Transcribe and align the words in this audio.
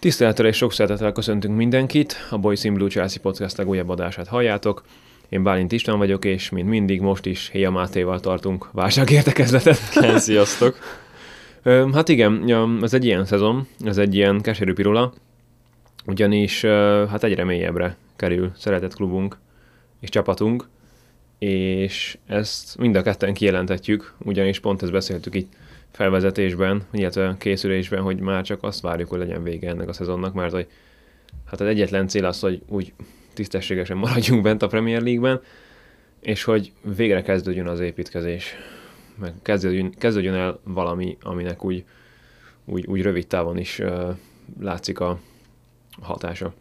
Tisztelettel 0.00 0.46
és 0.46 0.56
sok 0.56 0.72
szeretettel 0.72 1.12
köszöntünk 1.12 1.56
mindenkit, 1.56 2.16
a 2.30 2.38
Boys 2.38 2.64
in 2.64 2.74
Blue 2.74 2.88
Chelsea 2.88 3.20
podcast 3.22 3.56
legújabb 3.56 3.88
adását 3.88 4.26
halljátok. 4.26 4.84
Én 5.28 5.42
Bálint 5.42 5.72
István 5.72 5.98
vagyok, 5.98 6.24
és 6.24 6.50
mint 6.50 6.68
mindig 6.68 7.00
most 7.00 7.26
is 7.26 7.48
Héja 7.52 7.70
Mátéval 7.70 8.20
tartunk 8.20 8.68
válságértekezletet. 8.72 9.76
Sziasztok! 10.16 10.78
hát 11.94 12.08
igen, 12.08 12.54
ez 12.82 12.94
egy 12.94 13.04
ilyen 13.04 13.24
szezon, 13.24 13.66
ez 13.84 13.98
egy 13.98 14.14
ilyen 14.14 14.40
keserű 14.40 14.72
pirula, 14.72 15.12
ugyanis 16.06 16.64
hát 17.10 17.24
egyre 17.24 17.44
mélyebbre 17.44 17.96
kerül 18.16 18.52
szeretett 18.56 18.94
klubunk 18.94 19.38
és 20.00 20.08
csapatunk, 20.08 20.68
és 21.38 22.18
ezt 22.26 22.78
mind 22.78 22.96
a 22.96 23.02
ketten 23.02 23.34
kijelentetjük, 23.34 24.14
ugyanis 24.24 24.60
pont 24.60 24.82
ezt 24.82 24.92
beszéltük 24.92 25.34
itt 25.34 25.52
felvezetésben, 25.90 26.82
illetve 26.92 27.36
készülésben, 27.38 28.02
hogy 28.02 28.20
már 28.20 28.44
csak 28.44 28.62
azt 28.62 28.80
várjuk, 28.80 29.08
hogy 29.08 29.18
legyen 29.18 29.42
vége 29.42 29.68
ennek 29.68 29.88
a 29.88 29.92
szezonnak, 29.92 30.34
mert 30.34 30.52
hogy 30.52 30.66
hát 31.46 31.60
az 31.60 31.66
egyetlen 31.66 32.08
cél 32.08 32.24
az, 32.24 32.40
hogy 32.40 32.62
úgy 32.68 32.92
tisztességesen 33.34 33.96
maradjunk 33.96 34.42
bent 34.42 34.62
a 34.62 34.66
Premier 34.66 35.02
League-ben, 35.02 35.40
és 36.20 36.44
hogy 36.44 36.72
végre 36.96 37.22
kezdődjön 37.22 37.66
az 37.66 37.80
építkezés, 37.80 38.54
meg 39.18 39.32
kezdődjön, 39.42 39.90
kezdődjön 39.90 40.34
el 40.34 40.60
valami, 40.64 41.16
aminek 41.22 41.64
úgy, 41.64 41.84
úgy, 42.64 42.86
úgy 42.86 43.02
rövid 43.02 43.26
távon 43.26 43.58
is 43.58 43.78
uh, 43.78 44.16
látszik 44.60 45.00
a 45.00 45.20
hatása 46.00 46.54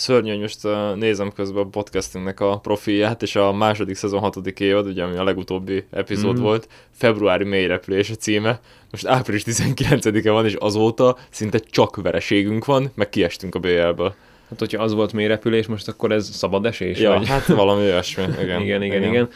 szörnyű, 0.00 0.30
hogy 0.30 0.40
most 0.40 0.64
uh, 0.64 0.94
nézem 0.96 1.32
közben 1.32 1.62
a 1.62 1.68
podcastingnek 1.68 2.40
a 2.40 2.58
profilját, 2.58 3.22
és 3.22 3.36
a 3.36 3.52
második 3.52 3.96
szezon 3.96 4.20
hatodik 4.20 4.60
évad, 4.60 4.86
ugye 4.86 5.02
ami 5.02 5.16
a 5.16 5.24
legutóbbi 5.24 5.84
epizód 5.90 6.38
mm. 6.38 6.42
volt, 6.42 6.68
februári 6.90 7.44
mélyrepülés 7.44 8.10
a 8.10 8.14
címe, 8.14 8.60
most 8.90 9.06
április 9.06 9.42
19-e 9.46 10.30
van, 10.30 10.44
és 10.44 10.54
azóta 10.54 11.16
szinte 11.30 11.58
csak 11.58 11.96
vereségünk 11.96 12.64
van, 12.64 12.90
meg 12.94 13.08
kiestünk 13.08 13.54
a 13.54 13.58
BL-ből. 13.58 14.14
Hát, 14.48 14.58
hogyha 14.58 14.82
az 14.82 14.92
volt 14.92 15.12
mélyrepülés, 15.12 15.66
most 15.66 15.88
akkor 15.88 16.12
ez 16.12 16.28
szabad 16.28 16.66
esés? 16.66 16.98
Ja, 16.98 17.10
vagy? 17.10 17.28
hát 17.28 17.46
valami 17.46 17.82
olyasmi, 17.82 18.22
igen. 18.42 18.62
igen, 18.62 18.82
igen, 18.82 19.02
igen. 19.02 19.28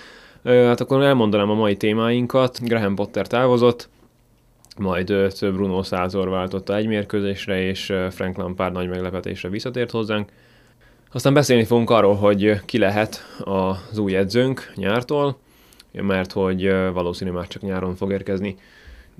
igen. 0.42 0.66
Hát 0.66 0.80
akkor 0.80 1.02
elmondanám 1.02 1.50
a 1.50 1.54
mai 1.54 1.76
témáinkat. 1.76 2.58
Graham 2.62 2.94
Potter 2.94 3.26
távozott, 3.26 3.88
majd 4.76 5.12
Bruno 5.40 5.82
Százor 5.82 6.28
váltotta 6.28 6.76
egy 6.76 6.86
mérkőzésre, 6.86 7.62
és 7.62 7.92
Frank 8.10 8.36
Lampard 8.36 8.72
nagy 8.72 8.88
meglepetésre 8.88 9.48
visszatért 9.48 9.90
hozzánk. 9.90 10.30
Aztán 11.14 11.34
beszélni 11.34 11.64
fogunk 11.64 11.90
arról, 11.90 12.14
hogy 12.14 12.60
ki 12.64 12.78
lehet 12.78 13.22
az 13.44 13.98
új 13.98 14.16
edzőnk 14.16 14.72
nyártól, 14.74 15.38
mert 15.92 16.32
hogy 16.32 16.68
valószínű 16.92 17.30
már 17.30 17.46
csak 17.46 17.62
nyáron 17.62 17.94
fog 17.94 18.12
érkezni 18.12 18.56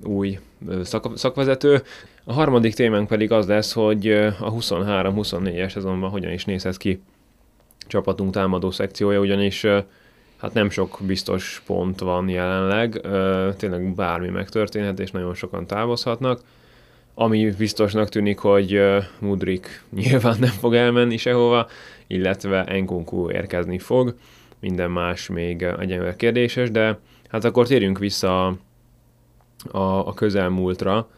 új 0.02 0.38
szak- 0.82 1.18
szakvezető. 1.18 1.82
A 2.24 2.32
harmadik 2.32 2.74
témánk 2.74 3.08
pedig 3.08 3.32
az 3.32 3.46
lesz, 3.46 3.72
hogy 3.72 4.10
a 4.40 4.52
23-24-es 4.52 5.70
szezonban 5.70 6.10
hogyan 6.10 6.32
is 6.32 6.44
nézhet 6.44 6.76
ki 6.76 7.02
csapatunk 7.86 8.32
támadó 8.32 8.70
szekciója, 8.70 9.20
ugyanis 9.20 9.66
hát 10.36 10.52
nem 10.52 10.70
sok 10.70 10.98
biztos 11.06 11.62
pont 11.66 12.00
van 12.00 12.28
jelenleg, 12.28 13.00
tényleg 13.56 13.94
bármi 13.94 14.28
megtörténhet, 14.28 15.00
és 15.00 15.10
nagyon 15.10 15.34
sokan 15.34 15.66
távozhatnak. 15.66 16.40
Ami 17.14 17.50
biztosnak 17.58 18.08
tűnik, 18.08 18.38
hogy 18.38 18.80
Mudrik 19.18 19.82
nyilván 20.02 20.36
nem 20.40 20.50
fog 20.50 20.74
elmenni 20.74 21.16
sehova, 21.16 21.68
illetve 22.06 22.64
Enkunku 22.64 23.30
érkezni 23.30 23.78
fog, 23.78 24.14
minden 24.60 24.90
más 24.90 25.28
még 25.28 25.62
egyenlően 25.62 26.16
kérdéses, 26.16 26.70
de 26.70 26.98
hát 27.28 27.44
akkor 27.44 27.66
térjünk 27.66 27.98
vissza 27.98 28.46
a, 28.46 28.56
a, 29.70 30.06
a 30.06 30.14
közelmúltra. 30.14 31.08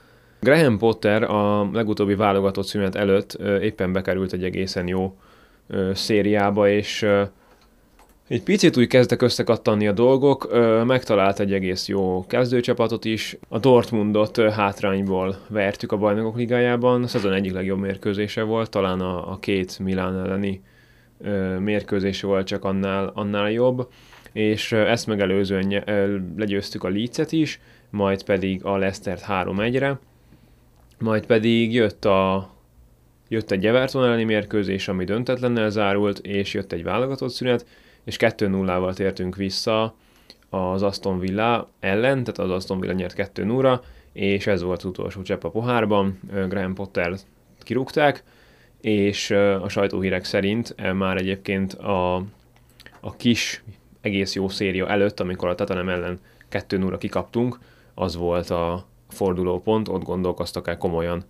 Graham 0.41 0.79
Potter 0.79 1.23
a 1.23 1.71
legutóbbi 1.73 2.15
válogatott 2.15 2.67
szünet 2.67 2.95
előtt 2.95 3.33
éppen 3.61 3.93
bekerült 3.93 4.33
egy 4.33 4.45
egészen 4.45 4.89
jó 4.89 5.17
szériába, 5.93 6.69
és 6.69 7.07
egy 8.29 8.43
picit 8.43 8.77
úgy 8.77 8.87
kezdtek 8.87 9.23
összekattani 9.23 9.87
a 9.87 9.93
dolgok, 9.93 10.49
megtalált 10.87 11.41
egy 11.41 11.53
egész 11.53 11.89
jó 11.89 12.27
kezdőcsapatot 12.27 13.05
is. 13.05 13.37
A 13.49 13.59
Dortmundot 13.59 14.37
hátrányból 14.37 15.37
vertük 15.49 15.93
a 15.93 15.97
bajnokok 15.97 16.37
ligájában, 16.37 17.03
a 17.03 17.07
szezon 17.07 17.33
egyik 17.33 17.53
legjobb 17.53 17.79
mérkőzése 17.79 18.43
volt, 18.43 18.71
talán 18.71 19.01
a, 19.01 19.33
a 19.33 19.39
két 19.39 19.79
Milán 19.79 20.19
elleni 20.19 20.63
mérkőzése 21.59 22.27
volt 22.27 22.47
csak 22.47 22.65
annál, 22.65 23.11
annál 23.15 23.51
jobb, 23.51 23.89
és 24.33 24.73
ezt 24.73 25.07
megelőzően 25.07 25.85
legyőztük 26.37 26.85
a 26.85 26.89
Leeds-et 26.89 27.33
is, 27.33 27.61
majd 27.91 28.23
pedig 28.23 28.65
a 28.65 28.77
Leicester-t 28.77 29.25
3-1-re, 29.29 29.99
majd 30.99 31.27
pedig 31.27 31.75
jött 31.75 32.05
a 32.05 32.51
jött 33.29 33.51
egy 33.51 33.67
Everton 33.67 34.05
elleni 34.05 34.25
mérkőzés, 34.25 34.89
ami 34.89 35.05
döntetlennel 35.05 35.71
zárult, 35.71 36.19
és 36.19 36.55
jött 36.55 36.73
egy 36.73 36.83
válogatott 36.83 37.31
szünet, 37.31 37.67
és 38.07 38.17
2-0-val 38.19 38.95
tértünk 38.95 39.37
vissza 39.37 39.95
az 40.51 40.83
Aston 40.83 41.19
Villa 41.19 41.71
ellen, 41.81 42.25
tehát 42.25 42.39
az 42.39 42.51
Aston 42.51 42.81
Villa 42.81 42.93
nyert 42.93 43.15
2 43.15 43.45
0 43.45 43.83
és 44.13 44.47
ez 44.47 44.63
volt 44.63 44.79
az 44.79 44.85
utolsó 44.85 45.23
csepp 45.23 45.45
a 45.45 45.51
pohárban, 45.51 46.21
Graham 46.49 46.75
Potter 46.75 47.17
kirúgták, 47.63 48.25
és 48.81 49.31
a 49.63 49.69
sajtóhírek 49.69 50.25
szerint 50.25 50.93
már 50.93 51.17
egyébként 51.17 51.73
a, 51.73 52.15
a 53.01 53.17
kis, 53.17 53.63
egész 54.01 54.35
jó 54.35 54.49
széria 54.49 54.89
előtt, 54.89 55.21
amikor 55.21 55.49
a 55.49 55.55
Tatanem 55.55 55.89
ellen 55.89 56.19
2 56.49 56.79
0 56.79 56.99
kikaptunk, 56.99 57.59
az 57.95 58.17
volt 58.17 58.51
a 58.51 58.87
fordulópont, 59.09 59.89
ott 59.89 60.03
gondolkoztak 60.03 60.69
el 60.69 60.79
komolyan 60.79 61.25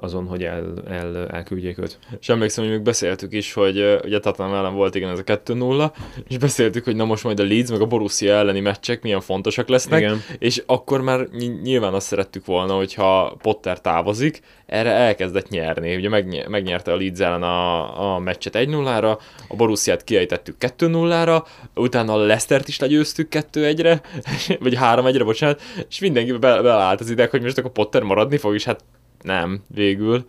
azon, 0.00 0.26
hogy 0.26 0.44
el, 0.44 0.72
el, 0.88 1.28
elküldjék 1.28 1.78
őt. 1.78 1.98
És 2.20 2.28
emlékszem, 2.28 2.64
hogy 2.64 2.72
még 2.72 2.82
beszéltük 2.82 3.32
is, 3.32 3.52
hogy 3.52 4.00
ugye 4.04 4.18
Tottenham 4.18 4.56
ellen 4.56 4.74
volt 4.74 4.94
igen 4.94 5.08
ez 5.10 5.18
a 5.18 5.22
2-0, 5.22 5.92
és 6.28 6.38
beszéltük, 6.38 6.84
hogy 6.84 6.96
na 6.96 7.04
most 7.04 7.24
majd 7.24 7.40
a 7.40 7.44
Leeds 7.44 7.70
meg 7.70 7.80
a 7.80 7.86
Borussia 7.86 8.34
elleni 8.34 8.60
meccsek 8.60 9.02
milyen 9.02 9.20
fontosak 9.20 9.68
lesznek, 9.68 10.00
igen. 10.00 10.22
és 10.38 10.62
akkor 10.66 11.00
már 11.00 11.28
nyilván 11.62 11.94
azt 11.94 12.06
szerettük 12.06 12.44
volna, 12.44 12.74
hogyha 12.74 13.36
Potter 13.42 13.80
távozik, 13.80 14.40
erre 14.66 14.90
elkezdett 14.90 15.48
nyerni. 15.48 15.96
Ugye 15.96 16.08
megny- 16.08 16.48
megnyerte 16.48 16.92
a 16.92 16.96
Leeds 16.96 17.20
ellen 17.20 17.42
a, 17.42 18.14
a 18.14 18.18
meccset 18.18 18.56
1-0-ra, 18.58 19.18
a 19.48 19.56
Borussiát 19.56 20.04
kiejtettük 20.04 20.56
2-0-ra, 20.60 21.42
utána 21.74 22.12
a 22.12 22.16
Leicester-t 22.16 22.68
is 22.68 22.78
legyőztük 22.78 23.28
2-1-re, 23.30 24.00
vagy 24.64 24.76
3-1-re, 24.80 25.24
bocsánat, 25.24 25.62
és 25.88 25.98
mindenki 25.98 26.32
be- 26.32 26.62
beleállt 26.62 27.00
az 27.00 27.10
ideg, 27.10 27.30
hogy 27.30 27.42
most 27.42 27.58
akkor 27.58 27.72
Potter 27.72 28.02
maradni 28.02 28.36
fog, 28.36 28.54
és 28.54 28.64
hát 28.64 28.84
nem, 29.22 29.62
végül. 29.74 30.24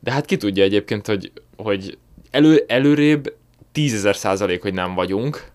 De 0.00 0.12
hát 0.12 0.24
ki 0.24 0.36
tudja 0.36 0.62
egyébként, 0.62 1.06
hogy, 1.06 1.32
hogy 1.56 1.98
elő, 2.30 2.64
előrébb 2.66 3.36
tízezer 3.72 4.16
százalék, 4.16 4.62
hogy 4.62 4.74
nem 4.74 4.94
vagyunk. 4.94 5.50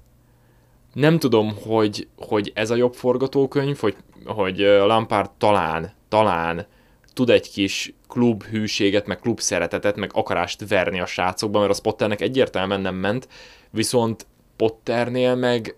Nem 0.94 1.20
tudom, 1.20 1.56
hogy, 1.62 2.08
hogy 2.18 2.52
ez 2.56 2.70
a 2.70 2.76
jobb 2.76 2.94
forgatókönyv, 2.94 3.78
hogy, 3.78 3.96
hogy 4.26 4.58
Lampard 4.60 5.30
talán, 5.38 5.94
talán 6.08 6.66
tud 7.14 7.30
egy 7.30 7.52
kis 7.52 7.94
klub 8.08 8.44
hűséget, 8.44 9.08
meg 9.08 9.20
klub 9.20 9.40
szeretetet, 9.40 9.96
meg 9.96 10.10
akarást 10.14 10.68
verni 10.68 11.00
a 11.00 11.06
srácokban, 11.06 11.62
mert 11.62 11.78
a 11.78 11.82
Potternek 11.82 12.22
egyértelműen 12.22 12.82
nem 12.82 12.96
ment, 12.96 13.28
viszont 13.70 14.26
Potternél 14.56 15.36
meg 15.36 15.76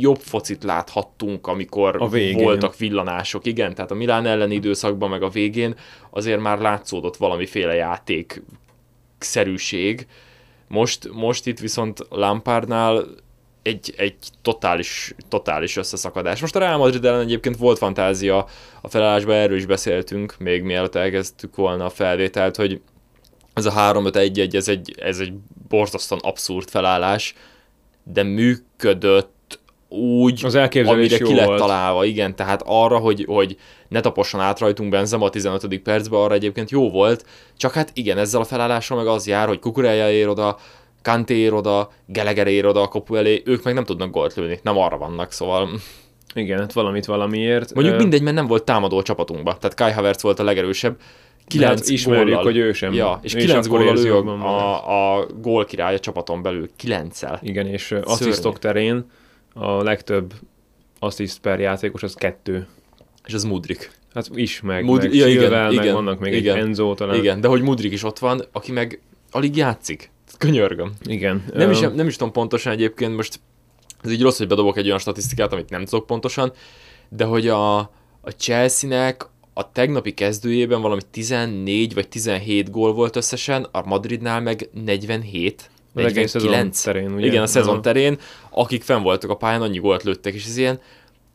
jobb 0.00 0.18
focit 0.18 0.64
láthattunk, 0.64 1.46
amikor 1.46 2.02
a 2.02 2.08
végén. 2.08 2.44
voltak 2.44 2.76
villanások. 2.76 3.46
Igen, 3.46 3.74
tehát 3.74 3.90
a 3.90 3.94
Milán 3.94 4.26
elleni 4.26 4.54
időszakban, 4.54 5.10
meg 5.10 5.22
a 5.22 5.28
végén 5.28 5.74
azért 6.10 6.40
már 6.40 6.58
látszódott 6.58 7.16
valamiféle 7.16 7.74
játék 7.74 8.42
szerűség. 9.18 10.06
Most, 10.68 11.08
most 11.12 11.46
itt 11.46 11.58
viszont 11.58 12.06
Lampardnál 12.10 13.04
egy, 13.62 13.94
egy 13.96 14.16
totális, 14.42 15.14
totális 15.28 15.76
összeszakadás. 15.76 16.40
Most 16.40 16.56
a 16.56 16.58
Real 16.58 16.78
Madrid 16.78 17.04
ellen 17.04 17.20
egyébként 17.20 17.56
volt 17.56 17.78
fantázia 17.78 18.46
a 18.80 18.88
felállásban, 18.88 19.34
erről 19.34 19.56
is 19.56 19.66
beszéltünk, 19.66 20.34
még 20.38 20.62
mielőtt 20.62 20.94
elkezdtük 20.94 21.56
volna 21.56 21.84
a 21.84 21.90
felvételt, 21.90 22.56
hogy 22.56 22.80
ez 23.54 23.66
a 23.66 23.72
3-5-1-1, 23.72 24.54
ez 24.54 24.68
egy, 24.68 24.94
ez 24.98 25.18
egy 25.18 25.32
borzasztóan 25.68 26.20
abszurd 26.24 26.68
felállás, 26.68 27.34
de 28.04 28.22
működött 28.22 29.41
úgy, 29.92 30.44
az 30.44 30.54
amire 30.54 31.18
ki 31.18 31.34
lett 31.34 31.46
volt. 31.46 31.58
találva, 31.58 32.04
igen, 32.04 32.36
tehát 32.36 32.62
arra, 32.66 32.98
hogy, 32.98 33.24
hogy 33.28 33.56
ne 33.88 34.00
taposson 34.00 34.40
át 34.40 34.58
rajtunk 34.58 34.90
Benzema 34.90 35.24
a 35.24 35.30
15. 35.30 35.78
percben, 35.78 36.20
arra 36.20 36.34
egyébként 36.34 36.70
jó 36.70 36.90
volt, 36.90 37.24
csak 37.56 37.72
hát 37.72 37.90
igen, 37.94 38.18
ezzel 38.18 38.40
a 38.40 38.44
felállással 38.44 38.96
meg 38.96 39.06
az 39.06 39.26
jár, 39.26 39.48
hogy 39.48 39.58
Kukureja 39.58 40.10
ér 40.10 40.28
oda, 40.28 40.56
Kanté 41.02 41.34
ér 41.34 41.52
oda, 41.52 41.90
Geleger 42.06 42.46
ér 42.46 42.66
oda 42.66 42.80
a 42.80 42.88
kapu 42.88 43.14
elé, 43.14 43.42
ők 43.44 43.64
meg 43.64 43.74
nem 43.74 43.84
tudnak 43.84 44.10
gólt 44.10 44.34
lőni, 44.34 44.58
nem 44.62 44.78
arra 44.78 44.98
vannak, 44.98 45.32
szóval... 45.32 45.68
Igen, 46.34 46.58
hát 46.58 46.72
valamit 46.72 47.04
valamiért. 47.04 47.74
Mondjuk 47.74 47.96
mindegy, 47.96 48.22
mert 48.22 48.36
nem 48.36 48.46
volt 48.46 48.64
támadó 48.64 48.98
a 48.98 49.02
csapatunkban, 49.02 49.56
tehát 49.60 49.76
Kai 49.76 49.92
Havertz 49.92 50.22
volt 50.22 50.38
a 50.38 50.44
legerősebb, 50.44 50.96
9 51.46 51.78
hát 51.78 51.88
ismerjük, 51.88 52.26
góllal. 52.26 52.42
hogy 52.42 52.56
ő 52.56 52.72
sem. 52.72 52.92
Ja, 52.92 53.18
és 53.22 53.34
9 53.34 53.66
góllal 53.66 53.98
ő 53.98 54.14
a, 54.16 55.16
a 55.16 55.26
gól 55.40 55.64
király 55.64 55.94
a 55.94 55.98
csapaton 55.98 56.42
belül, 56.42 56.70
9 56.76 57.20
Igen, 57.40 57.66
és 57.66 57.94
asszisztok 58.04 58.58
terén 58.58 59.06
a 59.54 59.82
legtöbb 59.82 60.34
assziszt 60.98 61.40
per 61.40 61.60
játékos 61.60 62.02
az 62.02 62.14
kettő. 62.14 62.66
És 63.26 63.34
az 63.34 63.44
Mudrik. 63.44 63.90
Hát 64.14 64.30
is, 64.34 64.60
meg, 64.60 64.84
Mud- 64.84 65.02
meg 65.02 65.14
ja, 65.14 65.26
igen, 65.26 65.50
meg 65.50 65.72
igen, 65.72 65.94
vannak 65.94 66.18
még 66.18 66.32
igen, 66.32 66.56
egy 66.56 66.62
Enzo 66.62 66.94
talán. 66.94 67.16
Igen, 67.16 67.40
de 67.40 67.48
hogy 67.48 67.62
Mudrik 67.62 67.92
is 67.92 68.02
ott 68.02 68.18
van, 68.18 68.42
aki 68.52 68.72
meg 68.72 69.00
alig 69.30 69.56
játszik. 69.56 70.10
Könyörgöm. 70.38 70.92
Igen. 71.04 71.44
Nem, 71.54 71.70
is, 71.70 71.80
nem 71.80 72.06
is 72.06 72.16
tudom 72.16 72.32
pontosan 72.32 72.72
egyébként, 72.72 73.16
most 73.16 73.40
ez 74.02 74.10
így 74.10 74.22
rossz, 74.22 74.38
hogy 74.38 74.46
bedobok 74.46 74.76
egy 74.76 74.86
olyan 74.86 74.98
statisztikát, 74.98 75.52
amit 75.52 75.70
nem 75.70 75.84
tudok 75.84 76.06
pontosan, 76.06 76.52
de 77.08 77.24
hogy 77.24 77.48
a, 77.48 77.78
a 78.20 78.30
Chelsea-nek 78.36 79.26
a 79.54 79.72
tegnapi 79.72 80.14
kezdőjében 80.14 80.80
valami 80.80 81.00
14 81.10 81.94
vagy 81.94 82.08
17 82.08 82.70
gól 82.70 82.92
volt 82.92 83.16
összesen, 83.16 83.66
a 83.70 83.86
Madridnál 83.86 84.40
meg 84.40 84.68
47. 84.72 85.70
49. 85.92 86.82
terén, 86.82 87.12
ugye? 87.12 87.26
Igen, 87.26 87.42
a 87.42 87.46
szezon 87.46 87.82
terén, 87.82 88.18
akik 88.50 88.82
fenn 88.82 89.02
voltak 89.02 89.30
a 89.30 89.36
pályán, 89.36 89.62
annyi 89.62 89.78
gólt 89.78 90.02
lőttek, 90.02 90.34
és 90.34 90.46
ez 90.46 90.56
ilyen, 90.56 90.80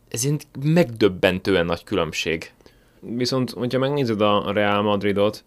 ez 0.10 0.24
ilyen 0.24 0.40
megdöbbentően 0.64 1.66
nagy 1.66 1.84
különbség. 1.84 2.52
Viszont, 3.00 3.52
hogyha 3.52 3.80
megnézed 3.80 4.22
a 4.22 4.52
Real 4.54 4.82
Madridot, 4.82 5.44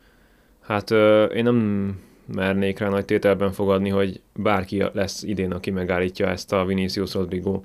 hát 0.61 0.91
ö, 0.91 1.25
én 1.25 1.43
nem 1.43 1.99
mernék 2.35 2.79
rá 2.79 2.89
nagy 2.89 3.05
tételben 3.05 3.53
fogadni, 3.53 3.89
hogy 3.89 4.21
bárki 4.35 4.83
lesz 4.93 5.23
idén, 5.23 5.53
aki 5.53 5.71
megállítja 5.71 6.29
ezt 6.29 6.53
a 6.53 6.65
Vinicius 6.65 7.15
Rodrigo 7.15 7.63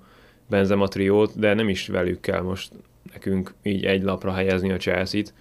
Benzema 0.49 0.87
triót, 0.87 1.39
de 1.39 1.53
nem 1.53 1.69
is 1.69 1.87
velük 1.87 2.19
kell 2.19 2.41
most 2.41 2.71
nekünk 3.13 3.53
így 3.63 3.85
egy 3.85 4.03
lapra 4.03 4.33
helyezni 4.33 4.71
a 4.71 4.77
Chelsea-t, 4.77 5.33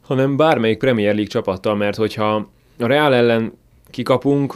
hanem 0.00 0.36
bármelyik 0.36 0.78
Premier 0.78 1.12
League 1.12 1.30
csapattal, 1.30 1.76
mert 1.76 1.96
hogyha 1.96 2.34
a 2.78 2.86
Real 2.86 3.14
ellen 3.14 3.52
kikapunk, 3.90 4.54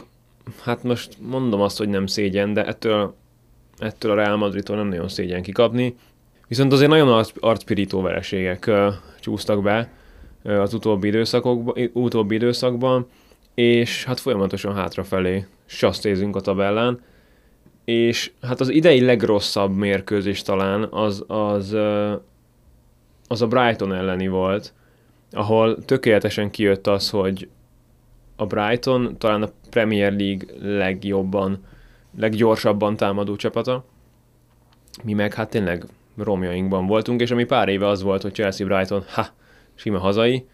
hát 0.61 0.83
most 0.83 1.17
mondom 1.21 1.61
azt, 1.61 1.77
hogy 1.77 1.89
nem 1.89 2.05
szégyen, 2.05 2.53
de 2.53 2.65
ettől, 2.65 3.15
ettől 3.77 4.11
a 4.11 4.15
Real 4.15 4.37
Madridtól 4.37 4.75
nem 4.75 4.87
nagyon 4.87 5.07
szégyen 5.07 5.41
kikapni. 5.41 5.95
Viszont 6.47 6.73
azért 6.73 6.89
nagyon 6.89 7.25
arcpirító 7.39 8.01
vereségek 8.01 8.65
uh, 8.67 8.93
csúsztak 9.19 9.61
be 9.61 9.91
uh, 10.43 10.61
az 10.61 10.73
utóbbi, 10.73 11.07
időszakokban, 11.07 11.89
utóbbi 11.93 12.35
időszakban, 12.35 13.07
és 13.53 14.03
hát 14.03 14.19
folyamatosan 14.19 14.75
hátrafelé 14.75 15.45
sasztézünk 15.65 16.35
a 16.35 16.41
tabellán, 16.41 17.01
és 17.85 18.31
hát 18.41 18.59
az 18.59 18.69
idei 18.69 19.01
legrosszabb 19.01 19.75
mérkőzés 19.75 20.41
talán 20.41 20.83
az, 20.83 21.23
az, 21.27 21.73
az 23.27 23.41
a 23.41 23.47
Brighton 23.47 23.93
elleni 23.93 24.27
volt, 24.27 24.73
ahol 25.31 25.85
tökéletesen 25.85 26.49
kijött 26.49 26.87
az, 26.87 27.09
hogy 27.09 27.47
a 28.35 28.45
Brighton 28.45 29.17
talán 29.17 29.41
a 29.41 29.49
Premier 29.69 30.13
League 30.13 30.45
legjobban, 30.77 31.63
leggyorsabban 32.17 32.95
támadó 32.95 33.35
csapata, 33.35 33.85
mi 35.03 35.13
meg 35.13 35.33
hát 35.33 35.49
tényleg 35.49 35.85
romjainkban 36.17 36.87
voltunk, 36.87 37.21
és 37.21 37.31
ami 37.31 37.43
pár 37.43 37.69
éve 37.69 37.87
az 37.87 38.01
volt, 38.01 38.21
hogy 38.21 38.33
Chelsea-Brighton, 38.33 39.03
ha, 39.07 39.27
sima 39.75 39.97
hazai, 39.97 40.45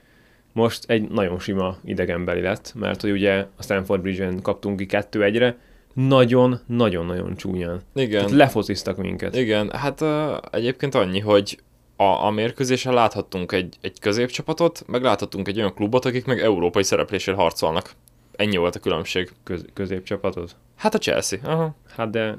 most 0.53 0.89
egy 0.89 1.09
nagyon 1.09 1.39
sima 1.39 1.77
idegenbeli 1.83 2.41
lett, 2.41 2.73
mert 2.75 3.01
hogy 3.01 3.11
ugye 3.11 3.45
a 3.57 3.63
Stanford 3.63 4.01
Bridge-en 4.01 4.41
kaptunk 4.41 4.77
ki 4.77 4.85
kettő 4.85 5.23
egyre, 5.23 5.57
nagyon-nagyon-nagyon 5.93 7.35
csúnyán. 7.35 7.81
Igen. 7.93 8.11
Tehát 8.11 8.31
lefociztak 8.31 8.97
minket. 8.97 9.35
Igen, 9.35 9.69
hát 9.69 10.01
uh, 10.01 10.09
egyébként 10.51 10.95
annyi, 10.95 11.19
hogy 11.19 11.59
a, 12.01 12.25
a 12.25 12.29
mérkőzésen 12.29 12.93
láthattunk 12.93 13.51
egy, 13.51 13.75
egy 13.81 13.99
középcsapatot, 13.99 14.83
meg 14.87 15.01
láthattunk 15.01 15.47
egy 15.47 15.57
olyan 15.57 15.73
klubot, 15.73 16.05
akik 16.05 16.25
meg 16.25 16.39
európai 16.39 16.83
szereplésért 16.83 17.37
harcolnak. 17.37 17.91
Ennyi 18.35 18.57
volt 18.57 18.75
a 18.75 18.79
különbség. 18.79 19.31
Köz, 19.43 19.65
középcsapatot? 19.73 20.55
Hát 20.75 20.93
a 20.93 20.97
Chelsea. 20.97 21.39
Aha. 21.43 21.75
Hát 21.95 22.09
de 22.09 22.37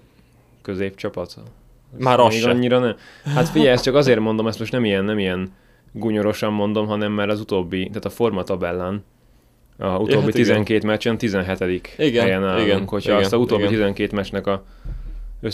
középcsapat? 0.63 1.37
Már 1.99 2.21
az 2.21 2.35
sem. 2.35 2.51
annyira 2.51 2.79
nem. 2.79 2.97
Hát 3.25 3.49
figyelj, 3.49 3.71
ezt 3.71 3.85
csak 3.85 3.95
azért 3.95 4.21
mondom, 4.21 4.47
ezt 4.47 4.59
most 4.59 4.73
nem 4.73 4.85
ilyen, 4.85 5.05
nem 5.05 5.19
ilyen 5.19 5.53
gunyorosan 5.93 6.53
mondom, 6.53 6.87
hanem 6.87 7.13
mert 7.13 7.31
az 7.31 7.41
utóbbi, 7.41 7.87
tehát 7.87 8.05
a 8.05 8.11
formatabellán 8.11 9.05
a 9.79 9.87
utóbbi 9.87 10.13
ja, 10.13 10.21
hát 10.21 10.33
12 10.33 10.75
igen. 10.75 10.87
meccsen 10.87 11.19
17. 11.19 11.95
Igen, 11.99 12.23
helyen 12.23 12.45
állunk, 12.45 12.67
igen, 12.67 12.87
hogyha 12.87 13.11
igen, 13.11 13.23
azt 13.23 13.33
a 13.33 13.37
utóbbi 13.37 13.63
igen. 13.63 13.75
12 13.75 14.17
meccsnek 14.17 14.47
a 14.47 14.65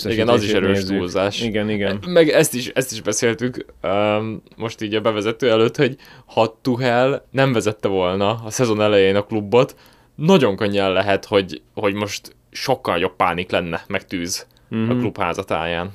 igen, 0.05 0.29
az 0.29 0.43
is 0.43 0.53
erős 0.53 0.77
nézzük. 0.77 0.97
túlzás. 0.97 1.41
Igen, 1.41 1.71
igen. 1.71 1.99
Meg 2.07 2.29
ezt 2.29 2.55
is, 2.55 2.69
ezt 2.69 2.93
is 2.93 3.01
beszéltük 3.01 3.65
um, 3.83 4.43
most 4.57 4.83
így 4.83 4.95
a 4.95 5.01
bevezető 5.01 5.51
előtt, 5.51 5.77
hogy 5.77 5.97
ha 6.27 6.59
Tuhel 6.63 7.27
nem 7.31 7.53
vezette 7.53 7.89
volna 7.89 8.41
a 8.45 8.51
szezon 8.51 8.81
elején 8.81 9.17
a 9.17 9.23
klubot, 9.23 9.77
nagyon 10.15 10.57
könnyen 10.57 10.93
lehet, 10.93 11.25
hogy, 11.25 11.63
hogy 11.75 11.95
most 11.95 12.37
sokkal 12.51 12.99
jobb 12.99 13.17
pánik 13.17 13.51
lenne, 13.51 13.83
meg 13.87 14.07
tűz 14.07 14.47
mm-hmm. 14.75 14.89
a 14.89 14.93
mhm. 14.93 15.01
klub 15.01 15.19
házatáján. 15.19 15.93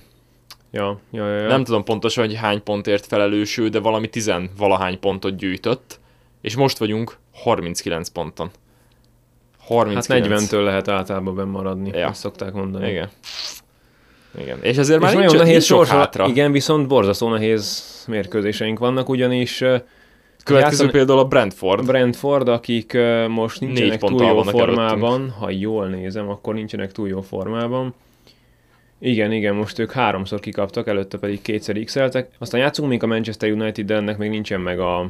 Ja, 0.72 1.00
ja, 1.12 1.28
ja, 1.28 1.40
ja. 1.40 1.48
Nem 1.48 1.64
tudom 1.64 1.84
pontosan, 1.84 2.26
hogy 2.26 2.36
hány 2.36 2.64
pontért 2.64 3.06
felelős 3.06 3.58
ő, 3.58 3.70
de 3.70 3.80
valami 3.80 4.10
tizen 4.10 4.50
valahány 4.58 5.00
pontot 5.00 5.36
gyűjtött, 5.36 6.00
és 6.42 6.56
most 6.56 6.78
vagyunk 6.78 7.18
39 7.34 8.10
ponton. 8.10 8.52
39. 9.60 10.08
Hát 10.08 10.50
40-től 10.50 10.64
lehet 10.64 10.88
általában 10.88 11.36
bemaradni, 11.36 11.90
ja. 11.90 12.08
ezt 12.08 12.20
szokták 12.20 12.54
mondani. 12.54 12.90
Igen. 12.90 13.10
Igen. 14.38 14.58
És 14.62 14.78
azért 14.78 15.02
és 15.02 15.06
már 15.06 15.16
nincs, 15.16 15.32
nehéz 15.34 15.52
nincs 15.52 15.64
sok 15.64 15.86
hátra. 15.86 16.28
Igen, 16.28 16.52
viszont 16.52 16.88
borzasztó 16.88 17.30
nehéz 17.30 17.84
mérkőzéseink 18.08 18.80
vannak, 18.80 19.10
ugyanis 19.10 19.64
Következő 20.44 20.84
játszan... 20.84 20.90
például 20.90 21.20
a 21.20 21.26
Brentford. 21.26 21.86
Brentford, 21.86 22.48
akik 22.48 22.98
most 23.28 23.60
nincsenek 23.60 24.00
túl 24.00 24.24
jó 24.26 24.42
formában, 24.42 25.14
előttünk. 25.14 25.34
ha 25.40 25.50
jól 25.50 25.88
nézem, 25.88 26.30
akkor 26.30 26.54
nincsenek 26.54 26.92
túl 26.92 27.08
jó 27.08 27.22
formában. 27.22 27.94
Igen, 29.00 29.32
igen, 29.32 29.56
most 29.56 29.80
ők 29.80 29.92
háromszor 29.92 30.40
kikaptak, 30.40 30.88
előtte 30.88 31.18
pedig 31.18 31.42
kétszer 31.42 31.80
x 31.84 31.96
-eltek. 31.96 32.30
Aztán 32.38 32.62
játszunk 32.62 32.90
még 32.90 33.04
a 33.04 33.08
Manchester 33.08 33.52
United, 33.52 33.86
de 33.86 33.96
ennek 33.96 34.18
még 34.18 34.30
nincsen 34.30 34.60
meg 34.60 34.80
a, 34.80 35.10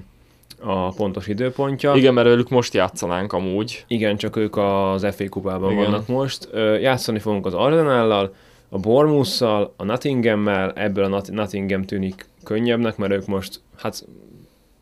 a 0.59 0.89
pontos 0.89 1.27
időpontja. 1.27 1.93
Igen, 1.95 2.13
mert 2.13 2.27
ők 2.27 2.49
most 2.49 2.73
játszanánk 2.73 3.33
amúgy. 3.33 3.85
Igen, 3.87 4.17
csak 4.17 4.35
ők 4.35 4.57
az 4.57 5.07
FA 5.15 5.29
kupában 5.29 5.71
Igen. 5.71 5.83
vannak 5.83 6.07
most. 6.07 6.49
Játszani 6.81 7.19
fogunk 7.19 7.45
az 7.45 7.53
Arsenallal, 7.53 8.33
a 8.73 8.79
Bournemouth-szal, 8.79 9.73
a 9.77 9.83
Nottingham-mel, 9.83 10.71
ebből 10.75 11.03
a 11.03 11.21
Nottingham 11.31 11.83
tűnik 11.83 12.25
könnyebbnek, 12.43 12.97
mert 12.97 13.11
ők 13.11 13.25
most, 13.25 13.61
hát 13.77 14.05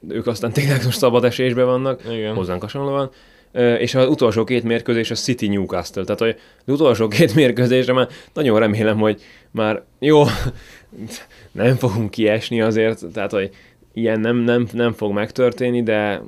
ők 0.07 0.27
aztán 0.27 0.51
tényleg 0.51 0.83
most 0.83 0.97
szabad 0.97 1.23
esésben 1.23 1.65
vannak, 1.65 2.01
Igen. 2.11 2.35
hozzánk 2.35 2.61
hasonlóan 2.61 3.11
és 3.77 3.95
az 3.95 4.07
utolsó 4.07 4.43
két 4.43 4.63
mérkőzés 4.63 5.11
a 5.11 5.15
City 5.15 5.47
Newcastle. 5.47 6.03
Tehát 6.03 6.19
hogy 6.19 6.35
az 6.65 6.73
utolsó 6.73 7.07
két 7.07 7.35
mérkőzésre 7.35 7.93
már 7.93 8.07
nagyon 8.33 8.59
remélem, 8.59 8.97
hogy 8.97 9.21
már 9.51 9.83
jó, 9.99 10.23
nem 11.51 11.75
fogunk 11.75 12.11
kiesni 12.11 12.61
azért, 12.61 13.05
tehát 13.13 13.31
hogy 13.31 13.49
ilyen 13.93 14.19
nem, 14.19 14.37
nem, 14.37 14.67
nem 14.71 14.93
fog 14.93 15.13
megtörténni, 15.13 15.83
de 15.83 16.21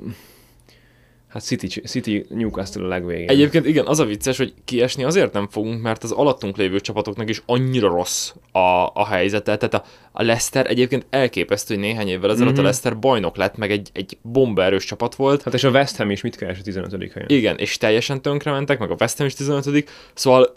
Hát 1.34 1.42
City, 1.42 1.66
City 1.66 2.26
Newcastle 2.28 2.84
a 2.84 2.88
legvégén. 2.88 3.28
Egyébként 3.28 3.66
igen, 3.66 3.86
az 3.86 3.98
a 3.98 4.04
vicces, 4.04 4.36
hogy 4.36 4.54
kiesni 4.64 5.04
azért 5.04 5.32
nem 5.32 5.48
fogunk, 5.48 5.82
mert 5.82 6.02
az 6.02 6.10
alattunk 6.10 6.56
lévő 6.56 6.80
csapatoknak 6.80 7.28
is 7.28 7.42
annyira 7.46 7.88
rossz 7.88 8.32
a, 8.52 8.58
a 8.92 9.06
helyzete. 9.06 9.56
Tehát 9.56 9.74
a, 9.74 9.84
a 10.12 10.22
Leicester 10.22 10.66
egyébként 10.66 11.06
elképesztő, 11.10 11.74
hogy 11.74 11.82
néhány 11.82 12.08
évvel 12.08 12.30
ezelőtt 12.30 12.38
mm-hmm. 12.40 12.48
a 12.48 12.52
mhm. 12.52 12.62
Leicester 12.62 12.98
bajnok 12.98 13.36
lett, 13.36 13.56
meg 13.56 13.70
egy, 13.70 13.90
egy 13.92 14.18
bombaerős 14.22 14.84
csapat 14.84 15.14
volt. 15.14 15.42
Hát 15.42 15.54
és 15.54 15.64
a 15.64 15.70
West 15.70 15.96
Ham 15.96 16.10
is 16.10 16.20
mit 16.20 16.36
keres 16.36 16.58
a 16.58 16.62
15. 16.62 17.12
helyen? 17.12 17.28
Igen, 17.28 17.58
és 17.58 17.76
teljesen 17.76 18.22
tönkre 18.22 18.50
mentek, 18.50 18.78
meg 18.78 18.90
a 18.90 18.96
West 19.00 19.16
Ham 19.16 19.26
is 19.26 19.34
15. 19.34 19.90
Szóval 20.14 20.52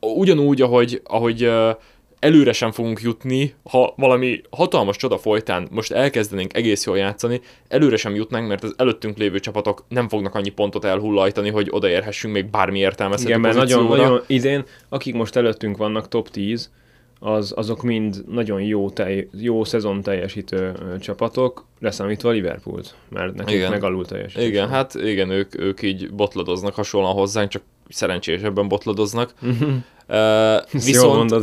ugyanúgy, 0.00 0.60
ahogy, 0.60 1.00
ahogy 1.04 1.44
uh, 1.44 1.70
előre 2.18 2.52
sem 2.52 2.72
fogunk 2.72 3.00
jutni, 3.00 3.54
ha 3.70 3.94
valami 3.96 4.40
hatalmas 4.50 4.96
csoda 4.96 5.18
folytán 5.18 5.68
most 5.70 5.92
elkezdenénk 5.92 6.56
egész 6.56 6.86
jól 6.86 6.98
játszani, 6.98 7.40
előre 7.68 7.96
sem 7.96 8.14
jutnánk, 8.14 8.48
mert 8.48 8.64
az 8.64 8.74
előttünk 8.76 9.16
lévő 9.18 9.40
csapatok 9.40 9.84
nem 9.88 10.08
fognak 10.08 10.34
annyi 10.34 10.48
pontot 10.48 10.84
elhullajtani, 10.84 11.50
hogy 11.50 11.68
odaérhessünk 11.70 12.34
még 12.34 12.50
bármi 12.50 12.78
értelmezhető 12.78 13.28
Igen, 13.28 13.40
mert 13.40 13.56
nagyon, 13.56 13.84
nagyon 13.86 14.20
idén, 14.26 14.64
akik 14.88 15.14
most 15.14 15.36
előttünk 15.36 15.76
vannak 15.76 16.08
top 16.08 16.28
10, 16.28 16.70
az, 17.20 17.52
azok 17.56 17.82
mind 17.82 18.24
nagyon 18.28 18.60
jó, 18.60 18.90
tej, 18.90 19.28
jó 19.32 19.64
szezon 19.64 20.02
teljesítő 20.02 20.72
csapatok, 21.00 21.66
leszámítva 21.80 22.30
Liverpoolt, 22.30 22.94
mert 23.08 23.34
nekik 23.34 23.56
igen. 23.56 23.70
megalul 23.70 24.06
teljesítő. 24.06 24.44
Igen, 24.44 24.68
hát 24.68 24.94
igen, 24.94 25.30
ők, 25.30 25.60
ők 25.60 25.82
így 25.82 26.10
botladoznak 26.12 26.74
hasonlóan 26.74 27.14
hozzánk, 27.14 27.48
csak 27.48 27.62
szerencsésebben 27.88 28.68
botladoznak. 28.68 29.34
Uh, 30.08 30.72
viszont, 30.86 31.34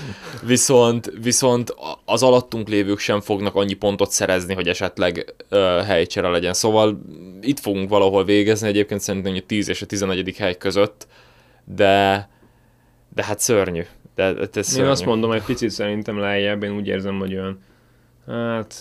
viszont, 0.46 1.12
viszont 1.22 1.74
az 2.04 2.22
alattunk 2.22 2.68
lévők 2.68 2.98
sem 2.98 3.20
fognak 3.20 3.54
annyi 3.54 3.72
pontot 3.72 4.10
szerezni, 4.10 4.54
hogy 4.54 4.68
esetleg 4.68 5.34
uh, 5.50 5.58
helycsere 5.84 6.28
legyen. 6.28 6.52
Szóval 6.52 7.00
itt 7.40 7.60
fogunk 7.60 7.88
valahol 7.88 8.24
végezni, 8.24 8.68
egyébként 8.68 9.00
szerintem 9.00 9.34
a 9.34 9.40
10 9.46 9.68
és 9.68 9.82
a 9.82 9.86
11. 9.86 10.34
hely 10.36 10.56
között, 10.56 11.06
de, 11.64 12.28
de 13.14 13.24
hát 13.24 13.40
szörnyű. 13.40 13.82
De, 14.14 14.32
de 14.32 14.48
ez 14.52 14.66
szörnyű. 14.66 14.84
Én 14.84 14.90
azt 14.90 15.04
mondom, 15.04 15.32
egy 15.32 15.42
picit 15.42 15.70
szerintem 15.70 16.18
lejjebb, 16.18 16.62
én 16.62 16.76
úgy 16.76 16.86
érzem, 16.86 17.18
hogy 17.18 17.34
olyan, 17.34 17.58
hát 18.26 18.74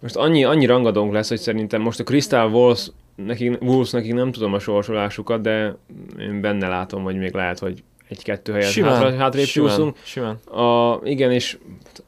most 0.00 0.16
annyi, 0.16 0.44
annyi 0.44 0.66
rangadónk 0.66 1.12
lesz, 1.12 1.28
hogy 1.28 1.38
szerintem 1.38 1.80
most 1.80 2.00
a 2.00 2.04
Crystal 2.04 2.50
Wolves 2.50 2.90
nekik, 3.14 3.62
Wolves 3.62 3.90
nekik 3.90 4.14
nem 4.14 4.32
tudom 4.32 4.54
a 4.54 4.58
sorsolásukat, 4.58 5.40
de 5.40 5.76
én 6.18 6.40
benne 6.40 6.68
látom, 6.68 7.02
hogy 7.02 7.16
még 7.16 7.34
lehet, 7.34 7.58
hogy 7.58 7.82
egy-kettő 8.10 8.52
helyet 8.52 8.70
simán, 8.70 8.92
hátra, 8.92 9.16
hátrébb 9.16 9.46
simán, 9.46 9.94
Simán. 10.02 10.34
A, 10.44 11.00
igen, 11.04 11.32
és 11.32 11.58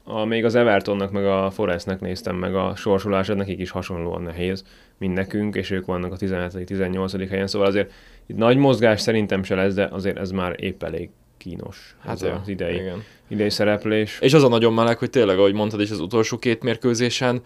a, 0.05 0.25
még 0.25 0.45
az 0.45 0.55
Evertonnak, 0.55 1.11
meg 1.11 1.27
a 1.27 1.51
Forestnek 1.51 2.01
néztem 2.01 2.37
meg 2.37 2.55
a 2.55 2.73
sorsolását, 2.77 3.37
nekik 3.37 3.61
is 3.61 3.71
hasonlóan 3.71 4.23
nehéz, 4.23 4.65
mint 4.99 5.15
nekünk, 5.15 5.57
és 5.57 5.71
ők 5.71 5.87
vannak 5.87 6.13
a 6.13 6.17
17.-18. 6.17 7.27
helyen, 7.31 7.47
szóval 7.47 7.69
azért 7.69 7.93
itt 8.27 8.37
nagy 8.37 8.57
mozgás 8.57 9.01
szerintem 9.01 9.43
se 9.43 9.55
lesz, 9.55 9.75
de 9.75 9.89
azért 9.93 10.19
ez 10.19 10.31
már 10.31 10.55
épp 10.59 10.83
elég 10.83 11.11
kínos 11.37 11.97
hát 12.01 12.15
ez 12.15 12.23
ja, 12.23 12.41
az 12.43 12.49
idei, 12.49 12.75
igen. 12.75 13.05
idei 13.29 13.51
szereplés. 13.51 14.19
És 14.21 14.35
az 14.35 14.43
a 14.43 14.49
nagyon 14.49 14.73
meleg, 14.73 14.99
hogy 14.99 15.11
tényleg, 15.11 15.39
ahogy 15.39 15.55
mondtad 15.55 15.81
is 15.81 15.91
az 15.91 16.01
utolsó 16.01 16.39
két 16.39 16.63
mérkőzésen, 16.63 17.43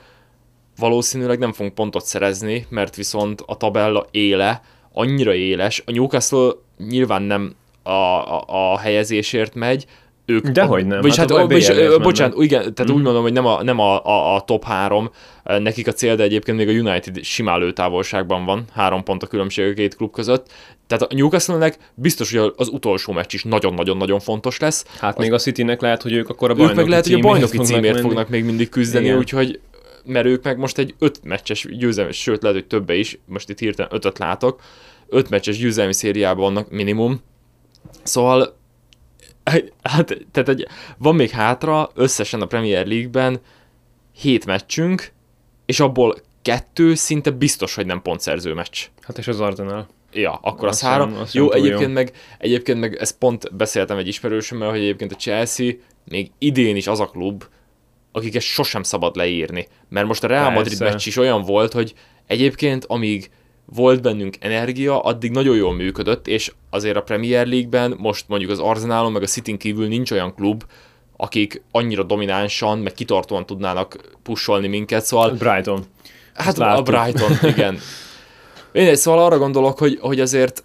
valószínűleg 0.78 1.38
nem 1.38 1.52
fogunk 1.52 1.74
pontot 1.74 2.04
szerezni, 2.04 2.66
mert 2.68 2.96
viszont 2.96 3.42
a 3.46 3.56
tabella 3.56 4.06
éle 4.10 4.60
annyira 4.92 5.34
éles. 5.34 5.82
A 5.86 5.90
Newcastle 5.90 6.50
nyilván 6.78 7.22
nem 7.22 7.54
a, 7.86 8.72
a, 8.72 8.78
helyezésért 8.78 9.54
megy, 9.54 9.86
ők... 10.26 10.46
Dehogy 10.46 10.86
nem. 10.86 11.00
Vagyis 11.00 11.16
hát, 11.16 11.30
hát 11.30 11.46
vagyis, 11.46 11.70
bocsánat, 12.02 12.42
igen, 12.42 12.74
tehát 12.74 12.92
mm. 12.92 12.94
úgy 12.94 13.02
mondom, 13.02 13.22
hogy 13.22 13.32
nem 13.32 13.46
a, 13.46 13.62
nem 13.62 13.78
a, 13.78 14.04
a, 14.04 14.34
a 14.34 14.40
top 14.40 14.64
három 14.64 15.10
nekik 15.44 15.86
a 15.86 15.92
cél, 15.92 16.16
de 16.16 16.22
egyébként 16.22 16.56
még 16.56 16.68
a 16.68 16.72
United 16.72 17.24
simán 17.24 17.58
lőtávolságban 17.58 18.44
van, 18.44 18.64
három 18.74 19.02
pont 19.02 19.22
a 19.22 19.26
különbség 19.26 19.70
a 19.70 19.74
két 19.74 19.96
klub 19.96 20.12
között. 20.12 20.46
Tehát 20.86 21.04
a 21.04 21.14
Newcastle-nek 21.14 21.78
biztos, 21.94 22.34
hogy 22.34 22.52
az 22.56 22.68
utolsó 22.68 23.12
meccs 23.12 23.34
is 23.34 23.44
nagyon-nagyon-nagyon 23.44 24.20
fontos 24.20 24.58
lesz. 24.58 24.84
Hát 24.98 25.16
az, 25.16 25.22
még 25.22 25.32
a 25.32 25.38
City-nek 25.38 25.80
lehet, 25.80 26.02
hogy 26.02 26.12
ők 26.12 26.28
akkor 26.28 26.50
a 26.50 26.54
bajnoki 26.54 26.72
Ők 26.72 26.80
meg 26.80 26.88
lehet, 26.88 27.04
hogy 27.04 27.14
a 27.14 27.18
bajnoki 27.18 27.58
címért 27.58 27.94
fognak, 27.94 28.10
fognak 28.10 28.28
még 28.28 28.44
mindig 28.44 28.68
küzdeni, 28.68 29.04
igen. 29.04 29.18
úgyhogy 29.18 29.60
mert 30.04 30.26
ők 30.26 30.44
meg 30.44 30.58
most 30.58 30.78
egy 30.78 30.94
öt 30.98 31.20
meccses 31.22 31.66
győzelmi, 31.78 32.12
sőt 32.12 32.42
lehet, 32.42 32.58
hogy 32.58 32.66
többe 32.66 32.94
is, 32.94 33.18
most 33.26 33.48
itt 33.48 33.58
hirtelen 33.58 33.90
ötöt 33.94 34.18
látok, 34.18 34.60
öt 35.08 35.30
meccses 35.30 35.58
győzelmi 35.58 35.92
szériában 35.92 36.42
vannak 36.44 36.70
minimum, 36.70 37.20
szóval 38.02 38.56
hát, 39.82 40.26
tehát 40.32 40.48
egy, 40.48 40.66
van 40.98 41.14
még 41.14 41.30
hátra 41.30 41.90
összesen 41.94 42.40
a 42.40 42.46
Premier 42.46 42.86
League-ben 42.86 43.40
hét 44.12 44.46
meccsünk, 44.46 45.12
és 45.66 45.80
abból 45.80 46.16
kettő 46.42 46.94
szinte 46.94 47.30
biztos, 47.30 47.74
hogy 47.74 47.86
nem 47.86 48.02
pontszerző 48.02 48.54
meccs. 48.54 48.84
Hát 49.00 49.18
és 49.18 49.28
az 49.28 49.40
Arsenal. 49.40 49.88
Ja, 50.12 50.32
akkor 50.42 50.68
az 50.68 50.80
három. 50.80 51.16
Jó, 51.32 51.52
egyébként 51.52 51.80
jó. 51.80 51.88
meg, 51.88 52.12
egyébként 52.38 52.80
meg 52.80 52.96
ezt 52.96 53.18
pont 53.18 53.56
beszéltem 53.56 53.96
egy 53.96 54.08
ismerősömmel, 54.08 54.70
hogy 54.70 54.78
egyébként 54.78 55.12
a 55.12 55.16
Chelsea 55.16 55.72
még 56.04 56.30
idén 56.38 56.76
is 56.76 56.86
az 56.86 57.00
a 57.00 57.06
klub, 57.06 57.44
akiket 58.12 58.42
sosem 58.42 58.82
szabad 58.82 59.16
leírni. 59.16 59.66
Mert 59.88 60.06
most 60.06 60.24
a 60.24 60.26
Real 60.26 60.50
Madrid 60.50 60.78
Persze. 60.78 60.92
meccs 60.92 61.06
is 61.06 61.16
olyan 61.16 61.42
volt, 61.42 61.72
hogy 61.72 61.94
egyébként 62.26 62.84
amíg 62.84 63.30
volt 63.74 64.02
bennünk 64.02 64.36
energia, 64.40 65.00
addig 65.00 65.30
nagyon 65.30 65.56
jól 65.56 65.74
működött, 65.74 66.26
és 66.26 66.52
azért 66.70 66.96
a 66.96 67.02
Premier 67.02 67.46
League-ben 67.46 67.94
most 67.98 68.24
mondjuk 68.28 68.50
az 68.50 68.58
Arsenalon 68.58 69.12
meg 69.12 69.22
a 69.22 69.26
city 69.26 69.56
kívül 69.56 69.88
nincs 69.88 70.10
olyan 70.10 70.34
klub, 70.34 70.64
akik 71.16 71.62
annyira 71.70 72.02
dominánsan, 72.02 72.78
meg 72.78 72.92
kitartóan 72.92 73.46
tudnának 73.46 73.96
pusolni 74.22 74.66
minket, 74.66 75.04
szóval... 75.04 75.30
Brighton. 75.30 75.84
Hát 76.34 76.58
a 76.58 76.82
Brighton, 76.82 77.38
igen. 77.52 77.78
Én 78.72 78.96
szóval 78.96 79.24
arra 79.24 79.38
gondolok, 79.38 79.78
hogy, 79.78 79.98
hogy 80.00 80.20
azért 80.20 80.64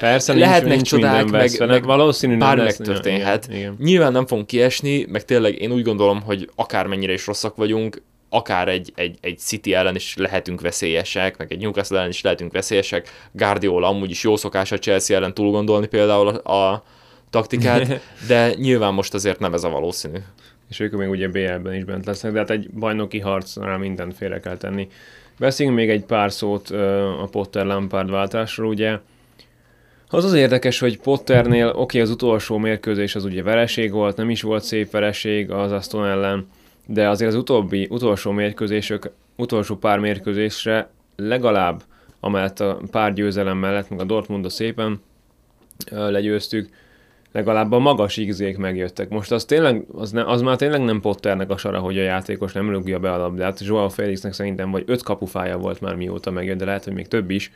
Persze, 0.00 0.34
lehetnek 0.34 0.74
nincs, 0.74 0.88
csodák, 0.88 1.30
meg, 1.30 1.66
meg 1.66 1.84
valószínű 1.84 2.36
bármi 2.36 2.62
megtörténhet. 2.62 3.44
Igen, 3.46 3.58
igen. 3.58 3.76
Nyilván 3.78 4.12
nem 4.12 4.26
fogunk 4.26 4.46
kiesni, 4.46 5.06
meg 5.08 5.24
tényleg 5.24 5.60
én 5.60 5.72
úgy 5.72 5.82
gondolom, 5.82 6.22
hogy 6.22 6.50
akármennyire 6.54 7.12
is 7.12 7.26
rosszak 7.26 7.56
vagyunk, 7.56 8.02
akár 8.28 8.68
egy, 8.68 8.92
egy, 8.94 9.18
egy 9.20 9.38
City 9.38 9.74
ellen 9.74 9.94
is 9.94 10.16
lehetünk 10.16 10.60
veszélyesek, 10.60 11.36
meg 11.36 11.52
egy 11.52 11.60
Newcastle 11.60 11.98
ellen 11.98 12.10
is 12.10 12.20
lehetünk 12.20 12.52
veszélyesek. 12.52 13.28
Guardiola 13.32 13.88
amúgy 13.88 14.10
is 14.10 14.22
jó 14.22 14.36
szokás 14.36 14.72
a 14.72 14.78
Chelsea 14.78 15.16
ellen 15.16 15.34
túl 15.34 15.50
gondolni 15.50 15.86
például 15.86 16.28
a, 16.28 16.52
a 16.54 16.82
taktikát, 17.30 18.00
de 18.28 18.54
nyilván 18.54 18.94
most 18.94 19.14
azért 19.14 19.38
nem 19.38 19.54
ez 19.54 19.64
a 19.64 19.68
valószínű. 19.68 20.18
És 20.68 20.80
ők 20.80 20.92
még 20.92 21.08
ugye 21.08 21.28
BL-ben 21.28 21.74
is 21.74 21.84
bent 21.84 22.06
lesznek, 22.06 22.32
de 22.32 22.38
hát 22.38 22.50
egy 22.50 22.70
bajnoki 22.70 23.18
harcnál 23.18 23.78
mindent 23.78 24.16
félre 24.16 24.40
kell 24.40 24.56
tenni. 24.56 24.88
Beszéljünk 25.38 25.78
még 25.78 25.90
egy 25.90 26.04
pár 26.04 26.32
szót 26.32 26.70
a 27.22 27.28
Potter-Lampard 27.30 28.10
váltásról, 28.10 28.68
ugye 28.68 28.98
az 30.08 30.24
az 30.24 30.32
érdekes, 30.32 30.78
hogy 30.78 30.98
Potternél 30.98 31.66
oké, 31.66 31.78
okay, 31.80 32.00
az 32.00 32.10
utolsó 32.10 32.58
mérkőzés 32.58 33.14
az 33.14 33.24
ugye 33.24 33.42
vereség 33.42 33.92
volt, 33.92 34.16
nem 34.16 34.30
is 34.30 34.42
volt 34.42 34.64
szép 34.64 34.90
vereség 34.90 35.50
az 35.50 35.72
Aston 35.72 36.06
ellen, 36.06 36.48
de 36.86 37.08
azért 37.08 37.30
az 37.30 37.36
utóbbi, 37.36 37.86
utolsó 37.90 38.30
mérkőzésök, 38.30 39.10
utolsó 39.36 39.76
pár 39.76 39.98
mérkőzésre 39.98 40.90
legalább, 41.16 41.82
amellett 42.20 42.60
a 42.60 42.80
pár 42.90 43.12
győzelem 43.12 43.58
mellett, 43.58 43.90
meg 43.90 44.00
a 44.00 44.04
Dortmundot 44.04 44.50
szépen 44.50 45.00
legyőztük, 45.90 46.68
legalább 47.32 47.72
a 47.72 47.78
magas 47.78 48.20
x 48.28 48.38
megjöttek. 48.56 49.08
Most 49.08 49.32
az 49.32 49.44
tényleg, 49.44 49.84
az, 49.92 50.10
ne, 50.10 50.24
az 50.24 50.42
már 50.42 50.56
tényleg 50.56 50.84
nem 50.84 51.00
Potternek 51.00 51.50
a 51.50 51.56
sara, 51.56 51.78
hogy 51.78 51.98
a 51.98 52.02
játékos 52.02 52.52
nem 52.52 52.70
rúgja 52.70 52.98
be 52.98 53.12
a 53.12 53.16
labdát. 53.16 53.60
Joao 53.60 53.88
Felixnek 53.88 54.32
szerintem 54.32 54.70
vagy 54.70 54.84
öt 54.86 55.02
kapufája 55.02 55.58
volt 55.58 55.80
már 55.80 55.94
mióta 55.94 56.30
megjött, 56.30 56.58
de 56.58 56.64
lehet, 56.64 56.84
hogy 56.84 56.92
még 56.92 57.08
több 57.08 57.30
is. 57.30 57.52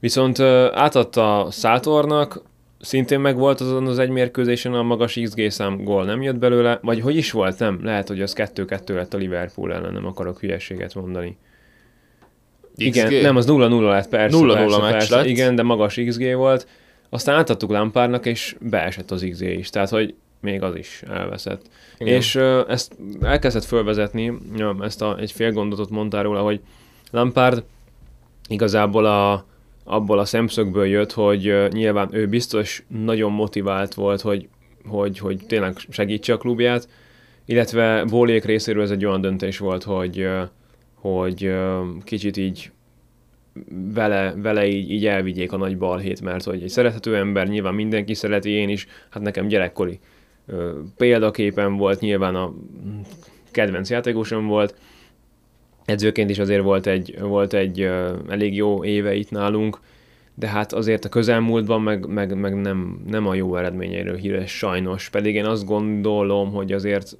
Viszont 0.00 0.40
átadta 0.72 1.46
Szátornak, 1.50 2.42
szintén 2.80 3.20
meg 3.20 3.36
volt 3.36 3.60
azon 3.60 3.86
az 3.86 3.98
egy 3.98 4.10
mérkőzésen 4.10 4.74
a 4.74 4.82
magas 4.82 5.18
XG 5.22 5.50
szám 5.50 5.84
gól 5.84 6.04
nem 6.04 6.22
jött 6.22 6.36
belőle, 6.36 6.78
vagy 6.82 7.00
hogy 7.00 7.16
is 7.16 7.30
volt, 7.30 7.58
nem? 7.58 7.78
Lehet, 7.82 8.08
hogy 8.08 8.20
az 8.20 8.34
2-2 8.36 8.94
lett 8.94 9.14
a 9.14 9.18
Liverpool 9.18 9.72
ellen, 9.72 9.92
nem 9.92 10.06
akarok 10.06 10.40
hülyeséget 10.40 10.94
mondani. 10.94 11.36
XG? 12.76 12.86
Igen, 12.86 13.22
nem, 13.22 13.36
az 13.36 13.46
0-0 13.48 13.80
lett, 13.80 14.08
persze. 14.08 14.38
0-0 14.38 14.52
persze, 14.52 14.78
meccs 14.78 14.90
persze, 14.92 15.16
lett. 15.16 15.26
Igen, 15.26 15.54
de 15.54 15.62
magas 15.62 16.00
XG 16.06 16.34
volt. 16.34 16.68
Aztán 17.08 17.36
átadtuk 17.36 17.70
Lampárnak, 17.70 18.26
és 18.26 18.56
beesett 18.60 19.10
az 19.10 19.26
XG 19.30 19.42
is, 19.42 19.70
tehát 19.70 19.88
hogy 19.88 20.14
még 20.40 20.62
az 20.62 20.76
is 20.76 21.02
elveszett. 21.08 21.62
Igen. 21.98 22.14
És 22.14 22.36
ezt 22.68 22.96
elkezdett 23.20 23.64
fölvezetni, 23.64 24.32
ja, 24.56 24.76
ezt 24.80 25.02
a, 25.02 25.18
egy 25.18 25.32
fél 25.32 25.52
gondotot 25.52 25.90
mondtál 25.90 26.22
róla, 26.22 26.40
hogy 26.40 26.60
Lampard 27.10 27.64
igazából 28.48 29.04
a, 29.04 29.46
abból 29.88 30.18
a 30.18 30.24
szemszögből 30.24 30.86
jött, 30.86 31.12
hogy 31.12 31.68
nyilván 31.70 32.08
ő 32.12 32.26
biztos 32.26 32.84
nagyon 32.88 33.32
motivált 33.32 33.94
volt, 33.94 34.20
hogy, 34.20 34.48
hogy, 34.84 35.18
hogy 35.18 35.40
tényleg 35.46 35.76
segítse 35.88 36.32
a 36.32 36.36
klubját, 36.36 36.88
illetve 37.44 38.04
Bólék 38.04 38.44
részéről 38.44 38.82
ez 38.82 38.90
egy 38.90 39.04
olyan 39.04 39.20
döntés 39.20 39.58
volt, 39.58 39.82
hogy, 39.82 40.28
hogy 40.94 41.54
kicsit 42.04 42.36
így 42.36 42.70
vele, 43.94 44.34
vele 44.36 44.66
így, 44.66 44.90
így 44.90 45.06
elvigyék 45.06 45.52
a 45.52 45.56
nagy 45.56 45.78
balhét, 45.78 46.20
mert 46.20 46.44
hogy 46.44 46.62
egy 46.62 46.68
szerethető 46.68 47.16
ember, 47.16 47.48
nyilván 47.48 47.74
mindenki 47.74 48.14
szereti, 48.14 48.50
én 48.50 48.68
is, 48.68 48.86
hát 49.10 49.22
nekem 49.22 49.48
gyerekkori 49.48 49.98
példaképen 50.96 51.76
volt, 51.76 52.00
nyilván 52.00 52.34
a 52.34 52.54
kedvenc 53.50 53.90
játékosom 53.90 54.46
volt, 54.46 54.74
edzőként 55.86 56.30
is 56.30 56.38
azért 56.38 56.62
volt 56.62 56.86
egy, 56.86 57.16
volt 57.20 57.54
egy 57.54 57.90
elég 58.28 58.54
jó 58.54 58.84
éve 58.84 59.14
itt 59.14 59.30
nálunk, 59.30 59.78
de 60.34 60.46
hát 60.46 60.72
azért 60.72 61.04
a 61.04 61.08
közelmúltban 61.08 61.82
meg, 61.82 62.06
meg, 62.06 62.38
meg 62.38 62.60
nem, 62.60 63.02
nem 63.06 63.26
a 63.26 63.34
jó 63.34 63.56
eredményeiről 63.56 64.16
híres 64.16 64.56
sajnos, 64.56 65.08
pedig 65.08 65.34
én 65.34 65.44
azt 65.44 65.64
gondolom, 65.64 66.52
hogy 66.52 66.72
azért 66.72 67.16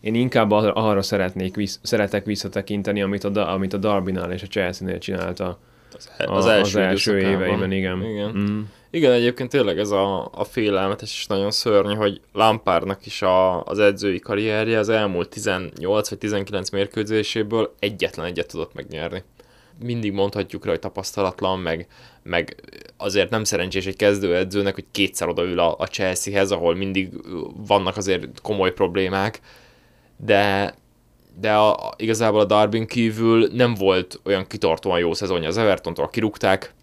én 0.00 0.14
inkább 0.14 0.50
arra 0.50 1.02
szeretnék, 1.02 1.56
visz, 1.56 1.80
szeretek 1.82 2.24
visszatekinteni, 2.24 3.02
amit 3.02 3.24
a, 3.24 3.52
amit 3.52 3.72
a 3.72 3.76
Darbinál 3.76 4.32
és 4.32 4.42
a 4.42 4.46
Chelsea-nél 4.46 4.98
csinálta 4.98 5.58
az, 5.94 6.10
e- 6.16 6.24
az, 6.32 6.44
a, 6.44 6.52
első, 6.52 6.80
az 6.80 6.86
első 6.86 7.18
éveiben, 7.18 7.72
igen. 7.72 8.04
Igen. 8.04 8.30
Mm. 8.36 8.60
Igen, 8.94 9.12
egyébként 9.12 9.50
tényleg 9.50 9.78
ez 9.78 9.90
a, 9.90 10.28
a 10.32 10.44
félelmetes 10.44 11.12
és 11.12 11.26
nagyon 11.26 11.50
szörnyű, 11.50 11.94
hogy 11.94 12.20
Lampárnak 12.32 13.06
is 13.06 13.22
a, 13.22 13.64
az 13.64 13.78
edzői 13.78 14.18
karrierje 14.18 14.78
az 14.78 14.88
elmúlt 14.88 15.28
18 15.28 16.08
vagy 16.08 16.18
19 16.18 16.70
mérkőzéséből 16.70 17.74
egyetlen 17.78 18.26
egyet 18.26 18.46
tudott 18.46 18.74
megnyerni. 18.74 19.22
Mindig 19.82 20.12
mondhatjuk 20.12 20.64
rá, 20.64 20.70
hogy 20.70 20.80
tapasztalatlan, 20.80 21.58
meg, 21.58 21.86
meg 22.22 22.54
azért 22.96 23.30
nem 23.30 23.44
szerencsés 23.44 23.86
egy 23.86 23.96
kezdőedzőnek, 23.96 24.74
hogy 24.74 24.86
kétszer 24.90 25.28
odaül 25.28 25.58
a, 25.58 25.74
a 25.78 25.86
Chelseahez, 25.86 26.50
ahol 26.50 26.74
mindig 26.74 27.10
vannak 27.66 27.96
azért 27.96 28.40
komoly 28.40 28.72
problémák, 28.72 29.40
de 30.16 30.74
de 31.40 31.52
a, 31.52 31.94
igazából 31.96 32.40
a 32.40 32.44
Darbin 32.44 32.86
kívül 32.86 33.48
nem 33.52 33.74
volt 33.74 34.20
olyan 34.24 34.46
kitartóan 34.46 34.98
jó 34.98 35.14
szezonja 35.14 35.48
az 35.48 35.56
Evertontól, 35.56 36.08
kirúgták, 36.08 36.74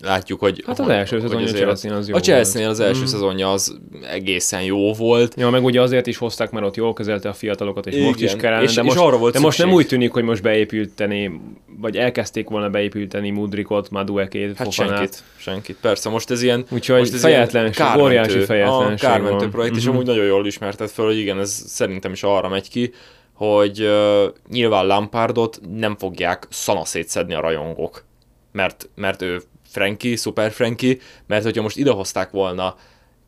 látjuk, 0.00 0.40
hogy... 0.40 0.62
Hát 0.66 0.78
az 0.78 0.88
első 0.88 1.20
szezonja 1.20 1.46
a 1.46 1.50
chelsea 1.50 1.96
az 1.96 2.08
jó 2.08 2.14
A 2.14 2.20
chelsea 2.20 2.68
az 2.68 2.80
első 2.80 3.02
mm. 3.02 3.04
szezonja 3.04 3.52
az 3.52 3.78
egészen 4.10 4.62
jó 4.62 4.92
volt. 4.92 5.34
Ja, 5.36 5.50
meg 5.50 5.64
ugye 5.64 5.80
azért 5.80 6.06
is 6.06 6.16
hozták, 6.16 6.50
mert 6.50 6.66
ott 6.66 6.76
jól 6.76 6.92
kezelte 6.92 7.28
a 7.28 7.32
fiatalokat, 7.32 7.86
és 7.86 7.94
Igen. 7.94 8.06
most 8.06 8.20
is 8.20 8.36
kellene, 8.36 8.62
és, 8.62 8.74
de, 8.74 8.82
most, 8.82 8.96
és 8.96 9.02
arra 9.02 9.18
volt 9.18 9.32
de 9.32 9.40
most 9.40 9.58
nem 9.58 9.72
úgy 9.72 9.86
tűnik, 9.86 10.12
hogy 10.12 10.22
most 10.22 10.42
beépülteni, 10.42 11.40
vagy 11.80 11.96
elkezdték 11.96 12.48
volna 12.48 12.68
beépülteni 12.68 13.30
Mudrikot, 13.30 13.90
Maduekét, 13.90 14.56
Hát 14.56 14.66
Fofanát. 14.66 14.96
senkit, 14.96 15.22
senkit, 15.36 15.76
persze, 15.80 16.08
most 16.08 16.30
ez 16.30 16.42
ilyen... 16.42 16.64
Úgyhogy 16.70 16.98
most 16.98 17.14
ez 17.14 17.20
fejetlenség, 17.20 17.86
óriási 17.98 18.40
fejetlenség 18.44 19.08
A 19.08 19.10
kármentő 19.10 19.48
projekt, 19.48 19.70
mm-hmm. 19.70 19.80
és 19.80 19.84
mhm. 19.84 19.94
amúgy 19.94 20.06
nagyon 20.06 20.24
jól 20.24 20.46
ismertet 20.46 20.90
fel, 20.90 21.04
hogy 21.04 21.18
igen, 21.18 21.40
ez 21.40 21.62
szerintem 21.66 22.12
is 22.12 22.22
arra 22.22 22.48
megy 22.48 22.70
ki, 22.70 22.92
hogy 23.32 23.82
uh, 23.82 24.32
nyilván 24.50 24.86
Lampardot 24.86 25.60
nem 25.76 25.96
fogják 25.96 26.46
szanaszét 26.50 27.08
szedni 27.08 27.34
a 27.34 27.40
rajongók, 27.40 28.04
mert, 28.52 28.88
mert 28.94 29.22
ő 29.22 29.42
Frankie, 29.68 30.16
Super 30.16 30.50
Frankie, 30.50 30.96
mert 31.26 31.44
hogyha 31.44 31.62
most 31.62 31.76
idehozták 31.76 32.30
volna 32.30 32.76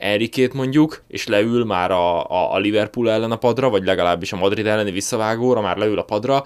Erikét 0.01 0.53
mondjuk, 0.53 1.03
és 1.09 1.27
leül 1.27 1.65
már 1.65 1.91
a, 1.91 2.25
a, 2.31 2.53
a 2.55 2.59
Liverpool 2.59 3.11
ellen 3.11 3.31
a 3.31 3.37
padra, 3.37 3.71
vagy 3.71 3.85
legalábbis 3.85 4.33
a 4.33 4.37
Madrid 4.37 4.67
elleni 4.67 4.91
visszavágóra, 4.91 5.61
már 5.61 5.77
leül 5.77 5.99
a 5.99 6.03
padra, 6.03 6.45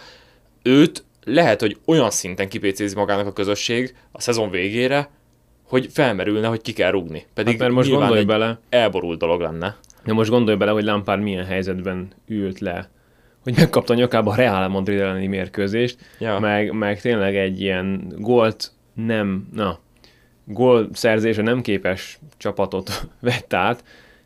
őt 0.63 1.05
lehet, 1.25 1.61
hogy 1.61 1.77
olyan 1.87 2.11
szinten 2.11 2.49
kipécézi 2.49 2.95
magának 2.95 3.27
a 3.27 3.33
közösség 3.33 3.95
a 4.13 4.21
szezon 4.21 4.51
végére, 4.51 5.11
hogy 5.63 5.89
felmerülne, 5.93 6.47
hogy 6.47 6.61
ki 6.61 6.73
kell 6.73 6.91
rúgni. 6.91 7.27
Pedig 7.35 7.53
hát 7.53 7.63
mert 7.63 7.73
most 7.73 7.91
gondolj 7.91 8.25
bele. 8.25 8.59
elborult 8.69 9.19
dolog 9.19 9.41
lenne. 9.41 9.77
De 10.05 10.13
most 10.13 10.31
gondolj 10.31 10.57
bele, 10.57 10.71
hogy 10.71 10.85
Lampard 10.85 11.23
milyen 11.23 11.45
helyzetben 11.45 12.09
ült 12.27 12.59
le, 12.59 12.91
hogy 13.43 13.57
megkapta 13.57 13.95
nyakába 13.95 14.31
a 14.31 14.35
Real 14.35 14.69
Madrid 14.69 15.01
elleni 15.01 15.27
mérkőzést, 15.27 15.99
ja. 16.19 16.39
meg, 16.39 16.73
meg 16.73 17.01
tényleg 17.01 17.37
egy 17.37 17.61
ilyen 17.61 18.13
gólt 18.19 18.73
nem, 18.95 19.49
na, 19.55 19.79
gól 20.45 20.89
szerzése 20.93 21.43
nem 21.43 21.61
képes 21.61 22.19
csapatot 22.37 23.07
vett 23.21 23.55
át, 23.55 23.85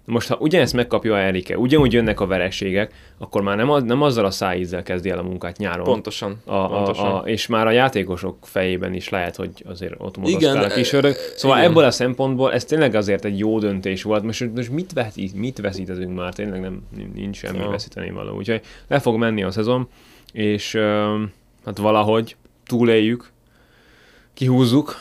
most, 0.08 0.28
ha 0.28 0.36
ugyanezt 0.40 0.72
megkapja 0.72 1.18
Erike, 1.18 1.58
ugyanúgy 1.58 1.92
jönnek 1.92 2.20
a 2.20 2.26
vereségek, 2.26 2.94
akkor 3.18 3.42
már 3.42 3.56
nem, 3.56 3.84
nem 3.84 4.02
azzal 4.02 4.24
a 4.24 4.30
szájízzel 4.30 4.82
kezdi 4.82 5.10
el 5.10 5.18
a 5.18 5.22
munkát 5.22 5.56
nyáron. 5.56 5.84
Pontosan. 5.84 6.42
A, 6.44 6.54
a, 6.54 6.66
pontosan. 6.68 7.12
A, 7.12 7.18
és 7.18 7.46
már 7.46 7.66
a 7.66 7.70
játékosok 7.70 8.36
fejében 8.42 8.94
is 8.94 9.08
lehet, 9.08 9.36
hogy 9.36 9.50
azért 9.66 9.94
ott 9.98 10.16
mozogtál 10.16 10.64
a 10.64 10.68
kis 10.68 10.92
örök. 10.92 11.16
Szóval 11.36 11.58
igen. 11.58 11.70
ebből 11.70 11.84
a 11.84 11.90
szempontból 11.90 12.52
ez 12.52 12.64
tényleg 12.64 12.94
azért 12.94 13.24
egy 13.24 13.38
jó 13.38 13.58
döntés 13.58 14.02
volt. 14.02 14.22
Most, 14.22 14.54
most 14.54 14.70
mit, 14.70 14.92
veszít, 14.92 15.34
mit 15.34 15.58
veszítezünk 15.58 16.16
már? 16.16 16.34
Tényleg 16.34 16.60
nem, 16.60 16.82
nincs 17.14 17.36
semmi 17.36 17.58
ja. 17.58 17.68
veszíteni 17.68 18.10
való. 18.10 18.36
Úgyhogy 18.36 18.60
le 18.88 18.98
fog 18.98 19.16
menni 19.16 19.42
a 19.42 19.50
szezon, 19.50 19.88
és 20.32 20.74
hát 21.64 21.78
valahogy 21.78 22.36
túléljük, 22.66 23.32
kihúzzuk, 24.38 24.94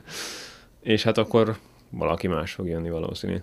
és 0.82 1.02
hát 1.02 1.18
akkor 1.18 1.56
valaki 1.90 2.26
más 2.26 2.52
fog 2.52 2.66
jönni 2.66 2.90
valószínű. 2.90 3.36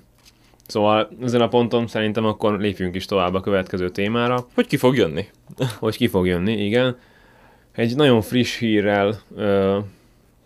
Szóval 0.68 1.10
ezen 1.22 1.42
a 1.42 1.48
ponton 1.48 1.88
szerintem 1.88 2.26
akkor 2.26 2.60
lépjünk 2.60 2.96
is 2.96 3.06
tovább 3.06 3.34
a 3.34 3.40
következő 3.40 3.90
témára. 3.90 4.48
Hogy 4.54 4.68
ki 4.68 4.78
fog 4.78 4.96
jönni? 4.96 5.26
hogy 5.80 5.98
ki 5.98 6.08
fog 6.08 6.28
jönni, 6.28 6.66
igen. 6.66 6.98
Egy 7.72 7.96
nagyon 7.96 8.22
friss 8.22 8.58
hírrel 8.58 9.20
ö, 9.36 9.80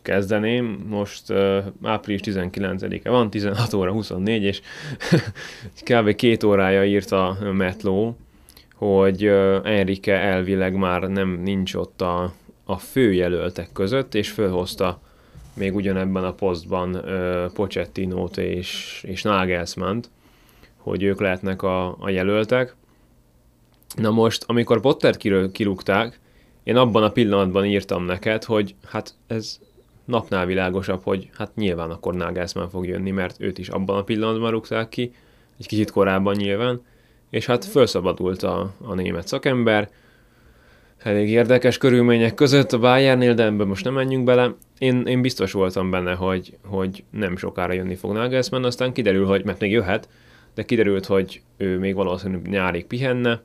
kezdeném. 0.01 0.85
Most 0.89 1.29
ö, 1.29 1.59
április 1.83 2.21
19-e 2.23 3.09
van, 3.09 3.29
16 3.29 3.73
óra 3.73 3.91
24, 3.91 4.43
és 4.43 4.61
kb. 5.89 6.15
két 6.15 6.43
órája 6.43 6.85
írt 6.85 7.11
a 7.11 7.37
Metló, 7.51 8.17
hogy 8.73 9.25
Enrique 9.63 10.19
elvileg 10.19 10.75
már 10.75 11.01
nem 11.01 11.29
nincs 11.43 11.73
ott 11.73 12.01
a, 12.01 12.33
a 12.69 12.77
főjelöltek 12.77 13.71
között, 13.73 14.15
és 14.15 14.29
fölhozta 14.29 15.01
még 15.53 15.75
ugyanebben 15.75 16.23
a 16.23 16.33
posztban 16.33 16.95
uh, 16.95 17.51
Pochettinót 17.51 18.37
és, 18.37 19.01
és 19.07 19.21
Nagelsmann-t, 19.21 20.09
hogy 20.77 21.03
ők 21.03 21.19
lehetnek 21.19 21.61
a, 21.61 21.95
a 21.99 22.09
jelöltek. 22.09 22.75
Na 23.95 24.09
most, 24.09 24.43
amikor 24.47 24.81
Potter 24.81 25.17
kirúgták, 25.51 26.19
én 26.63 26.75
abban 26.75 27.03
a 27.03 27.11
pillanatban 27.11 27.65
írtam 27.65 28.03
neked, 28.03 28.43
hogy 28.43 28.75
hát 28.85 29.13
ez 29.27 29.59
napnál 30.05 30.45
világosabb, 30.45 31.03
hogy 31.03 31.29
hát 31.37 31.55
nyilván 31.55 31.89
akkor 31.91 32.13
Nagelsmann 32.13 32.69
fog 32.69 32.85
jönni, 32.87 33.11
mert 33.11 33.35
őt 33.39 33.57
is 33.57 33.69
abban 33.69 33.97
a 33.97 34.03
pillanatban 34.03 34.51
rúgták 34.51 34.89
ki, 34.89 35.13
egy 35.59 35.67
kicsit 35.67 35.91
korábban 35.91 36.35
nyilván, 36.35 36.81
és 37.29 37.45
hát 37.45 37.65
felszabadult 37.65 38.43
a, 38.43 38.73
a 38.81 38.93
német 38.93 39.27
szakember, 39.27 39.89
elég 40.99 41.29
érdekes 41.29 41.77
körülmények 41.77 42.33
között 42.33 42.71
a 42.71 42.79
Bayernnél, 42.79 43.33
de 43.33 43.43
ebben 43.43 43.67
most 43.67 43.83
nem 43.83 43.93
menjünk 43.93 44.23
bele. 44.23 44.55
Én, 44.77 45.05
én 45.05 45.21
biztos 45.21 45.51
voltam 45.51 45.89
benne, 45.89 46.13
hogy, 46.13 46.57
hogy 46.65 47.03
nem 47.11 47.37
sokára 47.37 47.73
jönni 47.73 47.95
fog 47.95 48.13
Nagelsmann, 48.13 48.63
aztán 48.63 48.93
kiderül, 48.93 49.25
hogy, 49.25 49.43
mert 49.45 49.59
még 49.59 49.71
jöhet, 49.71 50.09
de 50.53 50.63
kiderült, 50.63 51.05
hogy 51.05 51.41
ő 51.57 51.77
még 51.77 51.95
valószínűleg 51.95 52.47
nyárig 52.47 52.85
pihenne, 52.85 53.41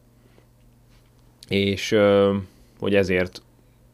és 1.49 1.96
hogy 2.78 2.94
ezért 2.94 3.42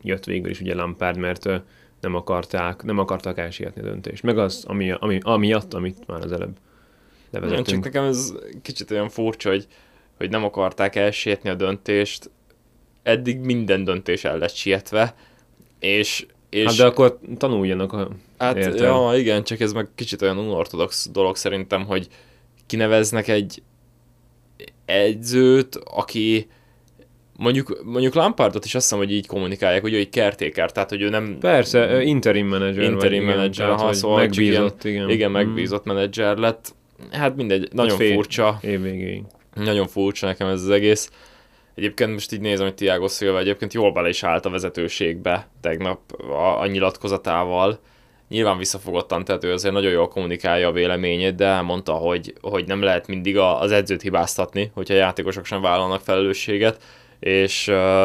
jött 0.02 0.25
végül 0.25 0.50
is 0.50 0.61
ugye 0.61 0.75
Lampard, 0.75 1.17
mert 1.17 1.49
nem 2.00 2.14
akarták, 2.14 2.83
nem 2.83 2.99
akarták 2.99 3.38
elsietni 3.38 3.81
a 3.81 3.85
döntést. 3.85 4.23
Meg 4.23 4.38
az, 4.38 4.64
ami, 4.66 4.90
ami, 4.99 5.18
amiatt, 5.23 5.75
amit 5.75 6.07
már 6.07 6.25
az 6.25 6.33
előbb 6.33 6.57
levezettünk. 7.31 7.66
Nem, 7.66 7.75
csak 7.75 7.92
nekem 7.92 8.05
ez 8.09 8.35
kicsit 8.62 8.90
olyan 8.90 9.09
furcsa, 9.09 9.49
hogy, 9.49 9.66
hogy 10.16 10.31
nem 10.31 10.44
akarták 10.44 10.96
elsietni 10.96 11.51
a 11.51 11.55
döntést, 11.55 12.31
eddig 13.11 13.38
minden 13.38 13.85
döntés 13.85 14.25
el 14.25 14.38
lett 14.38 14.55
sietve, 14.55 15.14
és, 15.79 16.27
és... 16.51 16.64
Hát 16.64 16.77
de 16.77 16.85
akkor 16.85 17.18
tanuljanak 17.37 17.92
a... 17.92 18.09
Hát 18.38 18.79
ja, 18.79 19.11
igen, 19.16 19.44
csak 19.44 19.61
ez 19.61 19.73
meg 19.73 19.88
kicsit 19.94 20.23
olyan 20.23 20.38
unortodox 20.38 21.09
dolog 21.12 21.37
szerintem, 21.37 21.85
hogy 21.85 22.09
kineveznek 22.66 23.29
egy 23.29 23.62
edzőt, 24.85 25.77
aki 25.85 26.49
mondjuk, 27.37 27.83
mondjuk 27.85 28.14
Lampardot 28.14 28.64
is 28.64 28.75
azt 28.75 28.85
hiszem, 28.85 28.99
hogy 28.99 29.12
így 29.12 29.27
kommunikálják, 29.27 29.83
hogy 29.83 29.92
ő 29.92 29.96
egy 29.96 30.09
kertéker, 30.09 30.73
tehát 30.73 30.88
hogy 30.88 31.03
ő 31.03 31.09
nem... 31.09 31.37
Persze, 31.40 32.03
interim 32.03 32.46
menedzser. 32.46 32.83
Interim 32.83 33.25
menedzser, 33.25 33.68
ha 33.68 33.92
szóval 33.92 34.18
megbízott, 34.18 34.85
igen. 34.85 34.96
Igen, 34.96 35.11
igen 35.11 35.31
megbízott 35.31 35.88
mm. 35.88 35.94
menedzser 35.94 36.37
lett. 36.37 36.75
Hát 37.11 37.37
mindegy, 37.37 37.68
nagyon 37.73 37.99
hát 37.99 38.12
furcsa. 38.12 38.59
Év 38.62 38.83
végéig. 38.83 39.23
Nagyon 39.55 39.87
furcsa 39.87 40.27
nekem 40.27 40.49
ez 40.49 40.62
az 40.62 40.70
egész. 40.70 41.11
Egyébként 41.81 42.12
most 42.12 42.33
így 42.33 42.40
nézem, 42.40 42.66
hogy 42.66 42.75
Tiago 42.75 43.09
Silva 43.09 43.38
egyébként 43.38 43.75
jól 43.75 43.93
bele 43.93 44.09
is 44.09 44.23
állt 44.23 44.47
a 44.47 44.51
vezetőségbe 44.51 45.49
tegnap 45.61 46.12
a, 46.31 46.61
a 46.61 46.66
nyilatkozatával. 46.66 47.79
Nyilván 48.29 48.59
visszafogottan, 48.59 49.25
tehát 49.25 49.45
ő 49.45 49.53
azért 49.53 49.75
nagyon 49.75 49.90
jól 49.90 50.09
kommunikálja 50.09 50.69
a 50.69 50.73
véleményét, 50.73 51.35
de 51.35 51.45
elmondta, 51.45 51.93
hogy, 51.93 52.35
hogy 52.40 52.66
nem 52.66 52.83
lehet 52.83 53.07
mindig 53.07 53.38
a, 53.38 53.61
az 53.61 53.73
edzőt 53.73 54.03
hibáztatni, 54.03 54.71
hogyha 54.75 54.95
a 54.95 54.97
játékosok 54.97 55.45
sem 55.45 55.61
vállalnak 55.61 56.01
felelősséget, 56.01 56.83
és 57.21 57.69
uh, 57.69 58.05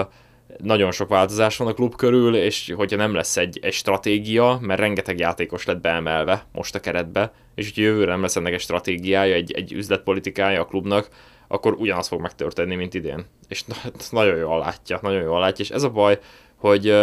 nagyon 0.57 0.91
sok 0.91 1.09
változás 1.09 1.57
van 1.57 1.67
a 1.67 1.73
klub 1.73 1.95
körül, 1.95 2.35
és 2.35 2.73
hogyha 2.75 2.97
nem 2.97 3.13
lesz 3.13 3.37
egy, 3.37 3.59
egy 3.61 3.73
stratégia, 3.73 4.57
mert 4.61 4.79
rengeteg 4.79 5.19
játékos 5.19 5.65
lett 5.65 5.81
beemelve 5.81 6.45
most 6.51 6.75
a 6.75 6.79
keretbe, 6.79 7.31
és 7.55 7.65
hogyha 7.65 7.81
jövőre 7.81 8.11
nem 8.11 8.21
lesz 8.21 8.35
ennek 8.35 8.53
egy 8.53 8.59
stratégiája, 8.59 9.33
egy, 9.33 9.51
egy 9.51 9.73
üzletpolitikája 9.73 10.61
a 10.61 10.65
klubnak, 10.65 11.09
akkor 11.47 11.73
ugyanaz 11.73 12.07
fog 12.07 12.21
megtörténni, 12.21 12.75
mint 12.75 12.93
idén. 12.93 13.25
És 13.47 13.63
nagyon 14.11 14.37
jól 14.37 14.59
látja, 14.59 14.99
nagyon 15.01 15.21
jól 15.21 15.39
látja, 15.39 15.65
és 15.65 15.71
ez 15.71 15.83
a 15.83 15.89
baj, 15.89 16.19
hogy 16.55 16.95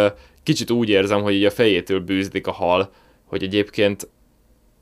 kicsit 0.43 0.71
úgy 0.71 0.89
érzem, 0.89 1.21
hogy 1.21 1.33
így 1.33 1.45
a 1.45 1.51
fejétől 1.51 1.99
bűzlik 1.99 2.47
a 2.47 2.51
hal, 2.51 2.91
hogy 3.25 3.43
egyébként 3.43 4.07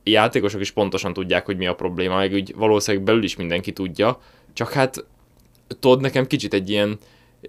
játékosok 0.03 0.61
is 0.61 0.71
pontosan 0.71 1.13
tudják, 1.13 1.45
hogy 1.45 1.57
mi 1.57 1.67
a 1.67 1.75
probléma, 1.75 2.15
meg 2.15 2.33
úgy 2.33 2.55
valószínűleg 2.55 3.05
belül 3.05 3.23
is 3.23 3.35
mindenki 3.35 3.71
tudja, 3.71 4.19
csak 4.53 4.71
hát 4.71 5.05
tudod, 5.79 6.01
nekem 6.01 6.27
kicsit 6.27 6.53
egy 6.53 6.69
ilyen, 6.69 6.97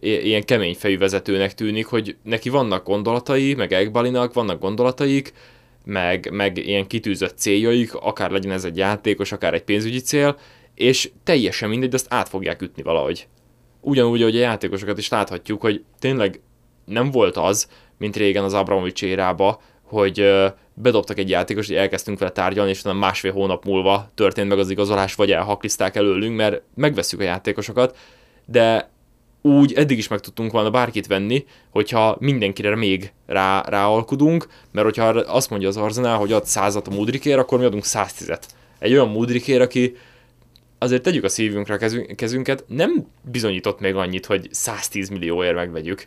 ilyen 0.01 0.45
kemény 0.45 0.75
fejű 0.75 0.99
vezetőnek 0.99 1.55
tűnik, 1.55 1.87
hogy 1.87 2.17
neki 2.23 2.49
vannak 2.49 2.87
gondolatai, 2.87 3.55
meg 3.55 3.73
Egbalinak 3.73 4.33
vannak 4.33 4.61
gondolataik, 4.61 5.33
meg, 5.85 6.29
meg 6.33 6.57
ilyen 6.57 6.87
kitűzött 6.87 7.39
céljaik, 7.39 7.95
akár 7.95 8.31
legyen 8.31 8.53
ez 8.53 8.65
egy 8.65 8.77
játékos, 8.77 9.33
akár 9.33 9.55
egy 9.55 9.63
pénzügyi 9.63 10.01
cél, 10.01 10.37
és 10.75 11.11
teljesen 11.25 11.69
mindegy, 11.69 11.89
de 11.89 11.97
azt 11.97 12.07
át 12.09 12.29
fogják 12.29 12.63
ütni 12.63 12.83
valahogy. 12.83 13.29
Ugyanúgy, 13.81 14.23
hogy 14.23 14.37
a 14.37 14.41
játékosokat 14.41 14.99
is 14.99 15.09
láthatjuk, 15.09 15.61
hogy 15.61 15.85
tényleg 15.99 16.41
nem 16.85 17.11
volt 17.11 17.37
az, 17.37 17.69
mint 17.99 18.17
régen 18.17 18.45
az 18.45 18.55
Abramovics 18.55 19.03
érába, 19.03 19.61
hogy 19.83 20.31
bedobtak 20.75 21.19
egy 21.19 21.29
játékos, 21.29 21.67
hogy 21.67 21.77
elkezdtünk 21.77 22.19
vele 22.19 22.31
tárgyalni, 22.31 22.71
és 22.71 22.81
utána 22.81 22.99
másfél 22.99 23.33
hónap 23.33 23.65
múlva 23.65 24.11
történt 24.15 24.49
meg 24.49 24.59
az 24.59 24.71
igazolás, 24.71 25.15
vagy 25.15 25.31
elhakliszták 25.31 25.97
előlünk, 25.97 26.37
mert 26.37 26.63
megveszük 26.75 27.21
a 27.21 27.23
játékosokat, 27.23 27.97
de 28.47 28.91
úgy 29.43 29.73
eddig 29.73 29.99
is 29.99 30.09
meg 30.09 30.21
tudtunk 30.21 30.53
volna 30.53 30.71
bárkit 30.71 31.07
venni, 31.07 31.45
hogyha 31.71 32.17
mindenkire 32.19 32.77
még 32.77 33.13
rá, 33.27 33.65
ráalkudunk, 33.69 34.49
mert 34.71 34.87
hogyha 34.87 35.07
azt 35.07 35.51
mondja 35.51 35.69
az 35.69 35.77
Arzenál, 35.77 36.17
hogy 36.17 36.33
ad 36.33 36.45
százat 36.45 36.89
a 36.89 36.91
Mudrikért, 36.91 37.39
akkor 37.39 37.59
mi 37.59 37.65
adunk 37.65 37.85
110-et. 37.87 38.43
Egy 38.79 38.93
olyan 38.93 39.09
Mudrikért, 39.09 39.61
aki 39.61 39.97
azért 40.83 41.03
tegyük 41.03 41.25
a 41.25 41.29
szívünkre 41.29 41.75
a 41.75 42.15
kezünket, 42.15 42.65
nem 42.69 43.07
bizonyított 43.31 43.81
még 43.81 43.95
annyit, 43.95 44.27
hogy 44.27 44.49
110 44.51 45.09
millióért 45.09 45.55
megvegyük. 45.55 46.07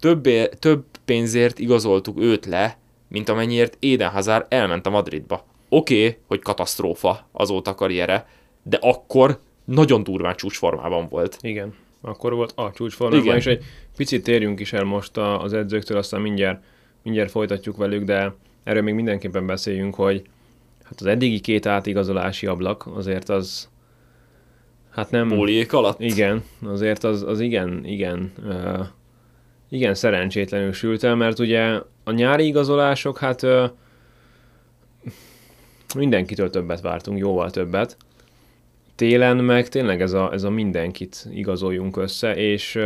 Több, 0.00 0.28
több 0.58 0.84
pénzért 1.04 1.58
igazoltuk 1.58 2.20
őt 2.20 2.46
le, 2.46 2.78
mint 3.08 3.28
amennyiért 3.28 3.76
Eden 3.80 4.10
Hazard 4.10 4.46
elment 4.48 4.86
a 4.86 4.90
Madridba. 4.90 5.44
Oké, 5.68 6.06
okay, 6.06 6.18
hogy 6.26 6.40
katasztrófa 6.40 7.28
azóta 7.32 7.74
karriere, 7.74 8.28
de 8.62 8.78
akkor 8.80 9.40
nagyon 9.64 10.02
durván 10.02 10.36
csúcsformában 10.36 11.06
volt. 11.08 11.38
Igen, 11.40 11.74
akkor 12.00 12.34
volt 12.34 12.52
a 12.54 12.72
csúcsformában, 12.72 13.24
Igen. 13.24 13.36
és 13.36 13.46
egy 13.46 13.64
picit 13.96 14.22
térjünk 14.22 14.60
is 14.60 14.72
el 14.72 14.84
most 14.84 15.16
az 15.16 15.52
edzőktől, 15.52 15.98
aztán 15.98 16.20
mindjárt, 16.20 16.64
mindjárt 17.02 17.30
folytatjuk 17.30 17.76
velük, 17.76 18.04
de 18.04 18.34
erről 18.64 18.82
még 18.82 18.94
mindenképpen 18.94 19.46
beszéljünk, 19.46 19.94
hogy 19.94 20.22
Hát 20.88 21.00
az 21.00 21.06
eddigi 21.06 21.40
két 21.40 21.66
átigazolási 21.66 22.46
ablak 22.46 22.86
azért 22.86 23.28
az 23.28 23.68
hát 24.90 25.10
nem... 25.10 25.28
Póliék 25.28 25.72
alatt? 25.72 26.00
Igen, 26.00 26.42
azért 26.62 27.04
az, 27.04 27.22
az 27.22 27.40
igen, 27.40 27.84
igen, 27.84 28.32
uh, 28.44 28.86
igen 29.68 29.94
szerencsétlenül 29.94 30.72
sült 30.72 31.02
el, 31.02 31.14
mert 31.14 31.38
ugye 31.38 31.80
a 32.04 32.10
nyári 32.10 32.46
igazolások, 32.46 33.18
hát 33.18 33.42
uh, 33.42 33.70
mindenkitől 35.94 36.50
többet 36.50 36.80
vártunk, 36.80 37.18
jóval 37.18 37.50
többet. 37.50 37.96
Télen 38.94 39.36
meg 39.36 39.68
tényleg 39.68 40.00
ez 40.00 40.12
a, 40.12 40.32
ez 40.32 40.42
a 40.42 40.50
mindenkit 40.50 41.26
igazoljunk 41.30 41.96
össze, 41.96 42.36
és 42.36 42.76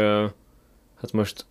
hát 1.01 1.13
most, 1.13 1.47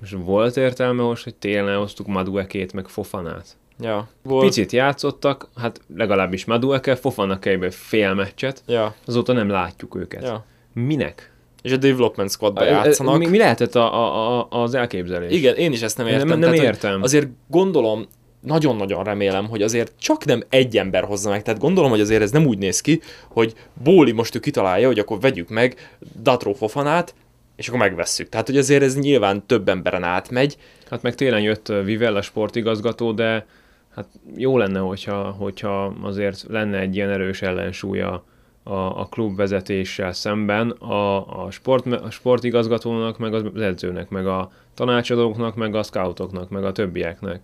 most 0.00 0.12
volt 0.12 0.56
értelme 0.56 1.02
most, 1.02 1.24
hogy 1.24 1.34
télen 1.34 1.68
elhoztuk 1.68 2.06
Maduekét, 2.06 2.72
meg 2.72 2.88
Fofanát. 2.88 3.56
Ja, 3.82 4.08
volt. 4.22 4.44
Picit 4.44 4.72
játszottak, 4.72 5.48
hát 5.56 5.80
legalábbis 5.96 6.44
Madueke, 6.44 6.94
Fofana 6.96 7.38
kejbe 7.38 7.70
fél 7.70 8.14
meccset, 8.14 8.62
ja. 8.66 8.94
azóta 9.06 9.32
nem 9.32 9.48
látjuk 9.48 9.96
őket. 9.96 10.22
Ja. 10.22 10.44
Minek? 10.72 11.32
És 11.62 11.72
a 11.72 11.76
development 11.76 12.30
squadba 12.30 12.64
játszanak. 12.64 13.18
Mi, 13.18 13.26
mi 13.26 13.38
lehetett 13.38 13.74
a, 13.74 13.94
a, 13.94 14.38
a, 14.38 14.62
az 14.62 14.74
elképzelés? 14.74 15.32
Igen, 15.32 15.54
én 15.54 15.72
is 15.72 15.82
ezt 15.82 15.96
nem 15.96 16.06
értem. 16.06 16.28
Nem, 16.28 16.38
nem 16.38 16.50
Tehát, 16.50 16.64
értem. 16.64 17.02
Azért 17.02 17.28
gondolom, 17.46 18.06
nagyon-nagyon 18.40 19.04
remélem, 19.04 19.48
hogy 19.48 19.62
azért 19.62 19.92
csak 19.98 20.24
nem 20.24 20.42
egy 20.48 20.76
ember 20.76 21.04
hozza 21.04 21.30
meg. 21.30 21.42
Tehát 21.42 21.60
gondolom, 21.60 21.90
hogy 21.90 22.00
azért 22.00 22.22
ez 22.22 22.30
nem 22.30 22.46
úgy 22.46 22.58
néz 22.58 22.80
ki, 22.80 23.00
hogy 23.28 23.54
Bóli 23.82 24.12
most 24.12 24.34
ő 24.34 24.38
kitalálja, 24.38 24.86
hogy 24.86 24.98
akkor 24.98 25.20
vegyük 25.20 25.48
meg 25.48 25.96
Datro 26.22 26.52
Fofanát, 26.52 27.14
és 27.56 27.68
akkor 27.68 27.80
megvesszük. 27.80 28.28
Tehát, 28.28 28.46
hogy 28.46 28.56
azért 28.56 28.82
ez 28.82 28.98
nyilván 28.98 29.46
több 29.46 29.68
emberen 29.68 30.02
átmegy. 30.02 30.56
Hát 30.90 31.02
meg 31.02 31.14
télen 31.14 31.40
jött 31.40 31.72
Vivella 31.84 32.22
sportigazgató, 32.22 33.12
de 33.12 33.46
hát 33.94 34.08
jó 34.36 34.58
lenne, 34.58 34.78
hogyha, 34.78 35.30
hogyha 35.30 35.94
azért 36.02 36.44
lenne 36.48 36.78
egy 36.78 36.96
ilyen 36.96 37.10
erős 37.10 37.42
ellensúlya 37.42 38.24
a, 38.62 38.72
a 38.72 39.06
klub 39.10 39.36
vezetéssel 39.36 40.12
szemben 40.12 40.70
a, 40.70 41.44
a, 41.44 41.50
sport, 41.50 41.86
a 41.86 42.10
sportigazgatónak, 42.10 43.18
meg 43.18 43.34
az 43.34 43.42
edzőnek, 43.56 44.08
meg 44.08 44.26
a 44.26 44.50
tanácsadóknak, 44.74 45.54
meg 45.54 45.74
a 45.74 45.82
scoutoknak, 45.82 46.50
meg 46.50 46.64
a 46.64 46.72
többieknek. 46.72 47.40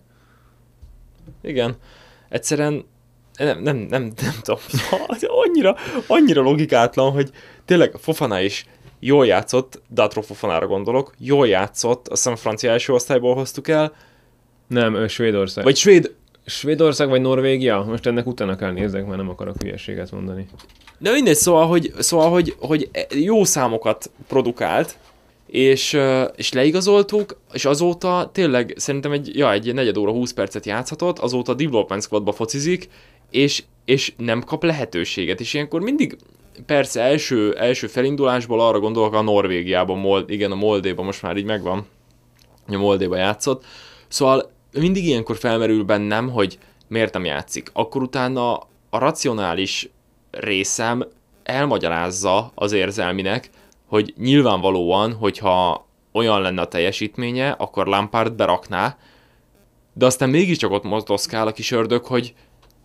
Igen. 1.41 1.75
Egyszerűen 2.29 2.85
nem, 3.37 3.61
nem, 3.61 3.77
nem, 3.77 4.11
nem 4.21 4.33
tudom, 4.41 4.59
annyira, 5.45 5.75
annyira 6.07 6.41
logikátlan, 6.41 7.11
hogy 7.11 7.29
tényleg 7.65 7.95
Fofana 7.97 8.39
is 8.39 8.65
jól 8.99 9.25
játszott, 9.25 9.81
Datro 9.89 10.21
Fofanára 10.21 10.67
gondolok, 10.67 11.13
jól 11.17 11.47
játszott, 11.47 12.07
azt 12.07 12.23
hiszem 12.23 12.35
francia 12.35 12.71
első 12.71 12.93
osztályból 12.93 13.35
hoztuk 13.35 13.67
el. 13.67 13.93
Nem, 14.67 15.07
Svédország. 15.07 15.63
Vagy 15.63 15.75
Svéd... 15.75 16.15
Svédország 16.49 17.09
vagy 17.09 17.21
Norvégia? 17.21 17.83
Most 17.87 18.05
ennek 18.05 18.27
utána 18.27 18.55
kell 18.55 18.71
nézzek, 18.71 19.05
mert 19.05 19.17
nem 19.17 19.29
akarok 19.29 19.61
hülyeséget 19.61 20.11
mondani. 20.11 20.47
De 20.97 21.11
mindegy, 21.11 21.35
szóval, 21.35 21.67
hogy, 21.67 21.93
szóval, 21.99 22.29
hogy, 22.29 22.55
hogy 22.59 22.89
jó 23.13 23.43
számokat 23.43 24.11
produkált, 24.27 24.97
és, 25.47 25.97
és 26.35 26.53
leigazoltuk, 26.53 27.37
és 27.53 27.65
azóta 27.65 28.29
tényleg 28.33 28.73
szerintem 28.77 29.11
egy, 29.11 29.37
ja, 29.37 29.51
egy 29.51 29.73
negyed 29.73 29.97
óra 29.97 30.11
20 30.11 30.33
percet 30.33 30.65
játszhatott, 30.65 31.19
azóta 31.19 31.53
development 31.53 32.03
squadba 32.03 32.31
focizik, 32.31 32.89
és, 33.31 33.63
és 33.85 34.13
nem 34.17 34.43
kap 34.43 34.63
lehetőséget, 34.63 35.39
és 35.39 35.53
ilyenkor 35.53 35.81
mindig 35.81 36.17
persze 36.65 37.01
első, 37.01 37.53
első 37.53 37.87
felindulásból 37.87 38.59
arra 38.59 38.79
gondolok 38.79 39.13
a 39.13 39.21
Norvégiában, 39.21 39.97
Mold, 39.97 40.29
igen, 40.29 40.51
a 40.51 40.55
Moldéban 40.55 41.05
most 41.05 41.21
már 41.21 41.37
így 41.37 41.45
megvan, 41.45 41.85
a 42.67 42.77
Moldéba 42.77 43.15
játszott, 43.15 43.65
szóval 44.07 44.51
mindig 44.71 45.05
ilyenkor 45.05 45.37
felmerül 45.37 45.83
bennem, 45.83 46.29
hogy 46.29 46.57
miért 46.87 47.13
nem 47.13 47.25
játszik. 47.25 47.69
Akkor 47.73 48.01
utána 48.01 48.53
a 48.89 48.97
racionális 48.97 49.89
részem 50.31 51.07
elmagyarázza 51.43 52.51
az 52.55 52.71
érzelminek, 52.71 53.49
hogy 53.87 54.13
nyilvánvalóan, 54.17 55.13
hogyha 55.13 55.87
olyan 56.11 56.41
lenne 56.41 56.61
a 56.61 56.67
teljesítménye, 56.67 57.49
akkor 57.49 57.87
Lampard 57.87 58.33
berakná, 58.33 58.97
de 59.93 60.05
aztán 60.05 60.29
mégiscsak 60.29 60.71
ott 60.71 60.83
motoszkál 60.83 61.47
a 61.47 61.51
kis 61.51 61.71
ördög, 61.71 62.05
hogy 62.05 62.33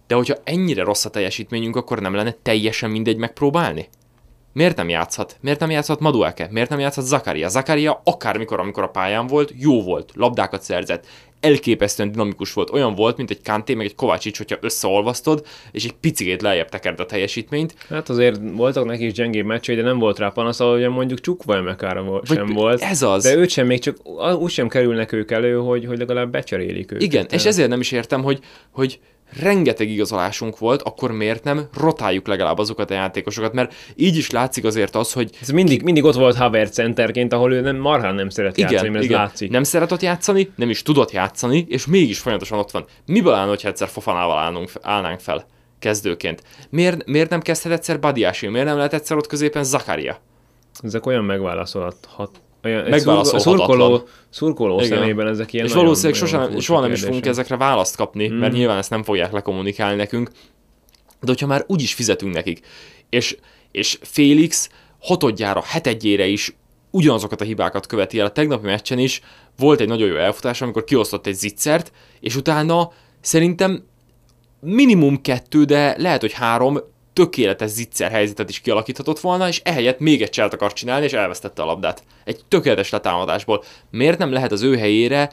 de 0.06 0.14
hogyha 0.14 0.36
ennyire 0.44 0.82
rossz 0.82 1.04
a 1.04 1.10
teljesítményünk, 1.10 1.76
akkor 1.76 2.00
nem 2.00 2.14
lenne 2.14 2.36
teljesen 2.42 2.90
mindegy 2.90 3.16
megpróbálni? 3.16 3.88
Miért 4.52 4.76
nem 4.76 4.88
játszhat? 4.88 5.36
Miért 5.40 5.60
nem 5.60 5.70
játszhat 5.70 6.00
Madueke? 6.00 6.48
Miért 6.50 6.68
nem 6.68 6.78
játszhat 6.78 7.04
Zakaria? 7.04 7.48
Zakaria 7.48 8.00
akármikor, 8.04 8.60
amikor 8.60 8.82
a 8.82 8.88
pályán 8.88 9.26
volt, 9.26 9.52
jó 9.56 9.82
volt, 9.82 10.12
labdákat 10.14 10.62
szerzett, 10.62 11.06
elképesztően 11.44 12.10
dinamikus 12.10 12.52
volt, 12.52 12.70
olyan 12.70 12.94
volt, 12.94 13.16
mint 13.16 13.30
egy 13.30 13.42
Kanté, 13.42 13.74
meg 13.74 13.86
egy 13.86 13.94
Kovácsics, 13.94 14.36
hogyha 14.36 14.56
összeolvasztod, 14.60 15.46
és 15.72 15.84
egy 15.84 15.92
picit 15.92 16.42
lejjebb 16.42 16.68
tekerd 16.68 17.00
a 17.00 17.06
teljesítményt. 17.06 17.74
Hát 17.88 18.08
azért 18.08 18.40
voltak 18.52 18.84
neki 18.84 19.06
is 19.06 19.12
gyengébb 19.12 19.46
meccsei, 19.46 19.76
de 19.76 19.82
nem 19.82 19.98
volt 19.98 20.18
rá 20.18 20.28
panasz, 20.28 20.60
ahogy 20.60 20.88
mondjuk 20.88 21.20
Csukvaj 21.20 21.60
Mekára 21.60 22.20
sem 22.24 22.46
volt. 22.46 22.82
Ez 22.82 23.02
az. 23.02 23.22
De 23.22 23.36
őt 23.36 23.50
sem 23.50 23.66
még 23.66 23.80
csak 23.80 23.96
úgy 24.38 24.50
sem 24.50 24.68
kerülnek 24.68 25.12
ők 25.12 25.30
elő, 25.30 25.56
hogy, 25.56 25.86
hogy 25.86 25.98
legalább 25.98 26.30
becserélik 26.30 26.92
őket. 26.92 27.02
Igen, 27.02 27.26
és 27.30 27.44
ezért 27.44 27.68
nem 27.68 27.80
is 27.80 27.92
értem, 27.92 28.22
hogy, 28.22 28.38
hogy 28.70 28.98
rengeteg 29.40 29.88
igazolásunk 29.88 30.58
volt, 30.58 30.82
akkor 30.82 31.12
miért 31.12 31.44
nem 31.44 31.68
rotáljuk 31.80 32.26
legalább 32.26 32.58
azokat 32.58 32.90
a 32.90 32.94
játékosokat, 32.94 33.52
mert 33.52 33.74
így 33.96 34.16
is 34.16 34.30
látszik 34.30 34.64
azért 34.64 34.94
az, 34.94 35.12
hogy... 35.12 35.30
Ez 35.40 35.48
mindig, 35.48 35.82
mindig 35.82 36.04
ott 36.04 36.14
volt 36.14 36.36
Haver 36.36 36.70
centerként, 36.70 37.32
ahol 37.32 37.52
ő 37.52 37.60
nem, 37.60 37.76
marhán 37.76 38.14
nem 38.14 38.28
szeret 38.28 38.56
igen, 38.56 38.70
játszani, 38.70 38.90
mert 38.90 39.04
igen. 39.04 39.20
ez 39.20 39.26
látszik. 39.26 39.50
Nem 39.50 39.62
szeretett 39.62 40.02
játszani, 40.02 40.50
nem 40.56 40.70
is 40.70 40.82
tudott 40.82 41.10
játszani, 41.10 41.33
és 41.68 41.86
mégis 41.86 42.18
folyamatosan 42.18 42.58
ott 42.58 42.70
van. 42.70 42.84
Miből 43.06 43.32
állna, 43.32 43.48
hogyha 43.48 43.68
egyszer 43.68 43.88
Fofanával 43.88 44.38
állnunk, 44.38 44.70
állnánk 44.82 45.20
fel 45.20 45.46
kezdőként? 45.78 46.42
Miért, 46.70 47.06
miért 47.06 47.30
nem 47.30 47.40
kezdhet 47.40 47.72
egyszer 47.72 48.00
Badiási? 48.00 48.46
Miért 48.46 48.66
nem 48.66 48.76
lehet 48.76 48.92
egyszer 48.92 49.16
ott 49.16 49.26
középen 49.26 49.64
Zakaria? 49.64 50.20
Ezek 50.82 51.06
olyan 51.06 51.24
megválaszolhat, 51.24 51.96
olyan, 52.64 52.98
szurkoló, 53.22 54.02
szurkoló 54.30 54.78
szemében 54.78 55.26
ezek 55.26 55.52
ilyen 55.52 55.66
És 55.66 55.72
valószínűleg 55.72 56.16
sosem, 56.16 56.58
soha 56.58 56.80
nem 56.80 56.92
is 56.92 57.02
fogunk 57.02 57.26
ezekre 57.26 57.56
választ 57.56 57.96
kapni, 57.96 58.28
mm. 58.28 58.34
mert 58.34 58.52
nyilván 58.52 58.78
ezt 58.78 58.90
nem 58.90 59.02
fogják 59.02 59.32
lekommunikálni 59.32 59.96
nekünk. 59.96 60.30
De 61.20 61.26
hogyha 61.26 61.46
már 61.46 61.64
úgy 61.66 61.82
is 61.82 61.94
fizetünk 61.94 62.34
nekik, 62.34 62.66
és, 63.10 63.36
és 63.70 63.98
Félix 64.02 64.68
hatodjára, 64.98 65.62
hetedjére 65.64 66.26
is 66.26 66.56
ugyanazokat 66.94 67.40
a 67.40 67.44
hibákat 67.44 67.86
követi 67.86 68.18
el. 68.18 68.26
A 68.26 68.32
tegnapi 68.32 68.66
meccsen 68.66 68.98
is 68.98 69.20
volt 69.56 69.80
egy 69.80 69.88
nagyon 69.88 70.08
jó 70.08 70.16
elfutás, 70.16 70.62
amikor 70.62 70.84
kiosztott 70.84 71.26
egy 71.26 71.34
zicsert, 71.34 71.92
és 72.20 72.36
utána 72.36 72.92
szerintem 73.20 73.84
minimum 74.60 75.20
kettő, 75.20 75.64
de 75.64 75.94
lehet, 75.98 76.20
hogy 76.20 76.32
három 76.32 76.78
tökéletes 77.12 77.70
zicser 77.70 78.10
helyzetet 78.10 78.48
is 78.48 78.60
kialakíthatott 78.60 79.20
volna, 79.20 79.48
és 79.48 79.60
ehelyett 79.64 79.98
még 79.98 80.22
egy 80.22 80.30
cselt 80.30 80.52
akart 80.52 80.76
csinálni, 80.76 81.04
és 81.04 81.12
elvesztette 81.12 81.62
a 81.62 81.64
labdát. 81.64 82.02
Egy 82.24 82.40
tökéletes 82.48 82.90
letámadásból. 82.90 83.64
Miért 83.90 84.18
nem 84.18 84.32
lehet 84.32 84.52
az 84.52 84.62
ő 84.62 84.76
helyére 84.76 85.32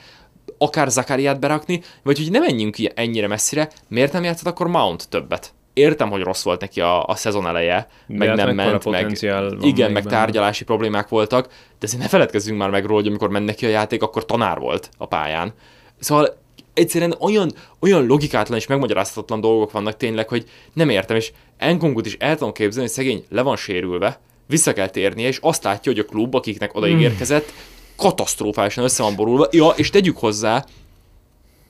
akár 0.58 0.90
Zakariát 0.90 1.40
berakni, 1.40 1.82
vagy 2.04 2.18
hogy 2.18 2.32
nem 2.32 2.44
menjünk 2.44 2.78
ennyire 2.94 3.28
messzire, 3.28 3.70
miért 3.88 4.14
nem 4.14 4.24
játszott 4.24 4.48
akkor 4.48 4.68
Mount 4.68 5.10
többet? 5.10 5.54
Értem, 5.74 6.10
hogy 6.10 6.22
rossz 6.22 6.44
volt 6.44 6.62
neki 6.62 6.82
a, 6.82 7.06
a 7.06 7.16
szezon 7.16 7.48
eleje, 7.48 7.88
de 8.08 8.18
meg 8.18 8.28
hát 8.28 8.38
nem 8.38 8.56
ment, 8.56 8.86
meg 8.86 9.18
igen, 9.62 9.92
meg 9.92 10.06
tárgyalási 10.06 10.64
problémák 10.64 11.08
voltak, 11.08 11.48
de 11.48 11.86
azért 11.86 12.02
ne 12.02 12.08
feledkezzünk 12.08 12.58
már 12.58 12.70
meg 12.70 12.86
róla, 12.86 13.00
hogy 13.00 13.08
amikor 13.08 13.30
ment 13.30 13.46
neki 13.46 13.66
a 13.66 13.70
játék, 13.70 14.04
akkor 14.04 14.26
tanár 14.26 14.60
volt 14.60 14.90
a 14.98 15.06
pályán. 15.06 15.54
Szóval 16.00 16.40
egyszerűen 16.74 17.16
olyan, 17.20 17.52
olyan 17.80 18.06
logikátlan 18.06 18.58
és 18.58 18.68
megmagyarázhatatlan 18.68 19.42
dolgok 19.42 19.72
vannak 19.72 19.98
tényleg, 19.98 20.28
hogy 20.28 20.46
nem 20.74 20.90
értem, 20.90 21.16
és 21.16 21.32
Enkongut 21.62 22.06
is 22.06 22.16
el 22.20 22.38
tudom 22.38 22.54
képzelni, 22.54 22.88
hogy 22.88 22.98
szegény 22.98 23.26
le 23.30 23.42
van 23.42 23.56
sérülve, 23.56 24.20
vissza 24.48 24.74
kell 24.74 24.88
térnie, 24.88 25.28
és 25.28 25.38
azt 25.42 25.64
látja, 25.64 25.92
hogy 25.92 26.02
a 26.02 26.06
klub, 26.06 26.36
akiknek 26.36 26.76
odaígérkezett, 26.76 27.54
katasztrofálisan 27.96 28.84
össze 28.84 29.04
van 29.04 29.16
borulva. 29.16 29.48
Ja, 29.52 29.70
és 29.76 29.90
tegyük 29.90 30.18
hozzá, 30.18 30.66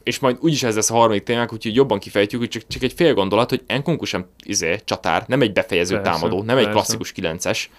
és 0.04 0.20
majd 0.20 0.38
úgyis 0.40 0.64
ez 0.64 0.76
lesz 0.76 0.90
a 0.90 0.94
harmadik 0.94 1.24
témák, 1.24 1.54
úgyhogy 1.54 1.76
jobban 1.76 2.00
kifejtjük, 2.00 2.42
hogy 2.42 2.50
csak, 2.50 2.68
csak 2.68 2.82
egy 2.82 2.94
fél 2.94 3.14
gondolat, 3.14 3.50
hogy 3.50 3.62
Enkongu 3.68 4.06
sem 4.06 4.26
izé, 4.44 4.80
csatár, 4.84 5.24
nem 5.28 5.42
egy 5.42 5.54
befejező 5.54 5.96
persze, 5.96 6.12
támadó, 6.12 6.38
nem 6.38 6.46
persze. 6.46 6.62
egy 6.62 6.70
klasszikus 6.70 7.12
kilences. 7.12 7.70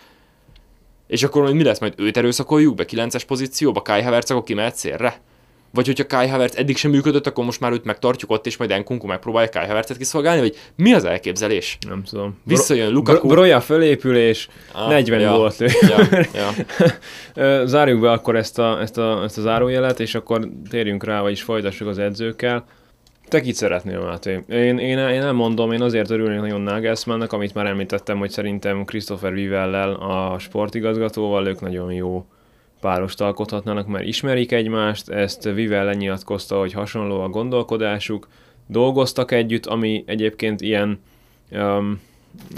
És 1.06 1.22
akkor 1.22 1.42
majd 1.42 1.54
mi 1.54 1.62
lesz, 1.62 1.78
majd 1.78 1.94
őt 1.96 2.16
erőszakoljuk 2.16 2.74
be 2.74 2.84
kilences 2.84 3.24
pozícióba, 3.24 3.82
Kai 3.82 4.02
Havertz 4.02 4.30
akkor 4.30 4.42
kimehet 4.42 4.76
szélre? 4.76 5.20
Vagy 5.72 5.86
hogyha 5.86 6.06
Kai 6.06 6.28
Havertz 6.28 6.56
eddig 6.56 6.76
sem 6.76 6.90
működött, 6.90 7.26
akkor 7.26 7.44
most 7.44 7.60
már 7.60 7.72
őt 7.72 7.84
megtartjuk 7.84 8.30
ott, 8.30 8.46
és 8.46 8.56
majd 8.56 8.70
Enkunku 8.70 9.06
megpróbálja 9.06 9.48
Kai 9.48 9.66
Havertzet 9.66 9.96
kiszolgálni, 9.96 10.40
vagy 10.40 10.56
mi 10.76 10.92
az 10.92 11.04
elképzelés? 11.04 11.78
Nem 11.88 12.02
tudom. 12.02 12.40
Visszajön 12.44 12.92
Lukaku. 12.92 13.18
Bro- 13.18 13.32
Broja 13.32 13.60
fölépülés, 13.60 14.48
ah, 14.72 14.88
40 14.88 15.20
ja, 15.20 15.36
volt. 15.36 15.56
Ja, 15.58 16.24
ja. 16.34 17.66
Zárjuk 17.66 18.00
be 18.00 18.10
akkor 18.10 18.36
ezt 18.36 18.58
a, 18.58 18.80
ezt, 18.80 18.98
a, 18.98 19.22
ezt 19.22 19.38
a 19.38 19.40
zárójelet, 19.40 20.00
és 20.00 20.14
akkor 20.14 20.48
térjünk 20.70 21.04
rá, 21.04 21.20
vagyis 21.20 21.42
folytassuk 21.42 21.88
az 21.88 21.98
edzőkkel. 21.98 22.64
Te 23.28 23.40
kit 23.40 23.54
szeretnél, 23.54 24.00
Máté? 24.00 24.44
Én, 24.48 24.78
én, 24.78 24.98
én 24.98 25.20
nem 25.20 25.36
mondom, 25.36 25.72
én 25.72 25.82
azért 25.82 26.10
örülnék 26.10 26.40
nagyon 26.40 26.60
Nagelsmannnek, 26.60 27.32
amit 27.32 27.54
már 27.54 27.66
említettem, 27.66 28.18
hogy 28.18 28.30
szerintem 28.30 28.84
Christopher 28.84 29.32
Vivellel, 29.32 29.92
a 29.92 30.38
sportigazgatóval, 30.38 31.46
ők 31.46 31.60
nagyon 31.60 31.92
jó 31.92 32.26
párost 32.82 33.20
alkothatnának, 33.20 33.86
mert 33.86 34.06
ismerik 34.06 34.52
egymást, 34.52 35.08
ezt 35.08 35.42
Vivel 35.42 35.84
lenyilatkozta, 35.84 36.58
hogy 36.58 36.72
hasonló 36.72 37.20
a 37.20 37.28
gondolkodásuk, 37.28 38.28
dolgoztak 38.66 39.30
együtt, 39.30 39.66
ami 39.66 40.02
egyébként 40.06 40.60
ilyen, 40.60 41.00
um, 41.50 42.00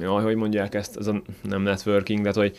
jaj, 0.00 0.22
hogy 0.22 0.34
mondják 0.36 0.74
ezt, 0.74 0.96
ez 0.96 1.06
a 1.06 1.22
nem 1.42 1.62
networking, 1.62 2.24
de 2.24 2.30
hogy 2.34 2.56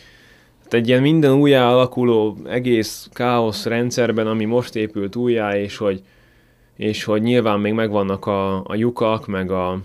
egy 0.70 0.88
ilyen 0.88 1.02
minden 1.02 1.32
újjá 1.32 1.70
alakuló 1.70 2.36
egész 2.48 3.08
káosz 3.12 3.64
rendszerben, 3.64 4.26
ami 4.26 4.44
most 4.44 4.76
épült 4.76 5.16
újjá, 5.16 5.56
és 5.56 5.76
hogy, 5.76 6.02
és 6.76 7.04
hogy 7.04 7.22
nyilván 7.22 7.60
még 7.60 7.72
megvannak 7.72 8.26
a, 8.26 8.64
a 8.64 8.74
lyukak, 8.74 9.26
meg 9.26 9.50
a, 9.50 9.78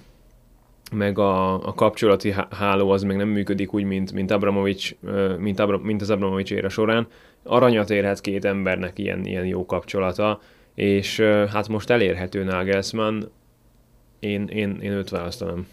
meg 0.91 1.20
a, 1.20 1.54
a 1.67 1.74
kapcsolati 1.74 2.34
háló 2.50 2.89
az 2.89 3.04
még 3.04 3.17
nem 3.17 3.28
működik 3.28 3.74
úgy, 3.74 3.84
mint, 3.84 4.12
mint, 4.12 4.32
Abramovics, 4.32 4.96
mint, 5.38 5.60
Abra, 5.60 5.78
mint 5.78 6.02
az 6.02 6.10
Abramovics 6.10 6.52
ére 6.52 6.70
során. 6.70 7.08
Aranyat 7.43 7.89
érhet 7.89 8.21
két 8.21 8.45
embernek 8.45 8.99
ilyen, 8.99 9.25
ilyen 9.25 9.45
jó 9.45 9.65
kapcsolata, 9.65 10.41
és 10.75 11.19
hát 11.51 11.67
most 11.67 11.89
elérhető 11.89 12.43
Nagelsmann, 12.43 13.23
én, 14.19 14.47
én, 14.47 14.80
én 14.82 14.91
őt 14.91 15.10
választanám. 15.10 15.67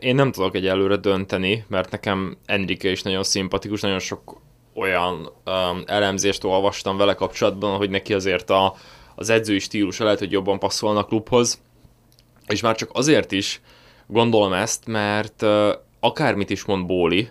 Én 0.00 0.14
nem 0.14 0.32
tudok 0.32 0.54
egyelőre 0.54 0.96
dönteni, 0.96 1.64
mert 1.68 1.90
nekem 1.90 2.36
Enrique 2.46 2.90
is 2.90 3.02
nagyon 3.02 3.22
szimpatikus, 3.22 3.80
nagyon 3.80 3.98
sok 3.98 4.40
olyan 4.74 5.14
um, 5.46 5.82
elemzést 5.86 6.44
olvastam 6.44 6.96
vele 6.96 7.14
kapcsolatban, 7.14 7.76
hogy 7.76 7.90
neki 7.90 8.14
azért 8.14 8.50
a, 8.50 8.74
az 9.14 9.28
edzői 9.28 9.58
stílusa 9.58 10.04
lehet, 10.04 10.18
hogy 10.18 10.32
jobban 10.32 10.58
passzolna 10.58 10.98
a 10.98 11.04
klubhoz, 11.04 11.62
és 12.46 12.60
már 12.60 12.76
csak 12.76 12.90
azért 12.92 13.32
is 13.32 13.60
gondolom 14.06 14.52
ezt, 14.52 14.86
mert 14.86 15.42
uh, 15.42 15.70
akármit 16.00 16.50
is 16.50 16.64
mond 16.64 16.86
Bóli, 16.86 17.28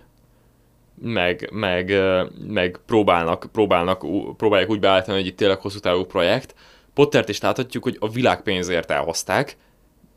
meg, 1.02 1.50
meg, 1.52 1.94
meg 2.48 2.80
próbálnak, 2.86 3.50
próbálnak, 3.52 4.06
próbálják 4.38 4.70
úgy 4.70 4.80
beállítani, 4.80 5.18
hogy 5.18 5.28
itt 5.28 5.38
tényleg 5.38 5.60
hosszú 5.60 5.80
távú 5.80 6.04
projekt, 6.04 6.56
Pottert 6.94 7.30
is 7.30 7.40
láthatjuk, 7.40 7.84
hogy 7.84 7.98
a 8.00 8.10
világpénzért 8.10 8.92
elhozták, 8.92 9.58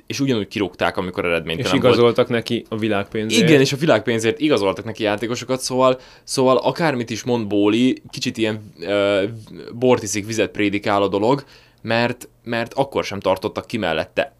és 0.07 0.21
ugyanúgy 0.21 0.49
kirúgták, 0.49 0.97
amikor 0.97 1.25
eredménytelen 1.25 1.73
És 1.73 1.79
igazoltak 1.79 2.29
volt. 2.29 2.29
neki 2.29 2.65
a 2.69 2.77
világpénzért. 2.77 3.49
Igen, 3.49 3.61
és 3.61 3.73
a 3.73 3.77
világpénzért 3.77 4.41
igazoltak 4.41 4.85
neki 4.85 5.03
játékosokat, 5.03 5.61
szóval, 5.61 5.99
szóval 6.25 6.57
akármit 6.57 7.11
is 7.11 7.23
mond 7.23 7.47
Bóli, 7.47 8.03
kicsit 8.11 8.37
ilyen 8.37 8.73
uh, 8.79 9.23
bortiszik 9.73 10.27
vizet 10.27 10.51
prédikál 10.51 11.03
a 11.03 11.09
dolog, 11.09 11.45
mert, 11.83 12.29
mert 12.45 12.75
akkor 12.75 13.05
sem 13.05 13.21
tartottak 13.21 13.67
ki 13.67 13.77
mellette. 13.77 14.35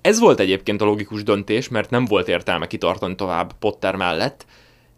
Ez 0.00 0.18
volt 0.18 0.40
egyébként 0.40 0.80
a 0.80 0.84
logikus 0.84 1.22
döntés, 1.22 1.68
mert 1.68 1.90
nem 1.90 2.04
volt 2.04 2.28
értelme 2.28 2.66
kitartani 2.66 3.14
tovább 3.14 3.52
Potter 3.58 3.94
mellett, 3.94 4.46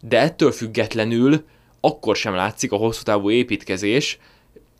de 0.01 0.19
ettől 0.19 0.51
függetlenül 0.51 1.43
akkor 1.81 2.15
sem 2.15 2.35
látszik 2.35 2.71
a 2.71 2.75
hosszú 2.75 3.03
távú 3.03 3.29
építkezés, 3.29 4.19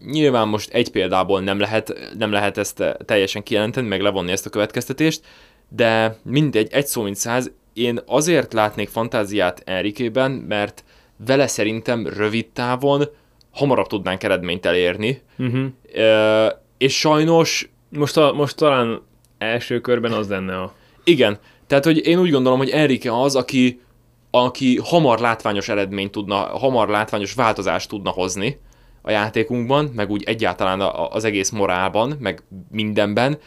Nyilván 0.05 0.47
most 0.47 0.73
egy 0.73 0.91
példából 0.91 1.41
nem 1.41 1.59
lehet, 1.59 2.11
nem 2.17 2.31
lehet 2.31 2.57
ezt 2.57 2.83
teljesen 3.05 3.43
kijelenteni, 3.43 3.87
meg 3.87 4.01
levonni 4.01 4.31
ezt 4.31 4.45
a 4.45 4.49
következtetést, 4.49 5.21
de 5.69 6.19
mindegy, 6.23 6.67
egy 6.71 6.87
szó 6.87 7.01
mint 7.01 7.15
száz, 7.15 7.51
én 7.73 7.99
azért 8.05 8.53
látnék 8.53 8.89
fantáziát 8.89 9.61
Enrikében, 9.65 10.31
mert 10.31 10.83
vele 11.25 11.47
szerintem 11.47 12.07
rövid 12.07 12.47
távon 12.47 13.03
hamarabb 13.51 13.87
tudnánk 13.87 14.23
eredményt 14.23 14.65
elérni, 14.65 15.21
uh-huh. 15.37 15.65
e, 15.93 16.61
és 16.77 16.99
sajnos... 16.99 17.69
Most, 17.89 18.17
a, 18.17 18.33
most 18.33 18.55
talán 18.55 19.01
első 19.37 19.79
körben 19.81 20.11
az 20.11 20.29
lenne 20.29 20.61
a... 20.61 20.73
Igen, 21.03 21.37
tehát 21.67 21.85
hogy 21.85 22.07
én 22.07 22.19
úgy 22.19 22.31
gondolom, 22.31 22.57
hogy 22.57 22.69
Enrique 22.69 23.21
az, 23.21 23.35
aki, 23.35 23.81
aki 24.31 24.79
hamar 24.83 25.19
látványos 25.19 25.69
eredményt 25.69 26.11
tudna, 26.11 26.35
hamar 26.35 26.89
látványos 26.89 27.33
változást 27.33 27.89
tudna 27.89 28.09
hozni, 28.09 28.59
a 29.01 29.11
játékunkban, 29.11 29.91
meg 29.95 30.09
úgy 30.09 30.23
egyáltalán 30.23 30.81
az 31.09 31.23
egész 31.23 31.49
morálban, 31.49 32.17
meg 32.19 32.43
mindenben. 32.71 33.37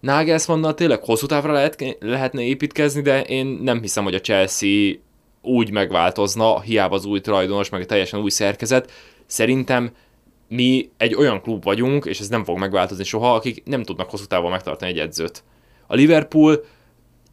Nagelsmannnal 0.00 0.74
tényleg 0.74 1.04
hosszú 1.04 1.26
távra 1.26 1.52
lehet, 1.52 1.96
lehetne 2.00 2.42
építkezni, 2.42 3.02
de 3.02 3.22
én 3.22 3.46
nem 3.46 3.80
hiszem, 3.80 4.04
hogy 4.04 4.14
a 4.14 4.20
Chelsea 4.20 4.92
úgy 5.42 5.70
megváltozna, 5.70 6.60
hiába 6.60 6.94
az 6.94 7.04
új 7.04 7.20
tulajdonos, 7.20 7.68
meg 7.68 7.80
a 7.80 7.84
teljesen 7.84 8.20
új 8.20 8.30
szerkezet. 8.30 8.92
Szerintem 9.26 9.90
mi 10.48 10.90
egy 10.96 11.14
olyan 11.14 11.40
klub 11.40 11.64
vagyunk, 11.64 12.04
és 12.04 12.20
ez 12.20 12.28
nem 12.28 12.44
fog 12.44 12.58
megváltozni 12.58 13.04
soha, 13.04 13.34
akik 13.34 13.62
nem 13.64 13.82
tudnak 13.82 14.10
hosszú 14.10 14.24
távon 14.24 14.50
megtartani 14.50 14.90
egy 14.90 14.98
edzőt. 14.98 15.42
A 15.86 15.94
Liverpool 15.94 16.64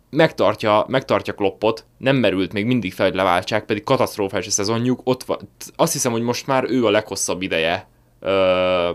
megtartja, 0.10 0.86
megtartja 0.88 1.34
Kloppot, 1.34 1.86
nem 1.98 2.16
merült 2.16 2.54
még 2.54 2.66
mindig 2.66 2.94
fel, 2.94 3.06
hogy 3.06 3.16
leváltsák, 3.16 3.66
pedig 3.66 3.84
katasztrófás 3.84 4.48
a 4.48 4.52
szezonjuk, 4.52 5.02
ott 5.04 5.24
van, 5.24 5.38
azt 5.76 5.94
hiszem, 5.94 6.12
hogy 6.12 6.22
most 6.22 6.48
már 6.48 6.64
ő 6.70 6.86
a 6.86 6.90
leghosszabb 6.90 7.42
ideje 7.42 7.88
ö, 8.20 8.90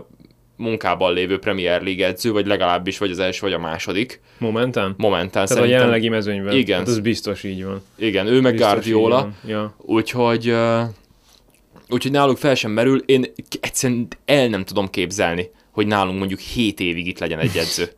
munkában 0.57 1.13
lévő 1.13 1.39
Premier 1.39 1.81
League 1.81 2.05
edző, 2.05 2.31
vagy 2.31 2.45
legalábbis 2.45 2.97
vagy 2.97 3.11
az 3.11 3.19
első, 3.19 3.39
vagy 3.41 3.53
a 3.53 3.59
második. 3.59 4.21
Momentán? 4.37 4.93
Momentán 4.97 5.31
Tehát 5.31 5.47
szerintem. 5.47 5.73
a 5.73 5.75
jelenlegi 5.75 6.09
mezőnyben. 6.09 6.55
Igen. 6.55 6.77
Hát 6.77 6.87
ez 6.87 6.99
biztos 6.99 7.43
így 7.43 7.63
van. 7.63 7.81
Igen, 7.95 8.27
ő 8.27 8.41
meg 8.41 8.57
Guardiola. 8.57 9.31
Ja. 9.47 9.75
Úgyhogy, 9.77 10.49
uh, 10.49 10.81
úgyhogy 11.89 12.11
náluk 12.11 12.37
fel 12.37 12.55
sem 12.55 12.71
merül. 12.71 13.03
Én 13.05 13.25
egyszerűen 13.61 14.07
el 14.25 14.47
nem 14.47 14.63
tudom 14.63 14.89
képzelni, 14.89 15.49
hogy 15.71 15.87
nálunk 15.87 16.17
mondjuk 16.19 16.39
7 16.39 16.79
évig 16.79 17.07
itt 17.07 17.19
legyen 17.19 17.39
egy 17.39 17.57
edző. 17.57 17.89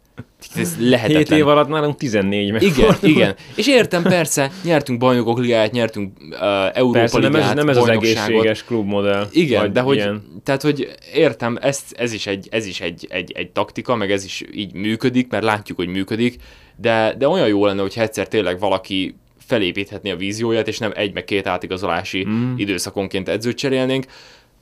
Ez 0.56 0.75
lehetetlen. 0.80 1.23
7 1.23 1.32
év 1.32 1.47
alatt 1.47 1.67
nálunk 1.67 1.97
14 1.97 2.51
meg. 2.51 2.62
Igen, 2.62 2.95
igen. 3.01 3.36
És 3.56 3.67
értem, 3.67 4.04
persze, 4.04 4.51
nyertünk 4.63 4.99
bajnokok 4.99 5.39
ligáját, 5.39 5.71
nyertünk 5.71 6.17
uh, 6.19 6.78
Európa 6.78 6.99
persze, 6.99 7.17
ligát, 7.17 7.32
nem 7.32 7.41
ez, 7.41 7.56
nem 7.56 7.69
ez 7.69 7.78
az 7.78 7.88
egészséges 7.88 8.63
klubmodell. 8.63 9.28
Igen, 9.32 9.73
de 9.73 9.82
hogy, 9.82 9.95
ilyen. 9.95 10.41
tehát, 10.43 10.62
hogy 10.62 10.89
értem, 11.13 11.58
ez, 11.62 11.84
ez 11.91 12.13
is, 12.13 12.28
egy, 12.28 12.47
ez 12.51 12.65
is 12.65 12.82
egy, 12.82 13.08
egy, 13.10 13.32
egy 13.32 13.51
taktika, 13.51 13.95
meg 13.95 14.12
ez 14.12 14.23
is 14.23 14.43
így 14.54 14.73
működik, 14.73 15.32
mert 15.32 15.43
látjuk, 15.43 15.78
hogy 15.78 15.88
működik, 15.88 16.36
de, 16.75 17.15
de 17.17 17.28
olyan 17.28 17.47
jó 17.47 17.65
lenne, 17.65 17.82
hogy 17.82 17.93
egyszer 17.95 18.28
tényleg 18.28 18.60
valaki 18.60 19.15
felépíthetni 19.45 20.12
a 20.12 20.15
vízióját, 20.15 20.67
és 20.67 20.78
nem 20.78 20.91
egy 20.95 21.13
meg 21.13 21.23
két 21.23 21.47
átigazolási 21.47 22.25
mm. 22.28 22.54
időszakonként 22.58 23.30
edzőt 23.30 23.58
cserélnénk. 23.58 24.06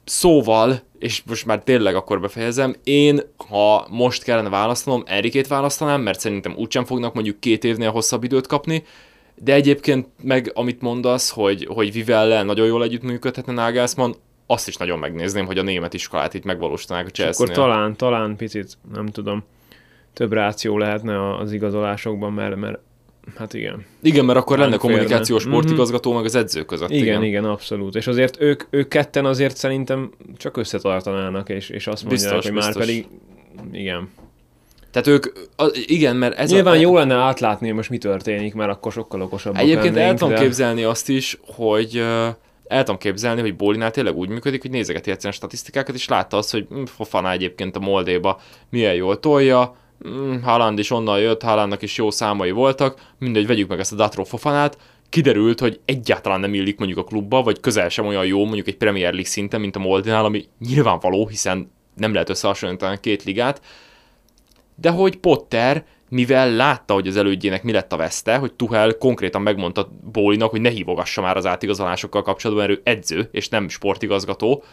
Szóval, 0.06 0.82
és 1.00 1.24
most 1.26 1.46
már 1.46 1.64
tényleg 1.64 1.96
akkor 1.96 2.20
befejezem, 2.22 2.76
én, 2.84 3.22
ha 3.48 3.88
most 3.90 4.24
kellene 4.24 4.50
választanom, 4.50 5.04
Erikét 5.06 5.48
választanám, 5.48 6.02
mert 6.02 6.20
szerintem 6.20 6.54
úgysem 6.58 6.86
fognak 6.86 7.14
mondjuk 7.14 7.40
két 7.40 7.64
évnél 7.64 7.92
hosszabb 7.92 8.24
időt 8.24 8.48
kapni, 8.48 8.84
de 9.36 9.54
egyébként 9.54 10.08
meg 10.22 10.52
amit 10.54 10.82
mondasz, 10.82 11.30
hogy, 11.30 11.68
hogy 11.70 11.92
Vivelle 11.92 12.44
nagyon 12.44 12.68
jól 12.68 12.84
együttműködhetne 12.84 13.54
Nagelsmann, 13.54 14.14
azt 14.48 14.68
is 14.68 14.76
nagyon 14.76 15.00
megnézném, 15.00 15.46
hogy 15.46 15.58
a 15.58 15.64
német 15.64 15.94
iskolát 15.94 16.34
itt 16.34 16.44
megvalósítanák 16.44 17.06
a 17.06 17.10
chelsea 17.10 17.44
Akkor 17.44 17.56
talán, 17.56 17.96
talán 17.96 18.36
picit, 18.36 18.78
nem 18.94 19.08
tudom, 19.08 19.44
több 20.14 20.34
ráció 20.34 20.78
lehetne 20.78 21.36
az 21.38 21.52
igazolásokban, 21.52 22.34
mert, 22.34 22.56
mert 22.56 22.80
Hát 23.36 23.54
igen. 23.54 23.86
Igen, 24.02 24.26
mert 24.26 24.40
akkor 24.40 24.58
lenne 24.58 24.78
kommunikációs 24.78 25.44
mhm. 25.44 25.54
sportigazgató 25.54 26.10
mm-hmm. 26.10 26.18
meg 26.18 26.28
az 26.28 26.36
edző 26.36 26.64
között. 26.64 26.90
Igen, 26.90 27.04
igen, 27.04 27.24
igen, 27.24 27.46
abszolút. 27.46 27.96
És 27.96 28.08
azért 28.08 28.42
ők, 28.42 28.64
ők 28.70 28.88
ketten 28.88 29.26
azért 29.26 29.58
szerintem 29.58 30.12
csak 30.38 30.58
összetartanának, 30.58 31.50
és, 31.50 31.70
és 31.70 31.88
azt 31.88 32.04
mondják, 32.04 32.32
biztos, 32.32 32.46
hogy 32.46 32.54
biztos. 32.54 32.76
már 32.76 32.86
pedig 32.86 33.08
igen. 33.72 34.10
Tehát 34.92 35.08
ők, 35.08 35.26
a, 35.56 35.72
igen, 35.86 36.16
mert 36.16 36.38
ez 36.38 36.52
Nyilván 36.52 36.74
a, 36.74 36.80
jó 36.80 36.96
lenne 36.96 37.16
átlátni, 37.16 37.68
hogy 37.68 37.76
most 37.76 37.90
mi 37.90 37.98
történik, 37.98 38.54
mert 38.54 38.72
akkor 38.72 38.92
sokkal 38.92 39.22
okosabbak 39.22 39.62
Egyébként 39.62 39.94
lennénk, 39.96 40.12
el 40.12 40.18
tudom 40.18 40.34
de... 40.34 40.40
képzelni 40.40 40.84
azt 40.84 41.10
is, 41.10 41.40
hogy 41.46 41.98
el 42.68 42.84
tudom 42.84 42.98
képzelni, 42.98 43.42
hogy 43.42 43.56
Bólinál 43.56 43.92
tényleg 43.92 44.16
úgy 44.16 44.30
működik, 44.30 44.62
hogy 44.62 44.72
nézegeti 44.72 45.10
egyszerűen 45.12 45.34
statisztikákat, 45.34 45.96
és 45.96 46.08
látta 46.08 46.38
azt, 46.38 46.52
hogy 46.52 46.66
hm, 46.70 46.84
Fofana 46.84 47.32
egyébként 47.32 47.76
a 47.76 47.80
Moldéba 47.80 48.42
milyen 48.70 48.94
jól 48.94 49.20
tolja, 49.20 49.76
Haaland 50.42 50.80
is 50.80 50.92
onnan 50.92 51.20
jött, 51.20 51.42
Haalandnak 51.42 51.82
is 51.82 51.98
jó 51.98 52.12
számai 52.12 52.52
voltak, 52.52 53.12
mindegy, 53.20 53.48
vegyük 53.48 53.70
meg 53.70 53.80
ezt 53.80 53.92
a 53.92 53.96
Datro 53.96 54.24
Fofanát, 54.24 54.78
kiderült, 55.10 55.60
hogy 55.60 55.80
egyáltalán 55.86 56.40
nem 56.40 56.54
illik 56.54 56.78
mondjuk 56.78 57.00
a 57.00 57.04
klubba, 57.04 57.44
vagy 57.44 57.60
közel 57.60 57.90
sem 57.90 58.06
olyan 58.06 58.26
jó 58.26 58.46
mondjuk 58.46 58.68
egy 58.68 58.78
Premier 58.78 59.12
League 59.12 59.30
szinten, 59.30 59.60
mint 59.60 59.76
a 59.76 59.80
Moldinál, 59.80 60.26
ami 60.26 60.46
nyilvánvaló, 60.60 61.28
hiszen 61.28 61.72
nem 61.96 62.14
lehet 62.14 62.30
összehasonlítani 62.30 62.96
a 62.96 63.00
két 63.00 63.24
ligát, 63.24 63.62
de 64.76 64.90
hogy 64.90 65.18
Potter, 65.18 65.86
mivel 66.10 66.52
látta, 66.52 66.94
hogy 66.94 67.08
az 67.08 67.18
elődjének 67.18 67.64
mi 67.64 67.72
lett 67.72 67.94
a 67.94 67.98
veszte, 67.98 68.38
hogy 68.38 68.54
Tuhel 68.54 68.98
konkrétan 68.98 69.42
megmondta 69.42 69.92
Bólinak, 70.12 70.50
hogy 70.50 70.62
ne 70.62 70.70
hívogassa 70.70 71.22
már 71.22 71.38
az 71.38 71.46
átigazolásokkal 71.46 72.22
kapcsolatban, 72.22 72.68
mert 72.68 72.80
ő 72.80 72.82
edző, 72.84 73.30
és 73.32 73.50
nem 73.50 73.70
sportigazgató, 73.70 74.64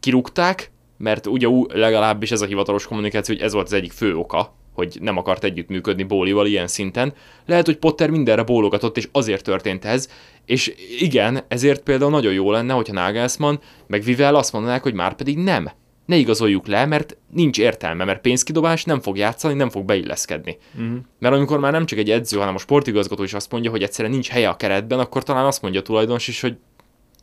kirúgták, 0.00 0.70
mert 1.00 1.26
ugye 1.26 1.48
legalábbis 1.68 2.30
ez 2.30 2.40
a 2.40 2.46
hivatalos 2.46 2.86
kommunikáció, 2.86 3.34
hogy 3.34 3.44
ez 3.44 3.52
volt 3.52 3.66
az 3.66 3.72
egyik 3.72 3.92
fő 3.92 4.16
oka, 4.16 4.54
hogy 4.72 4.98
nem 5.00 5.16
akart 5.16 5.44
együttműködni 5.44 6.02
Bólival 6.02 6.46
ilyen 6.46 6.66
szinten. 6.66 7.12
Lehet, 7.46 7.66
hogy 7.66 7.76
Potter 7.76 8.10
mindenre 8.10 8.42
bólogatott, 8.42 8.96
és 8.96 9.08
azért 9.12 9.44
történt 9.44 9.84
ez, 9.84 10.08
és 10.46 10.74
igen, 10.98 11.40
ezért 11.48 11.82
például 11.82 12.10
nagyon 12.10 12.32
jó 12.32 12.50
lenne, 12.50 12.72
hogyha 12.72 12.92
Nagelsmann 12.92 13.58
meg 13.86 14.02
Vivel 14.02 14.34
azt 14.34 14.52
mondanák, 14.52 14.82
hogy 14.82 14.94
már 14.94 15.14
pedig 15.14 15.38
nem. 15.38 15.70
Ne 16.06 16.16
igazoljuk 16.16 16.66
le, 16.66 16.86
mert 16.86 17.16
nincs 17.32 17.58
értelme, 17.58 18.04
mert 18.04 18.20
pénzkidobás 18.20 18.84
nem 18.84 19.00
fog 19.00 19.16
játszani, 19.16 19.54
nem 19.54 19.70
fog 19.70 19.84
beilleszkedni. 19.84 20.58
Uh-huh. 20.74 20.98
Mert 21.18 21.34
amikor 21.34 21.58
már 21.58 21.72
nem 21.72 21.86
csak 21.86 21.98
egy 21.98 22.10
edző, 22.10 22.38
hanem 22.38 22.54
a 22.54 22.58
sportigazgató 22.58 23.22
is 23.22 23.34
azt 23.34 23.50
mondja, 23.50 23.70
hogy 23.70 23.82
egyszerűen 23.82 24.14
nincs 24.14 24.28
helye 24.28 24.48
a 24.48 24.56
keretben, 24.56 24.98
akkor 24.98 25.22
talán 25.22 25.44
azt 25.44 25.62
mondja 25.62 25.80
a 25.80 25.82
tulajdonos 25.82 26.28
is, 26.28 26.40
hogy 26.40 26.56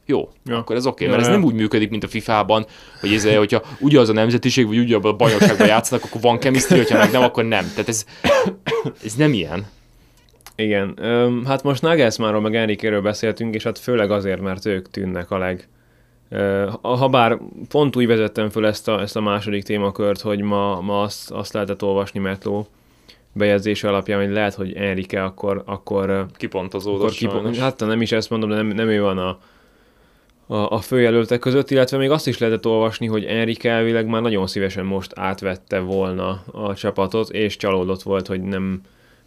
jó, 0.10 0.30
ja. 0.46 0.58
akkor 0.58 0.76
ez 0.76 0.86
oké, 0.86 1.06
okay, 1.06 1.08
mert 1.08 1.28
ja, 1.28 1.34
ez 1.34 1.40
nem 1.40 1.50
úgy 1.50 1.56
működik, 1.56 1.90
mint 1.90 2.04
a 2.04 2.08
FIFA-ban, 2.08 2.66
hogy 3.00 3.14
ez, 3.14 3.36
hogyha 3.36 3.62
ugyanaz 3.80 4.10
a 4.10 4.14
nemzetiség, 4.14 4.68
vagy 4.68 4.78
ugyanaz 4.78 5.06
a 5.06 5.14
bajnokságban 5.14 5.68
játszanak, 5.68 6.06
akkor 6.06 6.22
van 6.22 6.40
chemistry, 6.40 6.78
hogyha 6.78 6.98
meg 6.98 7.12
nem, 7.12 7.22
akkor 7.22 7.44
nem. 7.44 7.66
Tehát 7.70 7.90
ez, 7.90 8.06
ez 9.04 9.14
nem 9.16 9.34
ilyen. 9.34 9.66
Igen, 10.56 11.00
hát 11.46 11.64
most 11.64 11.82
Nagelsmannról 11.82 12.42
meg 12.42 12.56
Enrikéről 12.56 13.02
beszéltünk, 13.02 13.56
és 13.56 13.64
hát 13.64 13.80
főleg 13.80 14.12
azért, 14.12 14.42
mert 14.42 14.66
ők 14.66 14.90
tűnnek 14.90 15.32
a 15.32 15.38
leg... 15.38 15.68
Ha 16.82 17.08
bár 17.08 17.38
pont 17.70 17.96
úgy 17.96 18.08
vezettem 18.08 18.50
föl 18.50 18.66
ezt 18.66 18.88
a, 18.88 19.02
ezt 19.02 19.16
a 19.16 19.22
második 19.22 19.64
témakört, 19.64 20.22
hogy 20.22 20.42
ma, 20.42 20.82
ma 20.82 21.02
azt, 21.02 21.32
azt 21.32 21.54
lehetett 21.54 21.84
olvasni 21.84 22.20
Metló 22.20 22.68
bejegyzése 23.34 23.88
alapján, 23.88 24.20
hogy 24.20 24.34
lehet, 24.34 24.54
hogy 24.54 24.74
Enrique 24.74 25.24
akkor, 25.24 25.64
akkor 25.66 26.26
kipontozódott 26.38 27.02
akkor 27.02 27.12
kipont, 27.12 27.58
Hát 27.58 27.80
nem 27.80 28.02
is 28.02 28.12
ezt 28.12 28.30
mondom, 28.30 28.50
de 28.50 28.56
nem, 28.56 28.68
nem 28.68 28.88
ő 28.88 29.02
van 29.02 29.18
a, 29.18 29.40
a, 30.48 30.56
a 30.56 30.80
főjelöltek 30.80 31.40
között, 31.40 31.72
illetve 31.72 31.98
még 31.98 32.10
azt 32.10 32.28
is 32.28 32.38
lehetett 32.38 32.66
olvasni, 32.66 33.08
hogy 33.08 33.24
Enrique 33.24 33.72
elvileg 33.72 34.08
már 34.08 34.22
nagyon 34.22 34.48
szívesen 34.48 34.86
most 34.86 35.12
átvette 35.16 35.80
volna 35.80 36.44
a 36.52 36.74
csapatot, 36.74 37.30
és 37.30 37.58
csalódott 37.58 38.02
volt, 38.02 38.28
hogy 38.28 38.42
nem 38.42 38.82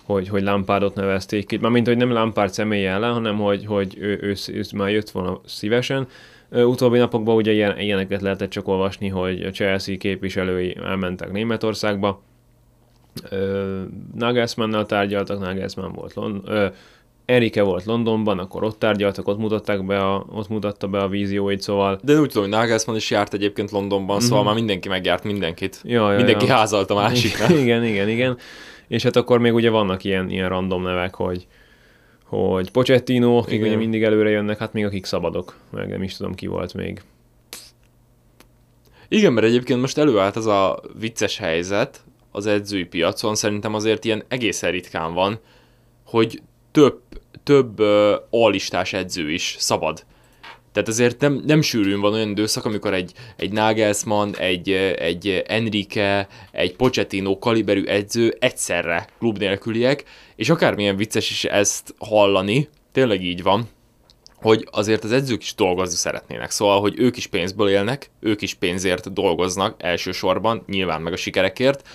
hogy, 0.04 0.28
hogy 0.28 0.42
Lampardot 0.42 0.94
nevezték 0.94 1.46
ki. 1.46 1.56
Mármint, 1.56 1.87
hogy 1.87 1.96
nem 1.96 2.12
Lampard 2.12 2.52
személye 2.52 2.90
ellen, 2.90 3.12
hanem 3.12 3.37
hogy, 3.37 3.66
hogy 3.66 3.96
ő, 3.98 4.18
ő, 4.22 4.35
ő, 4.52 4.62
már 4.74 4.90
jött 4.90 5.11
volna 5.11 5.40
szívesen. 5.44 6.09
Utóbbi 6.50 6.98
napokban 6.98 7.37
ugye 7.37 7.52
ilyen, 7.52 7.78
ilyeneket 7.78 8.20
lehetett 8.20 8.50
csak 8.50 8.68
olvasni, 8.68 9.09
hogy 9.09 9.42
a 9.42 9.50
Chelsea 9.50 9.96
képviselői 9.96 10.76
elmentek 10.85 11.33
Németországba, 11.33 12.22
Nagelsmannnal 14.14 14.87
tárgyaltak, 14.87 15.38
Nagelsmann 15.38 15.92
volt 15.92 16.14
Lond- 16.14 16.72
Erike 17.31 17.62
volt 17.62 17.85
Londonban, 17.85 18.38
akkor 18.38 18.64
ott 18.64 18.79
tárgyaltak, 18.79 19.29
ott 19.29 19.38
mutatták 19.38 19.87
be 19.87 19.99
a, 19.99 20.27
ott 20.33 20.49
mutatta 20.49 20.87
be 20.87 20.99
a 20.99 21.09
vízióit, 21.09 21.61
szóval... 21.61 22.01
De 22.03 22.21
úgy 22.21 22.29
tudom, 22.29 22.43
hogy 22.43 22.59
Nagelsmann 22.59 22.97
is 22.97 23.11
járt 23.11 23.35
egyébként 23.35 23.71
Londonban, 23.71 24.16
mm-hmm. 24.16 24.27
szóval 24.27 24.45
már 24.45 24.55
mindenki 24.55 24.88
megjárt 24.88 25.25
mindenkit. 25.25 25.81
Ja, 25.85 26.11
ja, 26.11 26.16
mindenki 26.16 26.47
ja. 26.47 26.55
házalt 26.55 26.90
a 26.90 26.95
másiknak. 26.95 27.51
igen, 27.62 27.85
igen, 27.85 28.09
igen. 28.09 28.38
És 28.88 29.03
hát 29.03 29.16
akkor 29.16 29.38
még 29.38 29.55
ugye 29.55 29.71
vannak 29.71 30.05
ilyen, 30.05 30.31
ilyen 30.31 30.49
random 30.49 30.83
nevek, 30.83 31.14
hogy 31.14 31.47
hogy 32.25 32.71
Pochettino, 32.71 33.37
akik 33.37 33.55
igen. 33.55 33.66
ugye 33.66 33.77
mindig 33.77 34.03
előre 34.03 34.31
jönnek, 34.31 34.59
hát 34.59 34.73
még 34.73 34.85
akik 34.85 35.05
szabadok, 35.05 35.57
meg 35.71 35.88
nem 35.88 36.03
is 36.03 36.16
tudom 36.16 36.35
ki 36.35 36.47
volt 36.47 36.75
még. 36.75 37.03
Igen, 39.09 39.33
mert 39.33 39.47
egyébként 39.47 39.81
most 39.81 39.99
előállt 39.99 40.37
az 40.37 40.47
a 40.47 40.81
vicces 40.99 41.38
helyzet 41.38 42.01
az 42.31 42.47
edzői 42.47 42.85
piacon, 42.85 43.35
szerintem 43.35 43.75
azért 43.75 44.05
ilyen 44.05 44.23
egészen 44.29 44.71
ritkán 44.71 45.14
van, 45.14 45.38
hogy 46.05 46.43
több, 46.72 47.00
több 47.42 47.78
alistás 48.30 48.92
edző 48.92 49.30
is 49.30 49.56
szabad. 49.59 50.04
Tehát 50.72 50.88
azért 50.88 51.20
nem, 51.20 51.42
nem 51.46 51.62
sűrűn 51.62 52.00
van 52.00 52.12
olyan 52.12 52.30
időszak, 52.30 52.64
amikor 52.64 52.94
egy, 52.94 53.12
egy 53.37 53.52
Nagelsmann, 53.52 54.35
egy, 54.38 54.70
egy 54.98 55.42
Enrique, 55.46 56.28
egy 56.52 56.76
Pochettino 56.76 57.38
kaliberű 57.38 57.85
edző 57.85 58.37
egyszerre 58.40 59.06
klub 59.18 59.38
nélküliek, 59.38 60.04
és 60.37 60.50
akármilyen 60.50 60.96
vicces 60.96 61.30
is 61.30 61.44
ezt 61.44 61.94
hallani, 61.98 62.68
tényleg 62.92 63.24
így 63.24 63.42
van, 63.42 63.68
hogy 64.35 64.68
azért 64.70 65.04
az 65.04 65.12
edzők 65.12 65.42
is 65.42 65.54
dolgozni 65.54 65.96
szeretnének. 65.96 66.50
Szóval, 66.50 66.80
hogy 66.80 66.94
ők 66.98 67.16
is 67.16 67.26
pénzből 67.26 67.68
élnek, 67.68 68.11
ők 68.20 68.42
is 68.42 68.54
pénzért 68.54 69.12
dolgoznak 69.12 69.83
elsősorban, 69.83 70.62
nyilván 70.66 71.02
meg 71.02 71.12
a 71.12 71.16
sikerekért, 71.16 71.88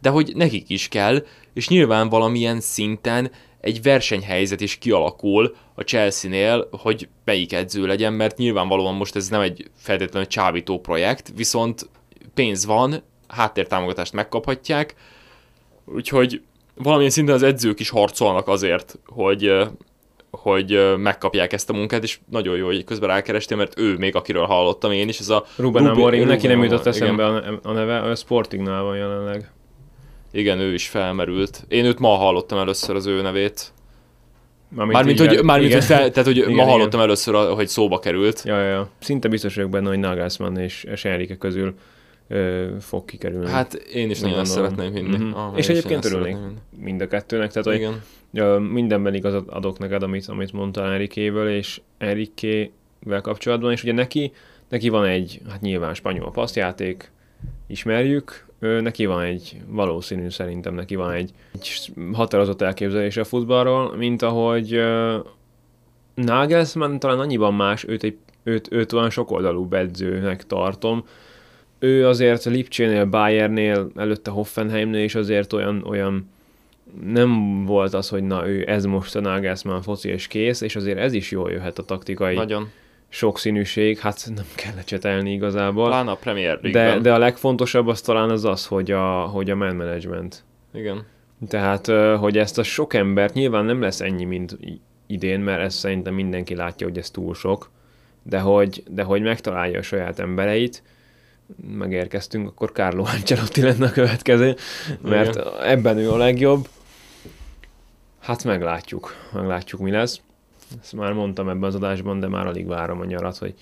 de 0.00 0.08
hogy 0.08 0.32
nekik 0.34 0.68
is 0.70 0.88
kell, 0.88 1.24
és 1.54 1.68
nyilván 1.68 2.08
valamilyen 2.08 2.60
szinten 2.60 3.30
egy 3.64 3.82
versenyhelyzet 3.82 4.60
is 4.60 4.78
kialakul 4.78 5.54
a 5.74 5.82
Chelsea-nél, 5.82 6.68
hogy 6.70 7.08
melyik 7.24 7.52
edző 7.52 7.86
legyen, 7.86 8.12
mert 8.12 8.36
nyilvánvalóan 8.36 8.94
most 8.94 9.16
ez 9.16 9.28
nem 9.28 9.40
egy 9.40 9.70
feltétlenül 9.76 10.28
csábító 10.28 10.80
projekt, 10.80 11.32
viszont 11.36 11.88
pénz 12.34 12.66
van, 12.66 13.02
háttértámogatást 13.28 14.12
megkaphatják, 14.12 14.94
úgyhogy 15.84 16.42
valamilyen 16.74 17.10
szinten 17.10 17.34
az 17.34 17.42
edzők 17.42 17.80
is 17.80 17.88
harcolnak 17.88 18.48
azért, 18.48 18.98
hogy, 19.06 19.52
hogy 20.30 20.96
megkapják 20.96 21.52
ezt 21.52 21.70
a 21.70 21.72
munkát, 21.72 22.02
és 22.02 22.18
nagyon 22.30 22.56
jó, 22.56 22.66
hogy 22.66 22.84
közben 22.84 23.08
rákerestél, 23.08 23.56
mert 23.56 23.78
ő 23.78 23.96
még, 23.96 24.16
akiről 24.16 24.46
hallottam 24.46 24.92
én 24.92 25.08
is, 25.08 25.18
ez 25.18 25.28
a 25.28 25.44
Ruben 25.56 25.86
Amorim, 25.86 26.26
neki 26.26 26.46
nem 26.46 26.62
jutott 26.62 26.86
eszembe 26.86 27.26
a, 27.26 27.60
a 27.62 27.72
neve, 27.72 27.98
a 28.00 28.14
Sportingnál 28.14 28.82
van 28.82 28.96
jelenleg. 28.96 29.52
Igen, 30.34 30.58
ő 30.58 30.72
is 30.72 30.88
felmerült. 30.88 31.64
Én 31.68 31.84
őt 31.84 31.98
ma 31.98 32.08
hallottam 32.08 32.58
először 32.58 32.96
az 32.96 33.06
ő 33.06 33.22
nevét. 33.22 33.72
Mármint, 34.68 35.18
hogy, 35.18 35.42
mármint, 35.42 35.72
hogy, 35.72 35.84
fel, 35.84 36.10
tehát, 36.10 36.24
hogy 36.24 36.36
igen, 36.48 36.54
ma 36.54 36.62
hallottam 36.62 36.88
igen. 36.88 37.00
először, 37.00 37.34
hogy 37.34 37.68
szóba 37.68 37.98
került. 37.98 38.42
Ja, 38.44 38.60
ja, 38.60 38.68
ja. 38.68 38.88
Szinte 38.98 39.28
biztos 39.28 39.54
vagyok 39.54 39.70
benne, 39.70 39.88
hogy 39.88 39.98
Nagelsmann 39.98 40.56
és, 40.56 40.84
és 40.84 41.04
Enrique 41.04 41.36
közül 41.36 41.74
ö, 42.28 42.66
fog 42.80 43.04
kikerülni. 43.04 43.50
Hát 43.50 43.74
én 43.74 44.10
is 44.10 44.20
nagyon 44.20 44.38
ezt 44.38 44.52
szeretném 44.52 44.92
hinni. 44.94 45.16
Mm-hmm. 45.16 45.32
Ah, 45.32 45.58
és 45.58 45.68
egyébként 45.68 46.04
örülnék 46.04 46.36
mind 46.78 47.00
a 47.00 47.06
kettőnek, 47.06 47.52
tehát 47.52 47.78
Igen. 47.78 48.02
hogy 48.32 48.60
mindenben 48.60 49.14
igazat 49.14 49.48
adok 49.48 49.78
neked, 49.78 50.02
amit, 50.02 50.26
amit 50.26 50.52
mondtál 50.52 50.92
Enrique-ből, 50.92 51.48
és 51.48 51.80
Enrique-vel 51.98 53.20
kapcsolatban, 53.20 53.72
és 53.72 53.82
ugye 53.82 53.92
neki, 53.92 54.32
neki 54.68 54.88
van 54.88 55.04
egy, 55.04 55.40
hát 55.50 55.60
nyilván 55.60 55.94
spanyol 55.94 56.30
passzjáték, 56.30 57.12
ismerjük, 57.66 58.46
ő, 58.58 58.80
neki 58.80 59.06
van 59.06 59.22
egy, 59.22 59.56
valószínű 59.66 60.28
szerintem 60.28 60.74
neki 60.74 60.94
van 60.94 61.10
egy, 61.12 61.30
egy 61.52 61.92
határozott 62.12 62.60
elképzelése 62.60 63.20
a 63.20 63.24
futballról, 63.24 63.96
mint 63.96 64.22
ahogy 64.22 64.76
uh, 64.76 65.14
Nagelsmann 66.14 66.98
talán 66.98 67.18
annyiban 67.18 67.54
más, 67.54 67.84
őt, 67.88 68.02
egy, 68.02 68.16
őt, 68.42 68.72
őt 68.72 68.92
olyan 68.92 69.10
sokoldalú 69.10 69.64
bedzőnek 69.64 70.46
tartom, 70.46 71.04
ő 71.78 72.06
azért 72.06 72.44
Lipcsénél, 72.44 73.04
Bayernnél, 73.04 73.90
előtte 73.96 74.30
Hoffenheimnél 74.30 75.04
is 75.04 75.14
azért 75.14 75.52
olyan, 75.52 75.84
olyan 75.86 76.30
nem 77.04 77.64
volt 77.64 77.94
az, 77.94 78.08
hogy 78.08 78.22
na 78.22 78.48
ő 78.48 78.64
ez 78.68 78.84
most 78.84 79.16
a 79.16 79.20
Nagelsmann 79.20 79.80
foci 79.80 80.08
és 80.08 80.26
kész, 80.26 80.60
és 80.60 80.76
azért 80.76 80.98
ez 80.98 81.12
is 81.12 81.30
jól 81.30 81.50
jöhet 81.50 81.78
a 81.78 81.82
taktikai 81.82 82.34
Nagyon 82.34 82.70
sokszínűség, 83.14 83.98
hát 83.98 84.30
nem 84.34 84.44
kell 84.54 84.74
lecsetelni 84.74 85.32
igazából. 85.32 85.86
Pláne 85.86 86.10
a 86.10 86.16
Premier 86.16 86.60
de, 86.60 86.98
de 86.98 87.12
a 87.12 87.18
legfontosabb 87.18 87.86
az 87.86 88.00
talán 88.00 88.30
az 88.30 88.44
az, 88.44 88.66
hogy 88.66 88.90
a, 88.90 89.20
hogy 89.20 89.50
a 89.50 89.54
man 89.54 89.76
management. 89.76 90.44
Igen. 90.72 91.06
Tehát, 91.48 91.86
hogy 92.18 92.38
ezt 92.38 92.58
a 92.58 92.62
sok 92.62 92.94
embert 92.94 93.34
nyilván 93.34 93.64
nem 93.64 93.80
lesz 93.80 94.00
ennyi, 94.00 94.24
mint 94.24 94.58
idén, 95.06 95.40
mert 95.40 95.62
ezt 95.62 95.78
szerintem 95.78 96.14
mindenki 96.14 96.54
látja, 96.54 96.86
hogy 96.86 96.98
ez 96.98 97.10
túl 97.10 97.34
sok, 97.34 97.70
de 98.22 98.38
hogy, 98.38 98.82
de 98.88 99.02
hogy 99.02 99.22
megtalálja 99.22 99.78
a 99.78 99.82
saját 99.82 100.18
embereit, 100.18 100.82
megérkeztünk, 101.76 102.48
akkor 102.48 102.72
Carlo 102.72 103.04
Ancelotti 103.14 103.62
lenne 103.62 103.86
a 103.86 103.90
következő, 103.90 104.56
mert 105.02 105.34
Igen. 105.34 105.46
ebben 105.62 105.98
ő 105.98 106.10
a 106.10 106.16
legjobb. 106.16 106.68
Hát 108.20 108.44
meglátjuk, 108.44 109.14
meglátjuk 109.32 109.80
mi 109.80 109.90
lesz. 109.90 110.20
Ezt 110.80 110.92
már 110.92 111.12
mondtam 111.12 111.48
ebben 111.48 111.62
az 111.62 111.74
adásban, 111.74 112.20
de 112.20 112.28
már 112.28 112.46
alig 112.46 112.66
várom 112.66 113.00
a 113.00 113.04
nyarat, 113.04 113.38
hogy 113.38 113.54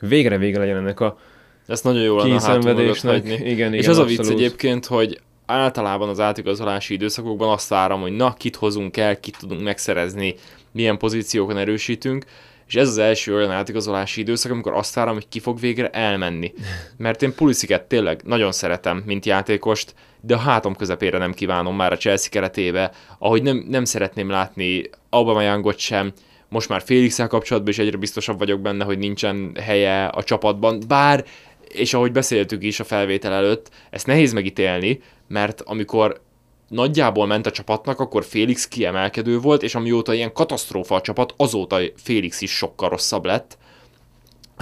végre 0.00 0.38
vége 0.38 0.58
legyen 0.58 0.76
ennek 0.76 1.00
a 1.00 1.18
ezt 1.66 1.84
nagyon 1.84 2.02
jól 2.02 2.16
lenne 2.16 2.30
kényszenvedésnek. 2.30 3.24
Igen, 3.24 3.46
igen, 3.46 3.74
És 3.74 3.88
az 3.88 3.98
abszolút. 3.98 4.18
a 4.18 4.22
vicc 4.22 4.32
egyébként, 4.32 4.86
hogy 4.86 5.20
általában 5.46 6.08
az 6.08 6.20
átigazolási 6.20 6.94
időszakokban 6.94 7.48
azt 7.48 7.68
várom, 7.68 8.00
hogy 8.00 8.12
na, 8.12 8.32
kit 8.32 8.56
hozunk 8.56 8.96
el, 8.96 9.20
kit 9.20 9.38
tudunk 9.38 9.62
megszerezni, 9.62 10.34
milyen 10.72 10.98
pozíciókon 10.98 11.56
erősítünk, 11.56 12.24
és 12.66 12.74
ez 12.74 12.88
az 12.88 12.98
első 12.98 13.34
olyan 13.34 13.50
átigazolási 13.50 14.20
időszak, 14.20 14.52
amikor 14.52 14.72
azt 14.72 14.94
várom, 14.94 15.14
hogy 15.14 15.28
ki 15.28 15.40
fog 15.40 15.60
végre 15.60 15.90
elmenni. 15.90 16.52
Mert 16.96 17.22
én 17.22 17.34
Pulisiket 17.34 17.82
tényleg 17.82 18.20
nagyon 18.24 18.52
szeretem, 18.52 19.02
mint 19.06 19.26
játékost, 19.26 19.94
de 20.20 20.34
a 20.34 20.38
hátom 20.38 20.76
közepére 20.76 21.18
nem 21.18 21.32
kívánom 21.32 21.76
már 21.76 21.92
a 21.92 21.96
Chelsea 21.96 22.30
keretébe, 22.30 22.92
ahogy 23.18 23.42
nem, 23.42 23.66
nem 23.68 23.84
szeretném 23.84 24.30
látni 24.30 24.90
Aubameyangot 25.10 25.78
sem, 25.78 26.12
most 26.52 26.68
már 26.68 26.82
félix 26.82 27.16
kapcsolatban 27.28 27.72
is 27.72 27.78
egyre 27.78 27.96
biztosabb 27.96 28.38
vagyok 28.38 28.60
benne, 28.60 28.84
hogy 28.84 28.98
nincsen 28.98 29.56
helye 29.60 30.06
a 30.06 30.22
csapatban, 30.22 30.82
bár, 30.88 31.24
és 31.68 31.94
ahogy 31.94 32.12
beszéltük 32.12 32.62
is 32.62 32.80
a 32.80 32.84
felvétel 32.84 33.32
előtt, 33.32 33.70
ezt 33.90 34.06
nehéz 34.06 34.32
megítélni, 34.32 35.00
mert 35.28 35.60
amikor 35.60 36.20
nagyjából 36.68 37.26
ment 37.26 37.46
a 37.46 37.50
csapatnak, 37.50 38.00
akkor 38.00 38.24
Félix 38.24 38.68
kiemelkedő 38.68 39.38
volt, 39.38 39.62
és 39.62 39.74
amióta 39.74 40.14
ilyen 40.14 40.32
katasztrófa 40.32 40.94
a 40.94 41.00
csapat, 41.00 41.34
azóta 41.36 41.80
Félix 41.96 42.40
is 42.40 42.50
sokkal 42.50 42.88
rosszabb 42.88 43.24
lett. 43.24 43.58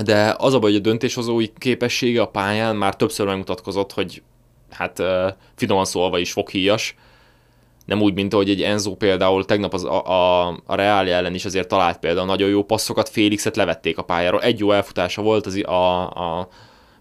De 0.05 0.35
az 0.39 0.55
a 0.55 0.59
baj, 0.59 0.71
hogy 0.71 0.81
a 0.81 0.83
döntéshozói 0.83 1.47
képessége 1.59 2.23
a 2.23 2.29
pályán 2.29 2.77
már 2.77 2.97
többször 2.97 3.27
megmutatkozott, 3.27 3.93
hogy 3.93 4.23
hát 4.71 5.03
finoman 5.55 5.85
szólva 5.85 6.19
is 6.19 6.33
foghíjas, 6.33 6.95
nem 7.91 8.03
úgy, 8.03 8.15
mint 8.15 8.35
ahogy 8.35 8.51
egy 8.51 8.63
Enzo 8.63 8.95
például 8.95 9.45
tegnap 9.45 9.75
az, 9.75 9.85
a, 9.85 10.07
a, 10.07 10.49
a 10.67 10.75
Real 10.75 11.09
ellen 11.09 11.35
is 11.35 11.45
azért 11.45 11.69
talált 11.69 11.99
például 11.99 12.27
nagyon 12.27 12.49
jó 12.49 12.63
passzokat, 12.63 13.09
Félixet 13.09 13.57
levették 13.57 13.99
a 13.99 14.03
pályáról. 14.03 14.43
Egy 14.43 14.59
jó 14.59 14.73
elfutása 14.73 15.23
volt 15.23 15.47
az, 15.47 15.63
a, 15.65 16.09
a, 16.09 16.49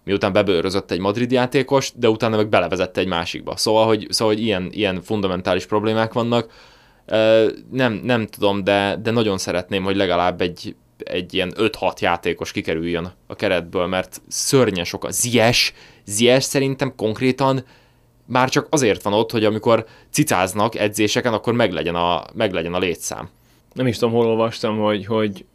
miután 0.04 0.34
bebőrözött 0.34 0.92
egy 0.92 1.00
Madrid 1.00 1.32
játékos, 1.32 1.92
de 1.96 2.10
utána 2.10 2.36
meg 2.36 2.50
belevezette 2.50 3.02
egy 3.02 3.08
másikba. 3.08 3.58
Szóval, 3.58 3.86
hogy, 3.86 4.08
szóval, 4.10 4.34
hogy 4.34 4.44
ilyen, 4.44 4.70
ilyen 4.72 5.02
fundamentális 5.02 5.66
problémák 5.66 6.14
vannak. 6.14 6.52
Nem, 7.72 7.94
nem 8.04 8.28
tudom, 8.28 8.64
de, 8.64 9.00
de 9.02 9.12
nagyon 9.12 9.38
szeretném, 9.38 9.84
hogy 9.84 9.96
legalább 9.96 10.42
egy, 10.42 10.76
egy 10.98 11.34
ilyen 11.34 11.54
5-6 11.56 12.00
játékos 12.00 12.52
kikerüljön 12.52 13.12
a 13.28 13.36
keretből, 13.36 13.88
mert 13.88 14.22
szörnyen 14.28 14.86
sokan. 14.86 15.12
Zies, 15.12 15.74
Zies 16.06 16.44
szerintem 16.44 16.96
konkrétan 16.96 17.64
már 18.30 18.50
csak 18.50 18.68
azért 18.70 19.04
van 19.04 19.14
ott, 19.14 19.32
hogy 19.32 19.46
amikor 19.46 19.86
cicáznak 20.10 20.76
edzéseken, 20.76 21.34
akkor 21.34 21.54
meglegyen 21.54 21.96
a, 21.96 22.24
meglegyen 22.34 22.74
a 22.74 22.80
létszám. 22.80 23.30
Nem 23.74 23.88
is 23.88 23.98
tudom, 23.98 24.14
hol 24.14 24.26
olvastam, 24.26 24.78
hogy, 24.78 25.06
hogy 25.06 25.46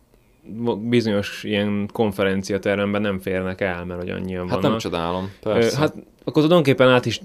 bizonyos 0.78 1.44
ilyen 1.44 1.88
konferenciateremben 1.92 3.00
nem 3.00 3.18
férnek 3.18 3.60
el, 3.60 3.84
mert 3.84 4.00
hogy 4.00 4.10
annyian 4.10 4.48
hát 4.48 4.48
vannak. 4.48 4.62
Hát 4.62 4.70
nem 4.70 4.78
csodálom, 4.78 5.32
persze. 5.40 5.78
Hát 5.78 5.94
akkor 6.24 6.42
tulajdonképpen 6.42 6.88
át 6.88 7.06
is 7.06 7.20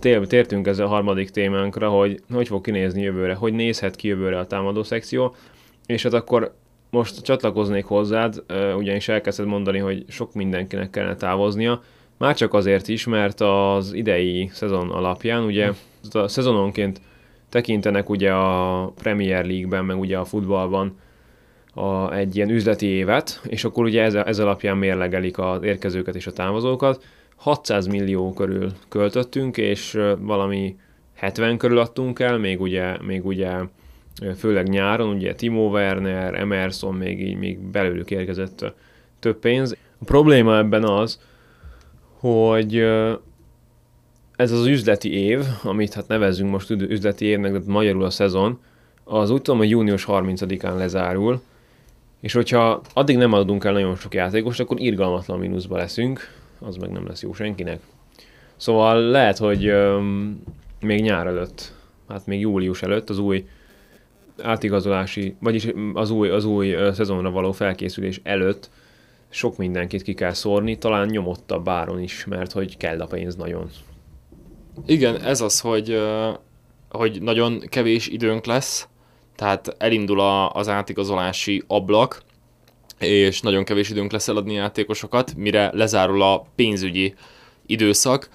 tér, 0.00 0.26
tértünk 0.26 0.66
ezzel 0.66 0.86
a 0.86 0.88
harmadik 0.88 1.30
témánkra, 1.30 1.88
hogy 1.88 2.20
hogy 2.32 2.48
fog 2.48 2.64
kinézni 2.64 3.02
jövőre, 3.02 3.34
hogy 3.34 3.52
nézhet 3.52 3.96
ki 3.96 4.08
jövőre 4.08 4.38
a 4.38 4.46
támadó 4.46 4.82
szekció, 4.82 5.34
és 5.86 6.02
hát 6.02 6.12
akkor 6.12 6.54
most 6.90 7.22
csatlakoznék 7.22 7.84
hozzád, 7.84 8.42
ugyanis 8.76 9.08
elkezdted 9.08 9.46
mondani, 9.46 9.78
hogy 9.78 10.04
sok 10.08 10.34
mindenkinek 10.34 10.90
kellene 10.90 11.16
távoznia, 11.16 11.82
már 12.18 12.34
csak 12.34 12.54
azért 12.54 12.88
is, 12.88 13.06
mert 13.06 13.40
az 13.40 13.92
idei 13.92 14.50
szezon 14.52 14.90
alapján, 14.90 15.44
ugye 15.44 15.70
a 16.10 16.28
szezononként 16.28 17.00
tekintenek 17.48 18.08
ugye 18.08 18.32
a 18.32 18.86
Premier 18.86 19.44
League-ben, 19.44 19.84
meg 19.84 19.98
ugye 19.98 20.18
a 20.18 20.24
futballban 20.24 20.96
a, 21.74 22.14
egy 22.14 22.36
ilyen 22.36 22.50
üzleti 22.50 22.86
évet, 22.86 23.40
és 23.46 23.64
akkor 23.64 23.84
ugye 23.84 24.02
ez, 24.02 24.14
ez 24.14 24.38
alapján 24.38 24.76
mérlegelik 24.76 25.38
az 25.38 25.62
érkezőket 25.62 26.14
és 26.14 26.26
a 26.26 26.32
távozókat. 26.32 27.04
600 27.36 27.86
millió 27.86 28.32
körül 28.32 28.72
költöttünk, 28.88 29.56
és 29.56 29.98
valami 30.18 30.76
70 31.14 31.58
körül 31.58 31.78
adtunk 31.78 32.18
el, 32.18 32.38
még 32.38 32.60
ugye, 32.60 32.96
még 33.02 33.26
ugye 33.26 33.50
főleg 34.36 34.68
nyáron, 34.68 35.14
ugye 35.14 35.34
Timo 35.34 35.68
Werner, 35.68 36.34
Emerson, 36.34 36.94
még 36.94 37.20
így 37.20 37.36
még 37.36 37.58
belőlük 37.58 38.10
érkezett 38.10 38.74
több 39.18 39.38
pénz. 39.38 39.76
A 40.00 40.04
probléma 40.04 40.56
ebben 40.56 40.84
az, 40.84 41.20
hogy 42.26 42.76
ez 44.36 44.52
az 44.52 44.66
üzleti 44.66 45.12
év, 45.12 45.40
amit 45.62 45.94
hát 45.94 46.08
nevezzünk 46.08 46.50
most 46.50 46.70
üzleti 46.70 47.24
évnek, 47.24 47.52
de 47.52 47.60
magyarul 47.66 48.04
a 48.04 48.10
szezon, 48.10 48.58
az 49.04 49.30
úgy 49.30 49.42
tudom, 49.42 49.58
hogy 49.58 49.70
június 49.70 50.04
30-án 50.08 50.76
lezárul, 50.76 51.40
és 52.20 52.32
hogyha 52.32 52.80
addig 52.94 53.16
nem 53.16 53.32
adunk 53.32 53.64
el 53.64 53.72
nagyon 53.72 53.96
sok 53.96 54.14
játékost, 54.14 54.60
akkor 54.60 54.80
irgalmatlan 54.80 55.38
mínuszba 55.38 55.76
leszünk, 55.76 56.20
az 56.58 56.76
meg 56.76 56.90
nem 56.90 57.06
lesz 57.06 57.22
jó 57.22 57.32
senkinek. 57.32 57.80
Szóval 58.56 59.00
lehet, 59.00 59.38
hogy 59.38 59.66
öm, 59.66 60.42
még 60.80 61.02
nyár 61.02 61.26
előtt, 61.26 61.72
hát 62.08 62.26
még 62.26 62.40
július 62.40 62.82
előtt 62.82 63.10
az 63.10 63.18
új 63.18 63.48
átigazolási, 64.42 65.36
vagyis 65.38 65.68
az 65.94 66.10
új, 66.10 66.28
az 66.28 66.44
új 66.44 66.76
szezonra 66.92 67.30
való 67.30 67.52
felkészülés 67.52 68.20
előtt 68.22 68.70
sok 69.30 69.56
mindenkit 69.56 70.02
ki 70.02 70.14
kell 70.14 70.32
szórni, 70.32 70.78
talán 70.78 71.06
nyomottabb 71.06 71.64
báron 71.64 72.02
is, 72.02 72.24
mert 72.24 72.52
hogy 72.52 72.76
kell 72.76 73.00
a 73.00 73.06
pénz 73.06 73.36
nagyon. 73.36 73.70
Igen, 74.86 75.22
ez 75.22 75.40
az, 75.40 75.60
hogy, 75.60 76.00
hogy 76.88 77.22
nagyon 77.22 77.60
kevés 77.60 78.06
időnk 78.06 78.46
lesz, 78.46 78.88
tehát 79.36 79.74
elindul 79.78 80.20
az 80.52 80.68
átigazolási 80.68 81.62
ablak, 81.66 82.22
és 82.98 83.40
nagyon 83.40 83.64
kevés 83.64 83.90
időnk 83.90 84.12
lesz 84.12 84.28
eladni 84.28 84.52
játékosokat, 84.52 85.34
mire 85.36 85.70
lezárul 85.72 86.22
a 86.22 86.46
pénzügyi 86.54 87.14
időszak. 87.66 88.28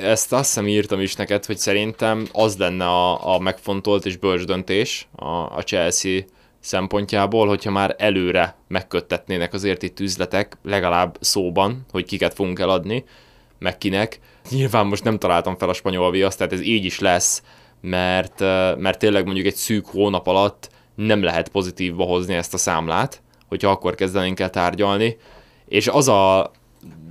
Ezt 0.00 0.32
azt 0.32 0.44
hiszem 0.44 0.68
írtam 0.68 1.00
is 1.00 1.14
neked, 1.14 1.44
hogy 1.44 1.58
szerintem 1.58 2.26
az 2.32 2.56
lenne 2.56 2.84
a, 2.84 3.34
a 3.34 3.38
megfontolt 3.38 4.06
és 4.06 4.16
bölcs 4.16 4.44
döntés 4.44 5.08
a, 5.16 5.26
a 5.26 5.62
Chelsea 5.64 6.20
szempontjából, 6.62 7.48
hogyha 7.48 7.70
már 7.70 7.94
előre 7.98 8.56
megköttetnének 8.68 9.52
azért 9.52 9.82
itt 9.82 10.00
üzletek, 10.00 10.56
legalább 10.62 11.16
szóban, 11.20 11.86
hogy 11.90 12.04
kiket 12.04 12.34
fogunk 12.34 12.58
eladni, 12.58 13.04
meg 13.58 13.78
kinek. 13.78 14.18
Nyilván 14.50 14.86
most 14.86 15.04
nem 15.04 15.18
találtam 15.18 15.56
fel 15.56 15.68
a 15.68 15.72
spanyol 15.72 16.10
viaszt, 16.10 16.38
tehát 16.38 16.52
ez 16.52 16.60
így 16.60 16.84
is 16.84 16.98
lesz, 16.98 17.42
mert, 17.80 18.40
mert 18.78 18.98
tényleg 18.98 19.24
mondjuk 19.24 19.46
egy 19.46 19.54
szűk 19.54 19.86
hónap 19.86 20.26
alatt 20.26 20.70
nem 20.94 21.22
lehet 21.22 21.48
pozitívba 21.48 22.04
hozni 22.04 22.34
ezt 22.34 22.54
a 22.54 22.58
számlát, 22.58 23.22
hogyha 23.48 23.70
akkor 23.70 23.94
kezdenénk 23.94 24.40
el 24.40 24.50
tárgyalni. 24.50 25.16
És 25.68 25.88
az 25.88 26.08
a 26.08 26.50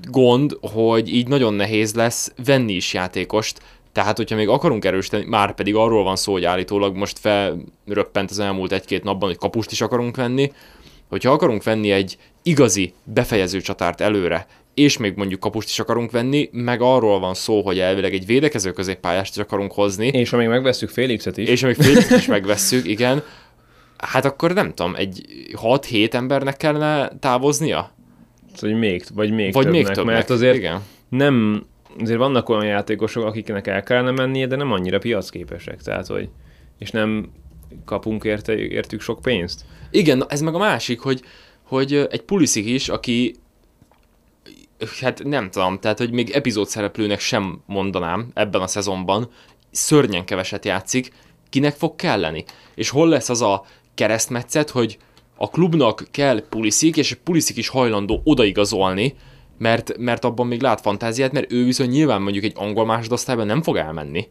gond, 0.09 0.57
hogy 0.61 1.13
így 1.13 1.27
nagyon 1.27 1.53
nehéz 1.53 1.93
lesz 1.93 2.33
venni 2.45 2.73
is 2.73 2.93
játékost, 2.93 3.61
tehát, 3.91 4.17
hogyha 4.17 4.35
még 4.35 4.47
akarunk 4.47 4.85
erősíteni, 4.85 5.25
már 5.27 5.53
pedig 5.53 5.75
arról 5.75 6.03
van 6.03 6.15
szó, 6.15 6.31
hogy 6.31 6.45
állítólag 6.45 6.95
most 6.95 7.19
felröppent 7.19 8.29
az 8.29 8.39
elmúlt 8.39 8.71
egy-két 8.71 9.03
napban, 9.03 9.29
hogy 9.29 9.37
kapust 9.37 9.71
is 9.71 9.81
akarunk 9.81 10.15
venni, 10.15 10.51
hogyha 11.09 11.31
akarunk 11.31 11.63
venni 11.63 11.91
egy 11.91 12.17
igazi 12.43 12.93
befejező 13.03 13.61
csatárt 13.61 14.01
előre, 14.01 14.47
és 14.73 14.97
még 14.97 15.13
mondjuk 15.15 15.39
kapust 15.39 15.69
is 15.69 15.79
akarunk 15.79 16.11
venni, 16.11 16.49
meg 16.51 16.81
arról 16.81 17.19
van 17.19 17.33
szó, 17.33 17.61
hogy 17.61 17.79
elvileg 17.79 18.13
egy 18.13 18.25
védekező 18.25 18.71
középpályást 18.71 19.35
is 19.35 19.41
akarunk 19.41 19.71
hozni. 19.71 20.07
És 20.07 20.33
amíg 20.33 20.47
megveszük 20.47 20.89
Félixet 20.89 21.37
is. 21.37 21.49
És 21.49 21.63
amíg 21.63 21.75
Félixet 21.75 22.17
is 22.17 22.25
megvesszük, 22.25 22.87
igen. 22.87 23.23
Hát 23.97 24.25
akkor 24.25 24.53
nem 24.53 24.73
tudom, 24.73 24.95
egy 24.95 25.25
6-7 25.61 26.13
embernek 26.13 26.57
kellene 26.57 27.11
távoznia? 27.19 27.91
Vagy 28.59 28.73
még, 28.73 29.03
vagy 29.13 29.31
még 29.31 29.53
vagy 29.53 29.63
többnek, 29.63 29.85
még 29.85 29.93
többnek, 29.95 30.15
mert 30.15 30.29
azért 30.29 30.55
igen. 30.55 30.81
nem, 31.09 31.65
azért 31.99 32.17
vannak 32.17 32.49
olyan 32.49 32.65
játékosok, 32.65 33.23
akiknek 33.25 33.67
el 33.67 33.83
kellene 33.83 34.11
mennie, 34.11 34.47
de 34.47 34.55
nem 34.55 34.71
annyira 34.71 34.99
piacképesek, 34.99 35.81
tehát 35.81 36.07
hogy, 36.07 36.29
és 36.77 36.91
nem 36.91 37.31
kapunk 37.85 38.23
érte, 38.23 38.57
értük 38.57 39.01
sok 39.01 39.21
pénzt. 39.21 39.65
Igen, 39.91 40.23
ez 40.27 40.41
meg 40.41 40.53
a 40.55 40.57
másik, 40.57 40.99
hogy, 40.99 41.21
hogy 41.63 41.93
egy 41.93 42.21
Pulisic 42.21 42.65
is, 42.65 42.89
aki 42.89 43.35
hát 45.01 45.23
nem 45.23 45.49
tudom, 45.49 45.79
tehát 45.79 45.97
hogy 45.97 46.11
még 46.11 46.29
epizód 46.29 46.67
szereplőnek 46.67 47.19
sem 47.19 47.61
mondanám 47.65 48.31
ebben 48.33 48.61
a 48.61 48.67
szezonban, 48.67 49.29
szörnyen 49.71 50.25
keveset 50.25 50.65
játszik, 50.65 51.11
kinek 51.49 51.75
fog 51.75 51.95
kelleni? 51.95 52.43
És 52.75 52.89
hol 52.89 53.07
lesz 53.09 53.29
az 53.29 53.41
a 53.41 53.65
keresztmetszet, 53.93 54.69
hogy 54.69 54.97
a 55.35 55.49
klubnak 55.49 56.07
kell 56.11 56.47
Pulisic, 56.49 56.97
és 56.97 57.17
Pulisic 57.23 57.57
is 57.57 57.67
hajlandó 57.67 58.21
odaigazolni, 58.23 59.15
mert, 59.61 59.97
mert 59.97 60.25
abban 60.25 60.47
még 60.47 60.61
lát 60.61 60.81
fantáziát, 60.81 61.31
mert 61.31 61.51
ő 61.51 61.63
viszont 61.63 61.91
nyilván 61.91 62.21
mondjuk 62.21 62.43
egy 62.43 62.53
angol 62.55 62.85
másodosztályban 62.85 63.45
nem 63.45 63.61
fog 63.61 63.77
elmenni. 63.77 64.27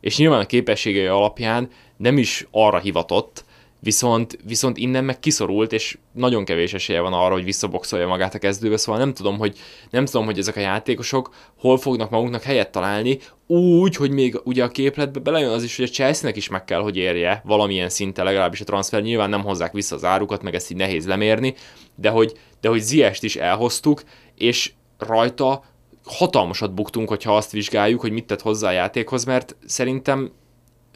És 0.00 0.18
nyilván 0.18 0.40
a 0.40 0.46
képességei 0.46 1.06
alapján 1.06 1.68
nem 1.96 2.18
is 2.18 2.46
arra 2.50 2.78
hivatott, 2.78 3.44
viszont, 3.80 4.38
viszont 4.44 4.76
innen 4.76 5.04
meg 5.04 5.20
kiszorult, 5.20 5.72
és 5.72 5.98
nagyon 6.12 6.44
kevés 6.44 6.74
esélye 6.74 7.00
van 7.00 7.12
arra, 7.12 7.32
hogy 7.32 7.44
visszaboxolja 7.44 8.06
magát 8.06 8.34
a 8.34 8.38
kezdőbe, 8.38 8.76
szóval 8.76 9.00
nem 9.00 9.14
tudom, 9.14 9.38
hogy, 9.38 9.58
nem 9.90 10.04
tudom, 10.04 10.24
hogy 10.24 10.38
ezek 10.38 10.56
a 10.56 10.60
játékosok 10.60 11.34
hol 11.58 11.78
fognak 11.78 12.10
maguknak 12.10 12.42
helyet 12.42 12.70
találni, 12.70 13.18
úgy, 13.46 13.96
hogy 13.96 14.10
még 14.10 14.40
ugye 14.44 14.64
a 14.64 14.68
képletbe 14.68 15.20
belejön 15.20 15.50
az 15.50 15.62
is, 15.62 15.76
hogy 15.76 15.84
a 15.84 15.92
Chelsea-nek 15.92 16.36
is 16.36 16.48
meg 16.48 16.64
kell, 16.64 16.80
hogy 16.80 16.96
érje 16.96 17.42
valamilyen 17.44 17.88
szinten, 17.88 18.24
legalábbis 18.24 18.60
a 18.60 18.64
transfer, 18.64 19.02
nyilván 19.02 19.30
nem 19.30 19.42
hozzák 19.42 19.72
vissza 19.72 19.94
az 19.94 20.04
árukat, 20.04 20.42
meg 20.42 20.54
ezt 20.54 20.70
így 20.70 20.76
nehéz 20.76 21.06
lemérni, 21.06 21.54
de 21.94 22.08
hogy, 22.08 22.32
de 22.60 22.68
hogy 22.68 22.80
Ziest 22.80 23.22
is 23.22 23.36
elhoztuk, 23.36 24.02
és 24.38 24.72
rajta 24.98 25.64
hatalmasat 26.04 26.74
buktunk, 26.74 27.08
hogyha 27.08 27.36
azt 27.36 27.50
vizsgáljuk, 27.50 28.00
hogy 28.00 28.12
mit 28.12 28.26
tett 28.26 28.40
hozzá 28.40 28.68
a 28.68 28.72
játékhoz, 28.72 29.24
mert 29.24 29.56
szerintem 29.66 30.32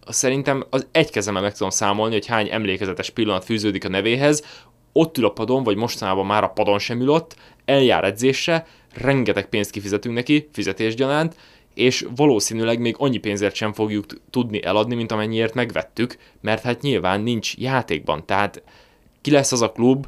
szerintem 0.07 0.67
az 0.71 0.87
egy 0.91 1.11
kezemmel 1.11 1.43
meg 1.43 1.53
tudom 1.53 1.71
számolni, 1.71 2.15
hogy 2.15 2.27
hány 2.27 2.49
emlékezetes 2.51 3.11
pillanat 3.11 3.45
fűződik 3.45 3.85
a 3.85 3.89
nevéhez, 3.89 4.45
ott 4.93 5.19
ül 5.19 5.25
a 5.25 5.31
padon, 5.31 5.63
vagy 5.63 5.77
mostanában 5.77 6.27
már 6.27 6.45
a 6.45 6.49
padon 6.49 6.79
sem 6.79 7.01
ül 7.01 7.27
eljár 7.65 8.05
edzésre, 8.05 8.67
rengeteg 8.95 9.49
pénzt 9.49 9.71
kifizetünk 9.71 10.15
neki, 10.15 10.49
fizetésgyanánt, 10.53 11.37
és 11.75 12.07
valószínűleg 12.17 12.81
még 12.81 12.95
annyi 12.99 13.19
pénzért 13.19 13.55
sem 13.55 13.73
fogjuk 13.73 14.05
tudni 14.31 14.65
eladni, 14.65 14.95
mint 14.95 15.13
amennyiért 15.13 15.55
megvettük, 15.55 16.17
mert 16.41 16.63
hát 16.63 16.81
nyilván 16.81 17.21
nincs 17.21 17.57
játékban. 17.57 18.27
Tehát 18.27 18.63
ki 19.21 19.31
lesz 19.31 19.53
az 19.53 19.63
a 19.63 19.73
klub, 19.73 20.07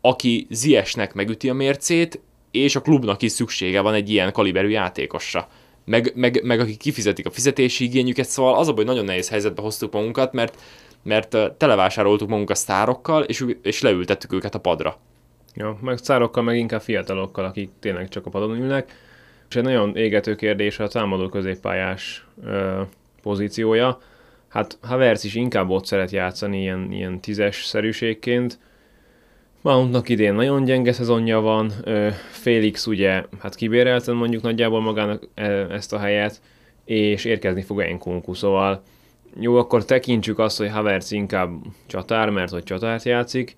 aki 0.00 0.46
Ziesnek 0.50 1.14
megüti 1.14 1.48
a 1.48 1.54
mércét, 1.54 2.20
és 2.62 2.76
a 2.76 2.80
klubnak 2.80 3.22
is 3.22 3.32
szüksége 3.32 3.80
van 3.80 3.94
egy 3.94 4.10
ilyen 4.10 4.32
kaliberű 4.32 4.68
játékosra 4.68 5.48
meg, 5.86 6.12
meg, 6.14 6.40
meg 6.42 6.60
akik 6.60 6.76
kifizetik 6.76 7.26
a 7.26 7.30
fizetési 7.30 7.84
igényüket, 7.84 8.28
szóval 8.28 8.54
az 8.54 8.68
a 8.68 8.72
baj, 8.72 8.84
nagyon 8.84 9.04
nehéz 9.04 9.28
helyzetbe 9.28 9.62
hoztuk 9.62 9.92
magunkat, 9.92 10.32
mert, 10.32 10.60
mert 11.02 11.36
televásároltuk 11.56 12.28
magunkat 12.28 12.56
sztárokkal, 12.56 13.22
és, 13.22 13.44
és 13.62 13.80
leültettük 13.80 14.32
őket 14.32 14.54
a 14.54 14.60
padra. 14.60 14.98
Jó, 15.54 15.78
meg 15.80 15.98
sztárokkal, 15.98 16.42
meg 16.42 16.56
inkább 16.56 16.80
fiatalokkal, 16.80 17.44
akik 17.44 17.70
tényleg 17.80 18.08
csak 18.08 18.26
a 18.26 18.30
padon 18.30 18.56
ülnek. 18.56 18.92
És 19.48 19.56
egy 19.56 19.62
nagyon 19.62 19.96
égető 19.96 20.34
kérdés 20.34 20.78
a 20.78 20.88
támadó 20.88 21.28
középpályás 21.28 22.26
ö, 22.44 22.80
pozíciója. 23.22 23.98
Hát 24.48 24.78
Havertz 24.82 25.24
is 25.24 25.34
inkább 25.34 25.70
ott 25.70 25.86
szeret 25.86 26.10
játszani 26.10 26.60
ilyen, 26.60 26.92
ilyen 26.92 27.20
tízes 27.20 27.64
szerűségként, 27.64 28.58
Mountnak 29.66 30.08
idén 30.08 30.34
nagyon 30.34 30.64
gyenge 30.64 30.92
szezonja 30.92 31.40
van, 31.40 31.72
Félix 32.30 32.86
ugye 32.86 33.24
hát 33.38 33.54
kibérelten 33.54 34.14
mondjuk 34.14 34.42
nagyjából 34.42 34.80
magának 34.80 35.28
ezt 35.70 35.92
a 35.92 35.98
helyet, 35.98 36.40
és 36.84 37.24
érkezni 37.24 37.62
fog 37.62 37.80
Enkunku, 37.80 38.34
szóval 38.34 38.82
jó, 39.40 39.56
akkor 39.56 39.84
tekintsük 39.84 40.38
azt, 40.38 40.58
hogy 40.58 40.70
Havertz 40.70 41.12
inkább 41.12 41.50
csatár, 41.86 42.30
mert 42.30 42.50
hogy 42.50 42.62
csatárt 42.62 43.04
játszik, 43.04 43.56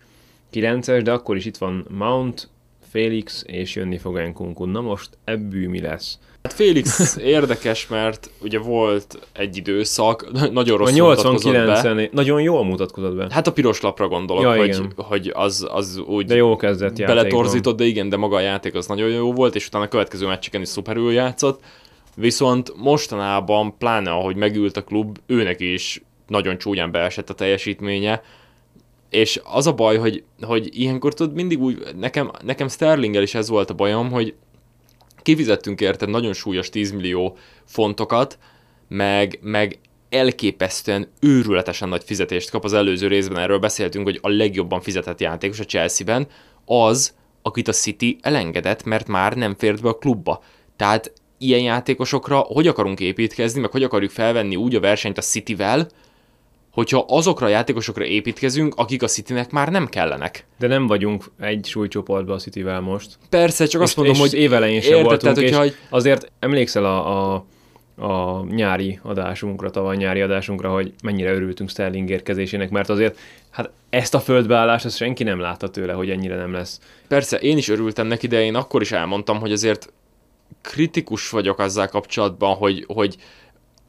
9-es, 0.52 1.00
de 1.04 1.12
akkor 1.12 1.36
is 1.36 1.44
itt 1.44 1.56
van 1.56 1.86
Mount, 1.90 2.48
Félix, 2.90 3.44
és 3.46 3.74
jönni 3.74 3.98
fog 3.98 4.16
Enkunku. 4.16 4.64
Na 4.64 4.80
most 4.80 5.10
ebből 5.24 5.68
mi 5.68 5.80
lesz? 5.80 6.18
Hát 6.42 6.52
Félix 6.52 7.16
érdekes, 7.16 7.86
mert 7.86 8.30
ugye 8.42 8.58
volt 8.58 9.18
egy 9.32 9.56
időszak, 9.56 10.30
nagyon 10.52 10.78
rosszul 10.78 10.94
a 10.94 11.14
89 11.14 11.82
be. 11.82 12.08
nagyon 12.12 12.40
jól 12.40 12.64
mutatkozott 12.64 13.16
be. 13.16 13.26
Hát 13.30 13.46
a 13.46 13.52
piros 13.52 13.80
lapra 13.80 14.08
gondolok, 14.08 14.42
ja, 14.42 14.56
hogy, 14.56 14.80
hogy 14.96 15.30
az, 15.34 15.66
az 15.70 15.98
úgy 15.98 16.26
de 16.26 16.34
jó 16.34 16.56
kezdett 16.56 16.96
beletorzított, 16.96 17.76
de 17.76 17.84
igen, 17.84 18.08
de 18.08 18.16
maga 18.16 18.36
a 18.36 18.40
játék 18.40 18.74
az 18.74 18.86
nagyon 18.86 19.08
jó 19.08 19.32
volt, 19.32 19.54
és 19.54 19.66
utána 19.66 19.84
a 19.84 19.88
következő 19.88 20.26
meccseken 20.26 20.60
is 20.60 20.68
szuperül 20.68 21.12
játszott. 21.12 21.60
Viszont 22.16 22.72
mostanában, 22.76 23.78
pláne 23.78 24.10
ahogy 24.10 24.36
megült 24.36 24.76
a 24.76 24.84
klub, 24.84 25.18
őnek 25.26 25.60
is 25.60 26.02
nagyon 26.26 26.58
csúnyán 26.58 26.90
beesett 26.90 27.30
a 27.30 27.34
teljesítménye, 27.34 28.22
és 29.10 29.40
az 29.44 29.66
a 29.66 29.72
baj, 29.72 29.96
hogy, 29.96 30.22
hogy 30.40 30.68
ilyenkor 30.80 31.14
tudod, 31.14 31.34
mindig 31.34 31.60
úgy, 31.60 31.82
nekem, 31.98 32.30
nekem 32.44 32.68
Sterlinggel 32.68 33.22
is 33.22 33.34
ez 33.34 33.48
volt 33.48 33.70
a 33.70 33.74
bajom, 33.74 34.10
hogy 34.10 34.34
kifizettünk 35.22 35.80
érte 35.80 36.06
nagyon 36.06 36.32
súlyos 36.32 36.68
10 36.68 36.92
millió 36.92 37.36
fontokat, 37.64 38.38
meg, 38.88 39.38
meg 39.42 39.78
elképesztően 40.08 41.08
őrületesen 41.20 41.88
nagy 41.88 42.04
fizetést 42.04 42.50
kap 42.50 42.64
az 42.64 42.72
előző 42.72 43.06
részben, 43.06 43.38
erről 43.38 43.58
beszéltünk, 43.58 44.04
hogy 44.04 44.18
a 44.22 44.28
legjobban 44.28 44.80
fizetett 44.80 45.20
játékos 45.20 45.60
a 45.60 45.64
Chelsea-ben, 45.64 46.26
az, 46.64 47.14
akit 47.42 47.68
a 47.68 47.72
City 47.72 48.18
elengedett, 48.20 48.84
mert 48.84 49.08
már 49.08 49.36
nem 49.36 49.54
fért 49.58 49.82
be 49.82 49.88
a 49.88 49.98
klubba. 49.98 50.42
Tehát 50.76 51.12
ilyen 51.38 51.60
játékosokra 51.60 52.38
hogy 52.38 52.66
akarunk 52.66 53.00
építkezni, 53.00 53.60
meg 53.60 53.70
hogy 53.70 53.82
akarjuk 53.82 54.10
felvenni 54.10 54.56
úgy 54.56 54.74
a 54.74 54.80
versenyt 54.80 55.18
a 55.18 55.22
Cityvel, 55.22 55.88
hogyha 56.70 57.04
azokra 57.08 57.46
a 57.46 57.48
játékosokra 57.48 58.04
építkezünk, 58.04 58.74
akik 58.76 59.02
a 59.02 59.06
Citynek 59.06 59.50
már 59.50 59.68
nem 59.68 59.86
kellenek. 59.86 60.46
De 60.58 60.66
nem 60.66 60.86
vagyunk 60.86 61.24
egy 61.40 61.66
súlycsoportban 61.66 62.36
a 62.36 62.38
Cityvel 62.38 62.80
most. 62.80 63.18
Persze, 63.28 63.66
csak 63.66 63.80
azt 63.80 63.90
és, 63.90 63.96
mondom, 63.96 64.14
és 64.14 64.20
hogy 64.20 64.34
évelején 64.34 64.80
sem 64.80 65.02
voltunk, 65.02 65.36
tehát, 65.36 65.66
és 65.66 65.72
azért 65.90 66.32
emlékszel 66.38 66.84
a, 66.84 67.34
a 67.34 67.44
a 68.00 68.44
nyári 68.44 68.98
adásunkra, 69.02 69.70
tavaly 69.70 69.96
nyári 69.96 70.20
adásunkra, 70.20 70.72
hogy 70.72 70.92
mennyire 71.02 71.32
örültünk 71.32 71.70
Sterling 71.70 72.10
érkezésének, 72.10 72.70
mert 72.70 72.88
azért 72.88 73.18
hát 73.50 73.70
ezt 73.90 74.14
a 74.14 74.20
földbeállást 74.20 74.84
ezt 74.84 74.96
senki 74.96 75.22
nem 75.22 75.40
látta 75.40 75.68
tőle, 75.68 75.92
hogy 75.92 76.10
ennyire 76.10 76.36
nem 76.36 76.52
lesz. 76.52 76.80
Persze, 77.08 77.36
én 77.36 77.56
is 77.56 77.68
örültem 77.68 78.06
neki, 78.06 78.26
de 78.26 78.44
én 78.44 78.54
akkor 78.54 78.82
is 78.82 78.92
elmondtam, 78.92 79.38
hogy 79.38 79.52
azért 79.52 79.92
kritikus 80.62 81.30
vagyok 81.30 81.58
azzal 81.58 81.86
kapcsolatban, 81.86 82.54
hogy, 82.56 82.84
hogy 82.88 83.16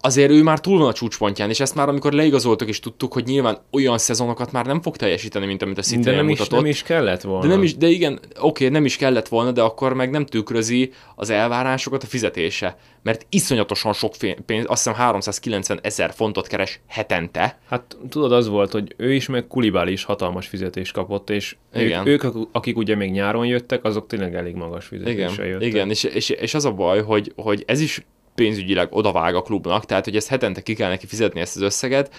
azért 0.01 0.31
ő 0.31 0.43
már 0.43 0.59
túl 0.59 0.77
van 0.77 0.87
a 0.87 0.93
csúcspontján, 0.93 1.49
és 1.49 1.59
ezt 1.59 1.75
már 1.75 1.89
amikor 1.89 2.13
leigazoltak 2.13 2.67
és 2.67 2.79
tudtuk, 2.79 3.13
hogy 3.13 3.25
nyilván 3.25 3.57
olyan 3.71 3.97
szezonokat 3.97 4.51
már 4.51 4.65
nem 4.65 4.81
fog 4.81 4.95
teljesíteni, 4.95 5.45
mint 5.45 5.61
amit 5.61 5.77
a 5.77 5.81
City 5.81 6.01
De 6.01 6.15
nem 6.15 6.25
mutatott. 6.25 6.51
is, 6.51 6.57
nem 6.57 6.65
is 6.65 6.83
kellett 6.83 7.21
volna. 7.21 7.41
De, 7.41 7.47
nem 7.47 7.63
is, 7.63 7.77
de 7.77 7.87
igen, 7.87 8.19
oké, 8.39 8.67
nem 8.67 8.85
is 8.85 8.97
kellett 8.97 9.27
volna, 9.27 9.51
de 9.51 9.61
akkor 9.61 9.93
meg 9.93 10.09
nem 10.09 10.25
tükrözi 10.25 10.91
az 11.15 11.29
elvárásokat 11.29 12.03
a 12.03 12.05
fizetése. 12.05 12.77
Mert 13.03 13.25
iszonyatosan 13.29 13.93
sok 13.93 14.13
pénz, 14.45 14.65
azt 14.67 14.83
hiszem 14.83 14.99
390 14.99 15.79
ezer 15.81 16.13
fontot 16.13 16.47
keres 16.47 16.79
hetente. 16.87 17.59
Hát 17.69 17.97
tudod, 18.09 18.31
az 18.31 18.47
volt, 18.47 18.71
hogy 18.71 18.93
ő 18.97 19.13
is, 19.13 19.27
meg 19.27 19.47
Kulibál 19.47 19.87
is 19.87 20.03
hatalmas 20.03 20.47
fizetést 20.47 20.93
kapott, 20.93 21.29
és 21.29 21.55
igen. 21.73 22.07
Ők, 22.07 22.23
ők, 22.23 22.35
akik 22.51 22.77
ugye 22.77 22.95
még 22.95 23.11
nyáron 23.11 23.45
jöttek, 23.45 23.83
azok 23.83 24.07
tényleg 24.07 24.35
elég 24.35 24.55
magas 24.55 24.85
fizetéssel 24.85 25.33
igen, 25.33 25.45
jöttek. 25.45 25.67
Igen, 25.67 25.89
és, 25.89 26.03
és, 26.03 26.29
és 26.29 26.53
az 26.53 26.65
a 26.65 26.71
baj, 26.71 27.01
hogy, 27.01 27.31
hogy 27.35 27.63
ez 27.67 27.79
is 27.79 28.05
pénzügyileg 28.39 28.87
odavág 28.91 29.35
a 29.35 29.41
klubnak, 29.41 29.85
tehát 29.85 30.05
hogy 30.05 30.15
ezt 30.15 30.27
hetente 30.27 30.61
ki 30.61 30.73
kell 30.73 30.89
neki 30.89 31.05
fizetni 31.05 31.39
ezt 31.39 31.55
az 31.55 31.61
összeget, 31.61 32.13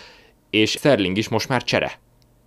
és 0.50 0.70
Sterling 0.70 1.16
is 1.16 1.28
most 1.28 1.48
már 1.48 1.62
csere. 1.62 1.92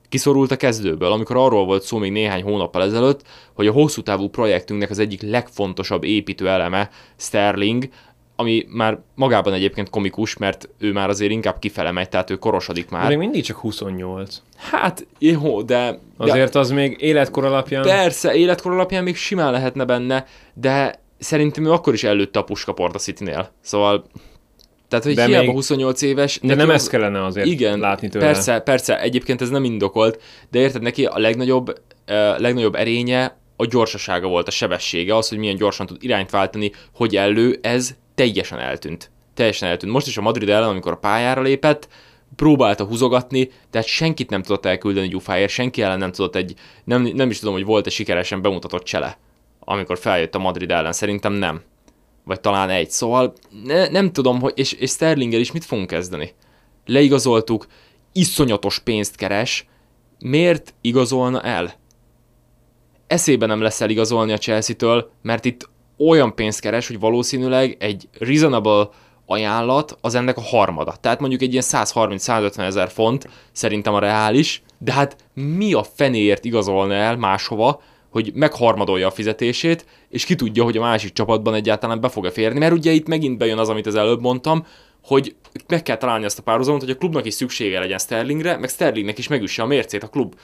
Kiszorult 0.10 0.52
a 0.52 0.56
kezdőből, 0.58 1.12
amikor 1.12 1.38
arról 1.38 1.66
volt 1.66 1.84
szó 1.84 1.98
még 1.98 2.12
néhány 2.12 2.44
hónappal 2.44 2.84
ezelőtt, 2.84 3.22
hogy 3.54 3.68
a 3.68 3.72
hosszú 3.72 4.02
távú 4.02 4.28
projektünknek 4.28 4.90
az 4.90 5.00
egyik 5.00 5.22
legfontosabb 5.22 6.04
építő 6.04 6.50
eleme 6.50 6.90
Sterling, 7.18 7.90
ami 8.36 8.66
már 8.70 9.00
magában 9.16 9.54
egyébként 9.54 9.90
komikus, 9.90 10.38
mert 10.38 10.70
ő 10.78 10.92
már 10.92 11.10
azért 11.10 11.32
inkább 11.32 11.60
kifele 11.60 11.92
megy, 11.92 12.10
tehát 12.10 12.30
ő 12.30 12.36
korosodik 12.36 12.90
már. 12.90 13.08
Még 13.08 13.18
mindig 13.18 13.44
csak 13.44 13.58
28. 13.58 14.42
Hát, 14.56 15.08
jó, 15.20 15.62
de... 15.62 16.00
Azért 16.18 16.54
de, 16.54 16.60
az 16.60 16.72
még 16.72 16.96
életkor 17.00 17.46
alapján... 17.46 17.84
Persze, 17.84 18.34
életkor 18.34 18.72
alapján 18.72 19.04
még 19.04 19.16
simán 19.16 19.52
lehetne 19.52 19.86
benne, 19.86 20.26
de 20.54 21.03
szerintem 21.24 21.66
ő 21.66 21.72
akkor 21.72 21.94
is 21.94 22.04
előtte 22.04 22.40
a 22.40 22.44
puskaport 22.44 22.96
a 22.96 23.00
City-nél. 23.00 23.52
Szóval 23.62 24.06
tehát, 24.88 25.06
hogy 25.06 25.16
de 25.16 25.26
hiába 25.26 25.46
még... 25.46 25.56
28 25.56 26.02
éves... 26.02 26.40
De 26.42 26.56
nem 26.56 26.70
ezt 26.70 26.90
kellene 26.90 27.26
azért 27.26 27.48
igen, 27.48 27.80
látni 27.80 28.10
tőle. 28.10 28.26
Persze, 28.26 28.60
persze, 28.60 29.02
egyébként 29.02 29.42
ez 29.42 29.50
nem 29.50 29.64
indokolt, 29.64 30.22
de 30.52 30.60
érted, 30.60 30.82
neki 30.82 31.06
a 31.06 31.20
legnagyobb, 31.20 31.70
uh, 31.70 32.40
legnagyobb 32.40 32.76
erénye 32.76 33.38
a 33.56 33.66
gyorsasága 33.66 34.28
volt, 34.28 34.48
a 34.48 34.52
sebessége, 34.52 35.16
az, 35.16 35.30
hogy 35.30 35.38
milyen 35.38 35.56
gyorsan 35.56 35.86
tud 35.86 36.04
irányt 36.04 36.30
váltani, 36.30 36.72
hogy 36.96 37.16
elő, 37.16 37.60
ez 37.62 37.96
teljesen 38.16 38.60
eltűnt. 38.60 39.12
Teljesen 39.34 39.70
eltűnt. 39.70 39.92
Most 39.92 40.08
is 40.08 40.18
a 40.18 40.22
Madrid 40.22 40.50
ellen, 40.50 40.70
amikor 40.70 40.92
a 40.92 40.98
pályára 40.98 41.42
lépett, 41.42 41.88
próbálta 42.36 42.84
húzogatni, 42.84 43.50
tehát 43.70 43.88
senkit 43.88 44.30
nem 44.30 44.42
tudott 44.42 44.66
elküldeni 44.66 45.08
gyufáért, 45.08 45.52
senki 45.52 45.82
ellen 45.82 45.98
nem 45.98 46.12
tudott 46.12 46.36
egy, 46.36 46.54
nem, 46.84 47.02
nem 47.02 47.30
is 47.30 47.40
tudom, 47.40 47.54
hogy 47.54 47.66
volt-e 47.66 47.90
sikeresen 47.90 48.42
bemutatott 48.42 48.84
csele 48.84 49.18
amikor 49.66 49.98
feljött 49.98 50.36
a 50.36 50.40
Madrid 50.40 50.72
ellen, 50.72 50.94
szerintem 50.94 51.34
nem. 51.34 51.62
Vagy 52.24 52.40
talán 52.40 52.70
egy. 52.70 52.90
Szóval 52.90 53.34
ne, 53.64 53.88
nem 53.88 54.12
tudom, 54.12 54.40
hogy, 54.40 54.54
és, 54.56 54.72
és 54.72 54.90
Sterlinggel 54.90 55.40
is 55.40 55.52
mit 55.52 55.66
fogunk 55.66 55.88
kezdeni. 55.88 56.34
Leigazoltuk, 56.86 57.68
iszonyatos 58.12 58.80
pénzt 58.80 59.16
keres, 59.16 59.68
miért 60.20 60.74
igazolna 60.82 61.42
el? 61.42 61.74
Eszébe 63.08 63.46
nem 63.46 63.62
lesz 63.62 63.82
eligazolni 63.82 64.32
a 64.32 64.38
Chelsea-től, 64.38 65.12
mert 65.22 65.46
itt 65.46 65.70
olyan 65.98 66.36
pénzt 66.36 66.60
keres, 66.60 66.88
hogy 66.88 67.00
valószínűleg 67.00 67.76
egy 67.80 68.08
reasonable 68.20 68.90
ajánlat 69.26 69.98
az 70.02 70.16
ennek 70.16 70.38
a 70.38 70.42
harmada. 70.42 70.96
Tehát 71.02 71.20
mondjuk 71.20 71.42
egy 71.42 71.52
ilyen 71.52 71.64
130-150 71.68 72.60
ezer 72.60 72.90
font 72.90 73.30
szerintem 73.52 73.94
a 73.94 74.00
reális, 74.00 74.62
de 74.78 74.94
hát 74.94 75.16
mi 75.34 75.74
a 75.74 75.84
fenéért 75.84 76.46
igazolna 76.46 76.94
el 76.94 77.18
máshova, 77.18 77.82
hogy 78.14 78.32
megharmadolja 78.34 79.08
a 79.08 79.12
fizetését, 79.12 79.86
és 80.10 80.26
ki 80.26 80.36
tudja, 80.36 80.64
hogy 80.64 80.78
a 80.78 80.82
másik 80.82 81.14
csapatban 81.14 81.54
egyáltalán 81.54 82.02
be 82.02 82.10
fog-e 82.10 82.32
férni, 82.32 82.60
mert 82.60 82.74
ugye 82.74 82.92
itt 82.92 83.08
megint 83.08 83.38
bejön 83.38 83.58
az, 83.58 83.70
amit 83.70 83.86
az 83.86 83.96
előbb 83.96 84.22
mondtam, 84.22 84.66
hogy 85.04 85.36
meg 85.68 85.84
kell 85.84 85.98
találni 85.98 86.26
azt 86.26 86.40
a 86.40 86.42
párhuzamot, 86.42 86.82
hogy 86.82 86.90
a 86.90 86.96
klubnak 86.98 87.26
is 87.26 87.34
szüksége 87.34 87.80
legyen 87.80 87.98
Sterlingre, 87.98 88.58
meg 88.58 88.70
Sterlingnek 88.70 89.18
is 89.18 89.28
megüsse 89.28 89.62
a 89.62 89.66
mércét 89.66 90.04
a 90.04 90.08
klub. 90.08 90.36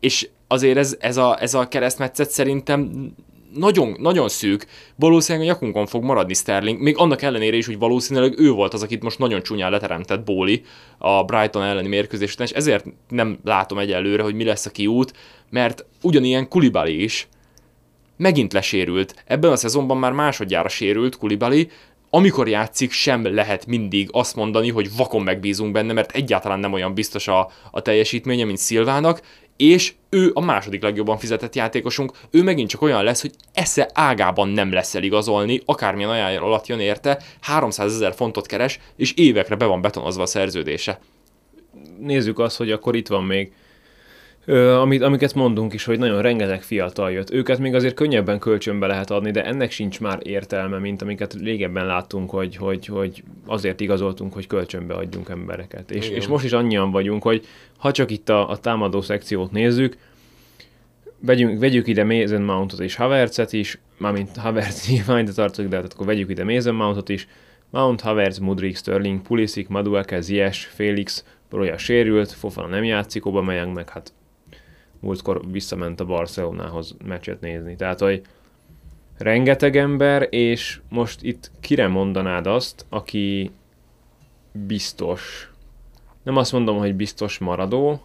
És 0.00 0.28
azért 0.48 0.76
ez, 0.76 0.96
ez, 1.00 1.16
a, 1.16 1.42
ez 1.42 1.54
a 1.54 1.68
keresztmetszet 1.68 2.30
szerintem 2.30 3.10
nagyon, 3.54 3.96
nagyon 3.98 4.28
szűk, 4.28 4.66
valószínűleg 4.96 5.48
a 5.48 5.50
nyakunkon 5.50 5.86
fog 5.86 6.02
maradni 6.02 6.34
Sterling, 6.34 6.80
még 6.80 6.96
annak 6.96 7.22
ellenére 7.22 7.56
is, 7.56 7.66
hogy 7.66 7.78
valószínűleg 7.78 8.38
ő 8.38 8.50
volt 8.50 8.74
az, 8.74 8.82
akit 8.82 9.02
most 9.02 9.18
nagyon 9.18 9.42
csúnyán 9.42 9.70
leteremtett 9.70 10.24
Bóli 10.24 10.62
a 10.98 11.24
Brighton 11.24 11.62
elleni 11.62 11.88
mérkőzésen, 11.88 12.46
és 12.46 12.52
ezért 12.52 12.84
nem 13.08 13.38
látom 13.44 13.78
egyelőre, 13.78 14.22
hogy 14.22 14.34
mi 14.34 14.44
lesz 14.44 14.66
a 14.66 14.70
kiút, 14.70 15.12
mert 15.50 15.84
ugyanilyen 16.02 16.48
Kulibali 16.48 17.02
is 17.02 17.28
megint 18.16 18.52
lesérült. 18.52 19.24
Ebben 19.26 19.52
a 19.52 19.56
szezonban 19.56 19.96
már 19.96 20.12
másodjára 20.12 20.68
sérült 20.68 21.16
Kulibali, 21.16 21.68
amikor 22.10 22.48
játszik, 22.48 22.92
sem 22.92 23.34
lehet 23.34 23.66
mindig 23.66 24.08
azt 24.12 24.36
mondani, 24.36 24.70
hogy 24.70 24.96
vakon 24.96 25.22
megbízunk 25.22 25.72
benne, 25.72 25.92
mert 25.92 26.10
egyáltalán 26.10 26.58
nem 26.58 26.72
olyan 26.72 26.94
biztos 26.94 27.28
a, 27.28 27.50
a 27.70 27.82
teljesítménye, 27.82 28.44
mint 28.44 28.58
Szilvának, 28.58 29.20
és 29.56 29.92
ő 30.08 30.30
a 30.34 30.40
második 30.40 30.82
legjobban 30.82 31.18
fizetett 31.18 31.54
játékosunk, 31.54 32.12
ő 32.30 32.42
megint 32.42 32.68
csak 32.68 32.82
olyan 32.82 33.04
lesz, 33.04 33.20
hogy 33.20 33.32
esze 33.52 33.90
ágában 33.94 34.48
nem 34.48 34.72
lesz 34.72 34.94
eligazolni, 34.94 35.60
akármilyen 35.64 36.10
ajánlás 36.10 36.40
alatt 36.40 36.66
jön 36.66 36.80
érte, 36.80 37.22
300 37.40 37.94
ezer 37.94 38.14
fontot 38.14 38.46
keres, 38.46 38.78
és 38.96 39.12
évekre 39.12 39.54
be 39.54 39.64
van 39.64 39.80
betonozva 39.80 40.22
a 40.22 40.26
szerződése. 40.26 41.00
Nézzük 41.98 42.38
azt, 42.38 42.56
hogy 42.56 42.70
akkor 42.70 42.96
itt 42.96 43.08
van 43.08 43.24
még 43.24 43.52
Ö, 44.44 44.74
amit, 44.74 45.02
amiket 45.02 45.34
mondunk 45.34 45.72
is, 45.72 45.84
hogy 45.84 45.98
nagyon 45.98 46.22
rengeteg 46.22 46.62
fiatal 46.62 47.10
jött. 47.10 47.30
Őket 47.30 47.58
még 47.58 47.74
azért 47.74 47.94
könnyebben 47.94 48.38
kölcsönbe 48.38 48.86
lehet 48.86 49.10
adni, 49.10 49.30
de 49.30 49.44
ennek 49.44 49.70
sincs 49.70 50.00
már 50.00 50.18
értelme, 50.22 50.78
mint 50.78 51.02
amiket 51.02 51.34
régebben 51.34 51.86
láttunk, 51.86 52.30
hogy, 52.30 52.56
hogy, 52.56 52.86
hogy 52.86 53.22
azért 53.46 53.80
igazoltunk, 53.80 54.32
hogy 54.32 54.46
kölcsönbe 54.46 54.94
adjunk 54.94 55.28
embereket. 55.28 55.90
És, 55.90 56.08
és 56.08 56.26
most 56.26 56.44
is 56.44 56.52
annyian 56.52 56.90
vagyunk, 56.90 57.22
hogy 57.22 57.46
ha 57.78 57.90
csak 57.90 58.10
itt 58.10 58.28
a, 58.28 58.48
a 58.48 58.56
támadó 58.56 59.00
szekciót 59.00 59.50
nézzük, 59.50 59.96
vegyünk, 61.20 61.60
vegyük 61.60 61.86
ide 61.86 62.04
Mason 62.04 62.42
Mountot 62.42 62.80
és 62.80 62.94
Havertzet 62.94 63.52
is, 63.52 63.78
mármint 63.98 64.36
Havertz 64.36 64.88
nyilván 64.90 65.18
ide 65.18 65.32
tartozik, 65.32 65.70
de 65.70 65.76
hát 65.76 65.92
akkor 65.92 66.06
vegyük 66.06 66.30
ide 66.30 66.44
Mason 66.44 66.74
Mountot 66.74 67.08
is, 67.08 67.28
Mount, 67.70 68.00
Havertz, 68.00 68.38
Mudrik, 68.38 68.76
Sterling, 68.76 69.22
Pulisic, 69.22 69.68
Madueke, 69.68 70.20
Ziyech, 70.20 70.58
Felix, 70.58 71.24
Broja 71.50 71.78
sérült, 71.78 72.32
Fofana 72.32 72.68
nem 72.68 72.84
játszik, 72.84 73.24
Aubameyang 73.24 73.74
meg 73.74 73.88
hát 73.88 74.12
múltkor 75.00 75.50
visszament 75.50 76.00
a 76.00 76.04
Barcelonához 76.04 76.96
meccset 77.04 77.40
nézni. 77.40 77.76
Tehát, 77.76 78.00
hogy 78.00 78.22
rengeteg 79.18 79.76
ember, 79.76 80.26
és 80.30 80.80
most 80.88 81.22
itt 81.22 81.50
kire 81.60 81.88
mondanád 81.88 82.46
azt, 82.46 82.86
aki 82.88 83.50
biztos, 84.52 85.52
nem 86.22 86.36
azt 86.36 86.52
mondom, 86.52 86.78
hogy 86.78 86.94
biztos 86.94 87.38
maradó, 87.38 88.00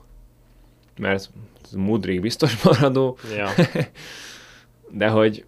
mert 0.99 1.29
Mudrik 1.75 2.21
biztos 2.21 2.61
maradó, 2.63 3.17
ja. 3.35 3.49
de 4.91 5.07
hogy 5.07 5.45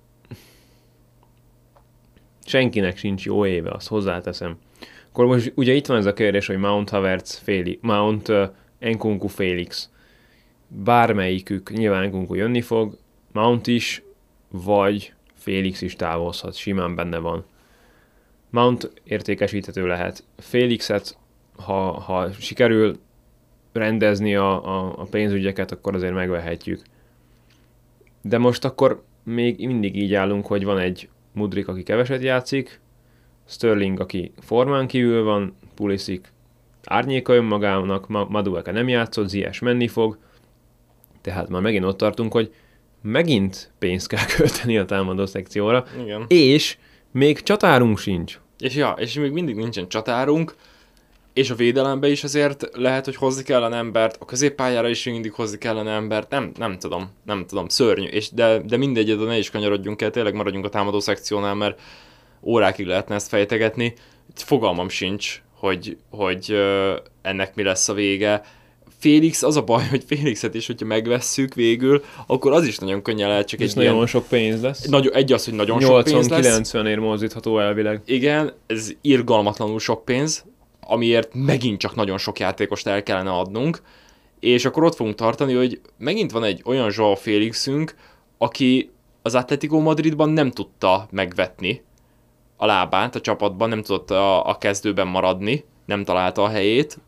senkinek 2.45 2.97
sincs 2.97 3.25
jó 3.25 3.45
éve, 3.45 3.71
azt 3.71 3.87
hozzáteszem. 3.87 4.57
Akkor 5.09 5.25
most 5.25 5.51
ugye 5.55 5.73
itt 5.73 5.85
van 5.85 5.97
ez 5.97 6.05
a 6.05 6.13
kérdés, 6.13 6.47
hogy 6.47 6.57
Mount 6.57 6.89
Havertz, 6.89 7.37
Féli, 7.37 7.79
Mount 7.81 8.27
uh, 8.27 8.49
Enkunku 8.79 9.27
Félix. 9.27 9.89
Bármelyikük, 10.73 11.71
nyilván 11.71 12.03
Enkunku 12.03 12.33
jönni 12.33 12.61
fog, 12.61 12.97
Mount 13.31 13.67
is, 13.67 14.03
vagy 14.51 15.13
Félix 15.33 15.81
is 15.81 15.95
távozhat, 15.95 16.55
simán 16.55 16.95
benne 16.95 17.17
van. 17.17 17.45
Mount 18.49 18.91
értékesíthető 19.03 19.87
lehet. 19.87 20.23
Félixet, 20.37 21.17
ha, 21.55 21.91
ha 21.91 22.31
sikerül 22.31 22.99
rendezni 23.71 24.35
a, 24.35 24.65
a, 24.65 24.93
a 24.97 25.03
pénzügyeket, 25.03 25.71
akkor 25.71 25.95
azért 25.95 26.13
megvehetjük. 26.13 26.81
De 28.21 28.37
most 28.37 28.65
akkor 28.65 29.03
még 29.23 29.65
mindig 29.65 29.95
így 29.95 30.13
állunk, 30.13 30.45
hogy 30.45 30.63
van 30.63 30.77
egy 30.77 31.09
Mudrik, 31.33 31.67
aki 31.67 31.83
keveset 31.83 32.21
játszik, 32.21 32.79
Sterling, 33.47 33.99
aki 33.99 34.31
formán 34.39 34.87
kívül 34.87 35.23
van, 35.23 35.55
Pulisic 35.75 36.27
árnyéka 36.83 37.33
önmagának, 37.33 38.07
Madueke 38.07 38.71
nem 38.71 38.87
játszott, 38.87 39.29
Zies 39.29 39.59
menni 39.59 39.87
fog, 39.87 40.17
tehát 41.21 41.49
már 41.49 41.61
megint 41.61 41.85
ott 41.85 41.97
tartunk, 41.97 42.31
hogy 42.31 42.53
megint 43.01 43.71
pénzt 43.79 44.07
kell 44.07 44.25
költeni 44.37 44.77
a 44.77 44.85
támadó 44.85 45.25
szekcióra, 45.25 45.85
Igen. 46.01 46.25
és 46.27 46.77
még 47.11 47.41
csatárunk 47.41 47.97
sincs. 47.97 48.39
És 48.59 48.75
ja, 48.75 48.95
és 48.97 49.13
még 49.13 49.31
mindig 49.31 49.55
nincsen 49.55 49.87
csatárunk, 49.87 50.55
és 51.33 51.49
a 51.49 51.55
védelembe 51.55 52.07
is 52.07 52.23
azért 52.23 52.69
lehet, 52.73 53.05
hogy 53.05 53.15
hozni 53.15 53.43
kellene 53.43 53.77
embert, 53.77 54.17
a 54.19 54.25
középpályára 54.25 54.89
is 54.89 55.03
mindig 55.03 55.33
hozni 55.33 55.57
kellene 55.57 55.91
embert, 55.91 56.29
nem, 56.29 56.51
nem 56.57 56.77
tudom, 56.77 57.09
nem 57.25 57.45
tudom, 57.45 57.67
szörnyű, 57.67 58.07
és 58.07 58.31
de, 58.31 58.59
de 58.59 58.77
mindegy, 58.77 59.17
de 59.17 59.25
ne 59.25 59.37
is 59.37 59.49
kanyarodjunk 59.49 60.01
el, 60.01 60.11
tényleg 60.11 60.33
maradjunk 60.33 60.65
a 60.65 60.69
támadó 60.69 60.99
szekciónál, 60.99 61.55
mert 61.55 61.81
órákig 62.41 62.85
lehetne 62.85 63.15
ezt 63.15 63.27
fejtegetni, 63.27 63.93
fogalmam 64.35 64.89
sincs, 64.89 65.41
hogy, 65.53 65.97
hogy 66.09 66.55
ennek 67.21 67.55
mi 67.55 67.63
lesz 67.63 67.89
a 67.89 67.93
vége. 67.93 68.43
Félix, 69.01 69.43
az 69.43 69.55
a 69.55 69.61
baj, 69.61 69.87
hogy 69.89 70.03
Félixet 70.07 70.53
is, 70.53 70.67
hogyha 70.67 70.85
megvesszük 70.85 71.53
végül, 71.53 72.03
akkor 72.27 72.51
az 72.51 72.65
is 72.65 72.77
nagyon 72.77 73.01
könnyen 73.01 73.29
lehet, 73.29 73.47
csak 73.47 73.59
egy 73.59 73.69
egy 73.69 73.75
nagyon 73.75 73.93
ilyen... 73.93 74.07
sok 74.07 74.27
pénz 74.27 74.61
lesz. 74.61 74.85
Nagy, 74.85 75.09
egy 75.13 75.33
az, 75.33 75.45
hogy 75.45 75.53
nagyon 75.53 75.79
sok 75.79 76.03
pénz 76.03 76.29
lesz. 76.29 76.71
80-90 76.71 76.87
ér 76.87 76.97
mozdítható 76.97 77.59
elvileg. 77.59 78.01
Igen, 78.05 78.53
ez 78.67 78.91
irgalmatlanul 79.01 79.79
sok 79.79 80.05
pénz, 80.05 80.45
amiért 80.79 81.29
megint 81.33 81.79
csak 81.79 81.95
nagyon 81.95 82.17
sok 82.17 82.39
játékost 82.39 82.87
el 82.87 83.03
kellene 83.03 83.31
adnunk, 83.31 83.81
és 84.39 84.65
akkor 84.65 84.83
ott 84.83 84.95
fogunk 84.95 85.15
tartani, 85.15 85.53
hogy 85.53 85.81
megint 85.97 86.31
van 86.31 86.43
egy 86.43 86.61
olyan 86.65 86.91
Joao 86.95 87.15
Félixünk, 87.15 87.95
aki 88.37 88.91
az 89.21 89.35
Atletico 89.35 89.79
Madridban 89.79 90.29
nem 90.29 90.51
tudta 90.51 91.07
megvetni 91.11 91.83
a 92.57 92.65
lábát 92.65 93.15
a 93.15 93.21
csapatban, 93.21 93.69
nem 93.69 93.81
tudott 93.81 94.11
a, 94.11 94.47
a 94.47 94.57
kezdőben 94.57 95.07
maradni, 95.07 95.65
nem 95.85 96.03
találta 96.03 96.43
a 96.43 96.49
helyét, 96.49 96.99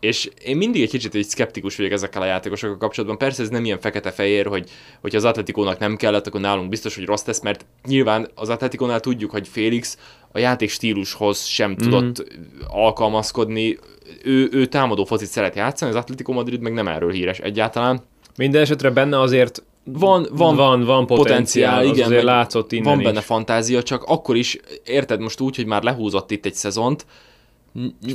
és 0.00 0.30
én 0.44 0.56
mindig 0.56 0.82
egy 0.82 0.90
kicsit 0.90 1.14
egy 1.14 1.28
szkeptikus 1.28 1.76
vagyok 1.76 1.92
ezekkel 1.92 2.22
a 2.22 2.24
játékosokkal 2.24 2.76
kapcsolatban. 2.76 3.18
Persze 3.18 3.42
ez 3.42 3.48
nem 3.48 3.64
ilyen 3.64 3.80
fekete-fehér, 3.80 4.46
hogy, 4.46 4.70
hogy 5.00 5.16
az 5.16 5.24
Atletikónak 5.24 5.78
nem 5.78 5.96
kellett, 5.96 6.26
akkor 6.26 6.40
nálunk 6.40 6.68
biztos, 6.68 6.94
hogy 6.94 7.04
rossz 7.04 7.22
tesz, 7.22 7.40
mert 7.40 7.66
nyilván 7.86 8.28
az 8.34 8.48
Atletikónál 8.48 9.00
tudjuk, 9.00 9.30
hogy 9.30 9.48
Félix 9.48 9.98
a 10.32 10.38
játék 10.38 10.70
stílushoz 10.70 11.44
sem 11.44 11.70
mm-hmm. 11.70 11.78
tudott 11.78 12.24
alkalmazkodni. 12.68 13.78
Ő, 14.24 14.48
ő 14.52 14.66
támadó 14.66 15.04
focit 15.04 15.28
szeret 15.28 15.56
játszani, 15.56 15.90
az 15.90 15.96
Atletico 15.96 16.32
Madrid 16.32 16.60
meg 16.60 16.72
nem 16.72 16.88
erről 16.88 17.12
híres 17.12 17.38
egyáltalán. 17.38 18.00
Minden 18.36 18.62
esetre 18.62 18.90
benne 18.90 19.20
azért 19.20 19.62
van, 19.84 20.26
van, 20.30 20.56
van, 20.56 20.84
van 20.84 21.06
potenciál, 21.06 21.06
potenciál 21.06 21.84
igen, 21.84 22.06
azért 22.06 22.22
látszott 22.22 22.72
innen 22.72 22.84
Van 22.84 22.98
is. 22.98 23.04
benne 23.04 23.20
fantázia, 23.20 23.82
csak 23.82 24.02
akkor 24.02 24.36
is, 24.36 24.58
érted 24.84 25.20
most 25.20 25.40
úgy, 25.40 25.56
hogy 25.56 25.66
már 25.66 25.82
lehúzott 25.82 26.30
itt 26.30 26.46
egy 26.46 26.54
szezont, 26.54 27.06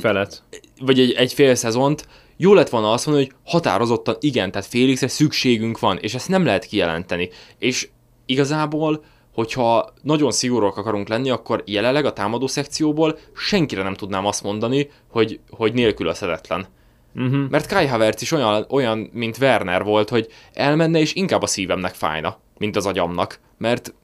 Felet. 0.00 0.42
Vagy 0.80 1.00
egy, 1.00 1.12
egy 1.12 1.32
fél 1.32 1.54
szezont, 1.54 2.08
jó 2.36 2.54
lett 2.54 2.68
volna 2.68 2.92
azt 2.92 3.06
mondani, 3.06 3.26
hogy 3.26 3.36
határozottan 3.52 4.16
igen, 4.20 4.50
tehát 4.50 4.68
Félixre 4.68 5.08
szükségünk 5.08 5.78
van, 5.78 5.98
és 5.98 6.14
ezt 6.14 6.28
nem 6.28 6.44
lehet 6.44 6.64
kijelenteni. 6.64 7.30
És 7.58 7.88
igazából, 8.26 9.04
hogyha 9.34 9.92
nagyon 10.02 10.30
szigorúak 10.30 10.76
akarunk 10.76 11.08
lenni, 11.08 11.30
akkor 11.30 11.62
jelenleg 11.66 12.04
a 12.04 12.12
támadó 12.12 12.46
szekcióból 12.46 13.18
senkire 13.34 13.82
nem 13.82 13.94
tudnám 13.94 14.26
azt 14.26 14.42
mondani, 14.42 14.90
hogy, 15.10 15.40
hogy 15.50 15.72
nélkülözhetetlen. 15.72 16.66
Uh-huh. 17.14 17.48
Mert 17.50 17.66
Kai 17.66 17.86
Havertz 17.86 18.22
is 18.22 18.32
olyan, 18.32 18.66
olyan, 18.70 19.10
mint 19.12 19.38
Werner 19.38 19.84
volt, 19.84 20.08
hogy 20.08 20.28
elmenne, 20.52 20.98
és 20.98 21.14
inkább 21.14 21.42
a 21.42 21.46
szívemnek 21.46 21.94
fájna, 21.94 22.38
mint 22.58 22.76
az 22.76 22.86
agyamnak. 22.86 23.40
Mert 23.58 23.94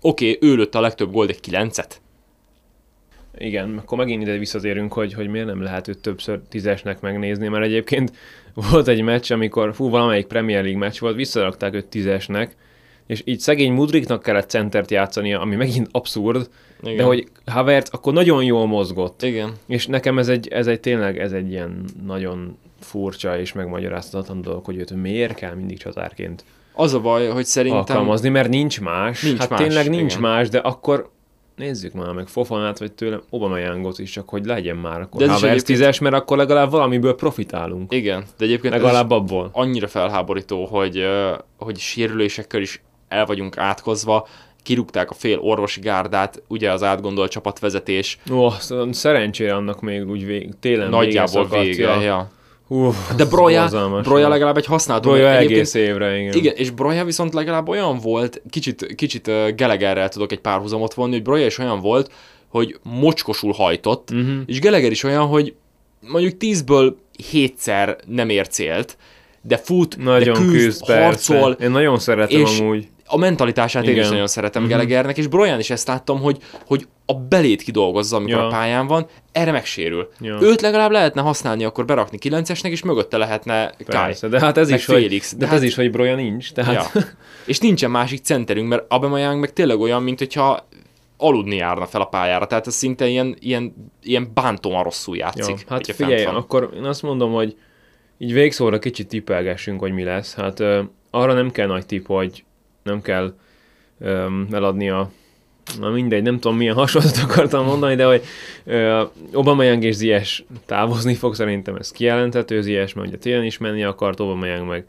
oké, 0.00 0.34
okay, 0.34 0.50
ő 0.50 0.54
lőtt 0.54 0.74
a 0.74 0.80
legtöbb 0.80 1.12
gólt 1.12 1.30
egy 1.30 1.40
kilencet, 1.40 2.00
igen, 3.38 3.78
akkor 3.78 3.98
megint 3.98 4.22
ide 4.22 4.38
visszatérünk, 4.38 4.92
hogy, 4.92 5.14
hogy 5.14 5.28
miért 5.28 5.46
nem 5.46 5.62
lehet 5.62 5.88
őt 5.88 5.98
többször 5.98 6.40
tízesnek 6.48 7.00
megnézni, 7.00 7.48
mert 7.48 7.64
egyébként 7.64 8.12
volt 8.70 8.88
egy 8.88 9.02
meccs, 9.02 9.32
amikor 9.32 9.74
fú, 9.74 9.90
valamelyik 9.90 10.26
Premier 10.26 10.62
League 10.62 10.78
meccs 10.78 10.98
volt, 10.98 11.16
visszarakták 11.16 11.74
őt 11.74 11.86
tízesnek, 11.86 12.56
és 13.06 13.22
így 13.24 13.40
szegény 13.40 13.72
Mudriknak 13.72 14.22
kellett 14.22 14.48
centert 14.48 14.90
játszania, 14.90 15.40
ami 15.40 15.56
megint 15.56 15.88
abszurd, 15.90 16.48
Igen. 16.82 16.96
de 16.96 17.02
hogy 17.02 17.28
Havertz 17.46 17.90
akkor 17.90 18.12
nagyon 18.12 18.44
jól 18.44 18.66
mozgott. 18.66 19.22
Igen. 19.22 19.52
És 19.66 19.86
nekem 19.86 20.18
ez 20.18 20.28
egy, 20.28 20.48
ez 20.48 20.66
egy 20.66 20.80
tényleg 20.80 21.18
ez 21.18 21.32
egy 21.32 21.50
ilyen 21.50 21.84
nagyon 22.06 22.58
furcsa 22.80 23.38
és 23.38 23.52
megmagyarázhatatlan 23.52 24.42
dolog, 24.42 24.64
hogy 24.64 24.76
őt 24.76 24.94
miért 24.94 25.34
kell 25.34 25.54
mindig 25.54 25.78
csatárként 25.78 26.44
az 26.78 26.94
a 26.94 27.00
baj, 27.00 27.28
hogy 27.28 27.44
szerintem... 27.44 27.80
Alkalmazni, 27.80 28.28
mert 28.28 28.48
nincs 28.48 28.80
más. 28.80 29.22
Nincs 29.22 29.38
hát 29.38 29.48
más, 29.48 29.60
tényleg 29.60 29.88
nincs 29.88 30.10
igen. 30.12 30.22
más, 30.30 30.48
de 30.48 30.58
akkor 30.58 31.10
nézzük 31.58 31.92
már 31.92 32.12
meg 32.12 32.26
Fofanát, 32.26 32.78
vagy 32.78 32.92
tőlem 32.92 33.22
Aubameyangot 33.30 33.98
is, 33.98 34.10
csak 34.10 34.28
hogy 34.28 34.44
legyen 34.44 34.76
már 34.76 35.00
akkor 35.00 35.20
de 35.20 35.32
Havertz 35.32 35.62
tízes, 35.62 35.98
mert 35.98 36.14
akkor 36.14 36.36
legalább 36.36 36.70
valamiből 36.70 37.14
profitálunk. 37.14 37.92
Igen, 37.92 38.24
de 38.38 38.44
egyébként 38.44 38.74
legalább 38.74 39.10
abból. 39.10 39.50
annyira 39.52 39.88
felháborító, 39.88 40.64
hogy, 40.64 41.06
hogy 41.56 41.78
sérülésekkel 41.78 42.60
is 42.60 42.82
el 43.08 43.26
vagyunk 43.26 43.58
átkozva, 43.58 44.28
kirúgták 44.62 45.10
a 45.10 45.14
fél 45.14 45.38
orvosi 45.38 45.80
gárdát, 45.80 46.42
ugye 46.48 46.72
az 46.72 46.82
átgondolt 46.82 47.30
csapatvezetés. 47.30 48.18
Ó, 48.30 48.44
oh, 48.44 48.90
szerencsére 48.90 49.54
annak 49.54 49.80
még 49.80 50.08
úgy 50.08 50.26
vég, 50.26 50.54
télen 50.60 50.88
Nagyjából 50.88 51.48
vége, 51.48 51.64
vége 51.64 52.00
ja. 52.00 52.30
Uf, 52.68 53.14
de 53.16 53.24
Broja, 53.24 53.68
Broja 54.02 54.28
legalább 54.28 54.56
egy 54.56 54.66
használt 54.66 55.02
Broja 55.02 55.36
egész 55.36 55.74
évre, 55.74 56.18
igen. 56.18 56.34
Igen, 56.34 56.54
és 56.56 56.70
Broja 56.70 57.04
viszont 57.04 57.34
legalább 57.34 57.68
olyan 57.68 57.98
volt, 57.98 58.42
kicsit, 58.50 58.94
kicsit 58.94 59.30
Gelegerrel 59.56 60.08
tudok 60.08 60.32
egy 60.32 60.40
párhuzamot 60.40 60.94
vonni, 60.94 61.12
hogy 61.12 61.22
Broja 61.22 61.46
is 61.46 61.58
olyan 61.58 61.80
volt, 61.80 62.12
hogy 62.48 62.78
mocskosul 62.82 63.52
hajtott, 63.52 64.10
uh-huh. 64.10 64.36
és 64.46 64.60
Geleger 64.60 64.90
is 64.90 65.02
olyan, 65.02 65.26
hogy 65.26 65.54
mondjuk 66.00 66.36
tízből 66.36 66.96
hétszer 67.30 67.96
nem 68.06 68.28
ér 68.28 68.48
célt, 68.48 68.96
de 69.42 69.56
fut, 69.56 69.96
nagyon 69.96 70.34
de 70.34 70.40
küzd, 70.40 70.64
küzd 70.64 70.84
harcol. 70.84 71.40
Persze. 71.40 71.64
Én 71.64 71.70
nagyon 71.70 71.98
szeretem 71.98 72.40
és 72.40 72.58
amúgy 72.58 72.88
a 73.08 73.16
mentalitását 73.16 73.82
Igen. 73.82 73.94
én 73.94 74.00
is 74.02 74.08
nagyon 74.08 74.26
szeretem 74.26 74.62
uh-huh. 74.62 74.78
Gelegernek, 74.78 75.16
és 75.18 75.26
Brojan 75.26 75.58
is 75.58 75.70
ezt 75.70 75.88
láttam, 75.88 76.20
hogy, 76.20 76.38
hogy 76.66 76.86
a 77.06 77.14
belét 77.14 77.62
kidolgozza, 77.62 78.16
amikor 78.16 78.38
ja. 78.38 78.46
a 78.46 78.50
pályán 78.50 78.86
van, 78.86 79.06
erre 79.32 79.52
megsérül. 79.52 80.08
Ja. 80.20 80.38
Őt 80.40 80.60
legalább 80.60 80.90
lehetne 80.90 81.20
használni, 81.20 81.64
akkor 81.64 81.84
berakni 81.84 82.18
9-esnek, 82.22 82.68
és 82.68 82.82
mögötte 82.82 83.16
lehetne 83.16 83.74
Persze, 83.86 84.28
de 84.28 84.40
hát 84.40 84.56
ez 84.56 84.70
is, 84.70 84.84
Félix. 84.84 85.30
Hogy, 85.30 85.38
de, 85.38 85.46
hát, 85.46 85.54
ez 85.54 85.62
is, 85.62 85.74
hogy 85.74 85.90
Broja 85.90 86.14
nincs. 86.14 86.52
Tehát... 86.52 86.90
Ja. 86.94 87.02
és 87.46 87.58
nincsen 87.58 87.90
másik 87.90 88.24
centerünk, 88.24 88.68
mert 88.68 88.84
Aubameyang 88.88 89.40
meg 89.40 89.52
tényleg 89.52 89.80
olyan, 89.80 90.02
mint 90.02 90.18
hogyha 90.18 90.68
aludni 91.16 91.56
járna 91.56 91.86
fel 91.86 92.00
a 92.00 92.04
pályára, 92.04 92.46
tehát 92.46 92.66
ez 92.66 92.74
szinte 92.74 93.06
ilyen, 93.06 93.36
ilyen, 93.40 93.90
ilyen 94.02 94.30
bántóan 94.34 94.82
rosszul 94.82 95.16
játszik. 95.16 95.60
Ja, 95.60 95.66
hát 95.68 95.92
figyelj, 95.92 96.24
akkor 96.24 96.70
én 96.74 96.84
azt 96.84 97.02
mondom, 97.02 97.32
hogy 97.32 97.56
így 98.18 98.32
végszóra 98.32 98.78
kicsit 98.78 99.08
tippelgessünk, 99.08 99.80
hogy 99.80 99.92
mi 99.92 100.04
lesz. 100.04 100.34
Hát 100.34 100.60
uh, 100.60 100.78
arra 101.10 101.32
nem 101.32 101.50
kell 101.50 101.66
nagy 101.66 101.86
tipp, 101.86 102.06
hogy 102.06 102.44
nem 102.88 103.02
kell 103.02 103.34
um, 103.98 104.46
eladni 104.50 104.90
a 104.90 105.10
na 105.80 105.90
mindegy, 105.90 106.22
nem 106.22 106.38
tudom 106.38 106.56
milyen 106.56 106.74
hasonlatot 106.74 107.22
akartam 107.30 107.64
mondani, 107.64 107.94
de 107.94 108.04
hogy 108.04 108.22
uh, 108.64 109.08
Aubameyang 109.32 109.84
és 109.84 109.94
Ziyech 109.94 110.42
távozni 110.66 111.14
fog, 111.14 111.34
szerintem 111.34 111.74
ez 111.74 111.90
kijelenthető, 111.90 112.60
Ziyech 112.60 112.96
mert 112.96 113.08
ugye 113.08 113.16
télen 113.16 113.44
is 113.44 113.58
menni 113.58 113.84
akart, 113.84 114.20
Aubameyang 114.20 114.68
meg 114.68 114.86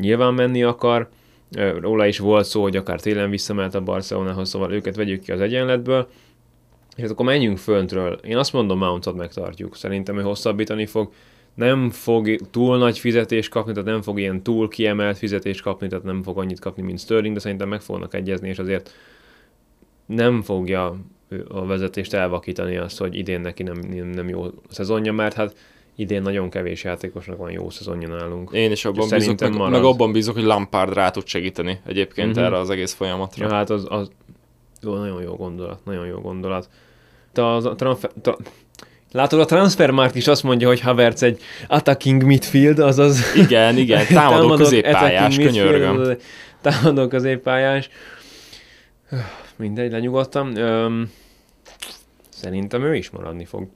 nyilván 0.00 0.34
menni 0.34 0.62
akar, 0.62 1.08
uh, 1.56 1.80
róla 1.80 2.06
is 2.06 2.18
volt 2.18 2.44
szó, 2.44 2.62
hogy 2.62 2.76
akár 2.76 3.00
télen 3.00 3.30
visszamelt 3.30 3.74
a 3.74 3.80
Barcelonához, 3.80 4.48
szóval 4.48 4.72
őket 4.72 4.96
vegyük 4.96 5.22
ki 5.22 5.32
az 5.32 5.40
egyenletből, 5.40 6.08
és 6.96 7.08
akkor 7.08 7.26
menjünk 7.26 7.58
föntről. 7.58 8.18
Én 8.24 8.36
azt 8.36 8.52
mondom, 8.52 8.78
Mountot 8.78 9.16
megtartjuk. 9.16 9.76
Szerintem 9.76 10.18
ő 10.18 10.22
hosszabbítani 10.22 10.86
fog 10.86 11.12
nem 11.60 11.90
fog 11.90 12.36
túl 12.50 12.78
nagy 12.78 12.98
fizetést 12.98 13.50
kapni, 13.50 13.72
tehát 13.72 13.88
nem 13.88 14.02
fog 14.02 14.18
ilyen 14.18 14.42
túl 14.42 14.68
kiemelt 14.68 15.18
fizetést 15.18 15.62
kapni, 15.62 15.88
tehát 15.88 16.04
nem 16.04 16.22
fog 16.22 16.38
annyit 16.38 16.60
kapni, 16.60 16.82
mint 16.82 16.98
Sterling, 16.98 17.34
de 17.34 17.40
szerintem 17.40 17.68
meg 17.68 17.80
fognak 17.80 18.14
egyezni, 18.14 18.48
és 18.48 18.58
azért 18.58 18.94
nem 20.06 20.42
fogja 20.42 20.96
a 21.48 21.66
vezetést 21.66 22.12
elvakítani 22.12 22.76
azt, 22.76 22.98
hogy 22.98 23.14
idén 23.14 23.40
neki 23.40 23.62
nem, 23.62 23.78
nem, 23.90 24.06
nem 24.06 24.28
jó 24.28 24.46
szezonja, 24.68 25.12
mert 25.12 25.34
hát 25.34 25.56
idén 25.94 26.22
nagyon 26.22 26.50
kevés 26.50 26.84
játékosnak 26.84 27.36
van 27.36 27.50
jó 27.50 27.70
szezonja 27.70 28.08
nálunk. 28.08 28.50
Én 28.52 28.70
is 28.70 28.84
abban 28.84 29.08
bízok, 29.08 29.40
meg, 29.40 29.70
meg, 29.70 29.84
abban 29.84 30.12
bízok, 30.12 30.34
hogy 30.34 30.44
Lampard 30.44 30.92
rá 30.92 31.10
tud 31.10 31.26
segíteni 31.26 31.80
egyébként 31.86 32.30
uh-huh. 32.30 32.44
erre 32.44 32.58
az 32.58 32.70
egész 32.70 32.92
folyamatra. 32.92 33.46
Ja, 33.46 33.52
hát 33.52 33.70
az, 33.70 33.86
az 33.88 34.10
jó, 34.82 34.94
nagyon 34.94 35.22
jó 35.22 35.34
gondolat, 35.34 35.84
nagyon 35.84 36.06
jó 36.06 36.18
gondolat. 36.20 36.68
Te 37.32 37.46
az, 37.46 37.64
a 37.64 37.74
transfer, 37.74 38.10
tra, 38.22 38.36
Látod, 39.12 39.40
a 39.40 39.44
Transfermarkt 39.44 40.14
is 40.14 40.26
azt 40.26 40.42
mondja, 40.42 40.68
hogy 40.68 40.80
Havertz 40.80 41.22
egy 41.22 41.40
attacking 41.68 42.22
midfield, 42.22 42.78
azaz... 42.78 43.34
Igen, 43.36 43.76
igen, 43.76 44.06
támadó, 44.06 44.36
támadó 44.36 44.56
középpályás, 44.56 45.36
könyörgöm. 45.36 46.16
Támadó 46.60 47.08
középpályás. 47.08 47.88
Mindegy, 49.56 49.90
lenyugodtam. 49.90 50.56
Öm, 50.56 51.10
szerintem 52.28 52.82
ő 52.82 52.96
is 52.96 53.10
maradni 53.10 53.44
fog. 53.44 53.68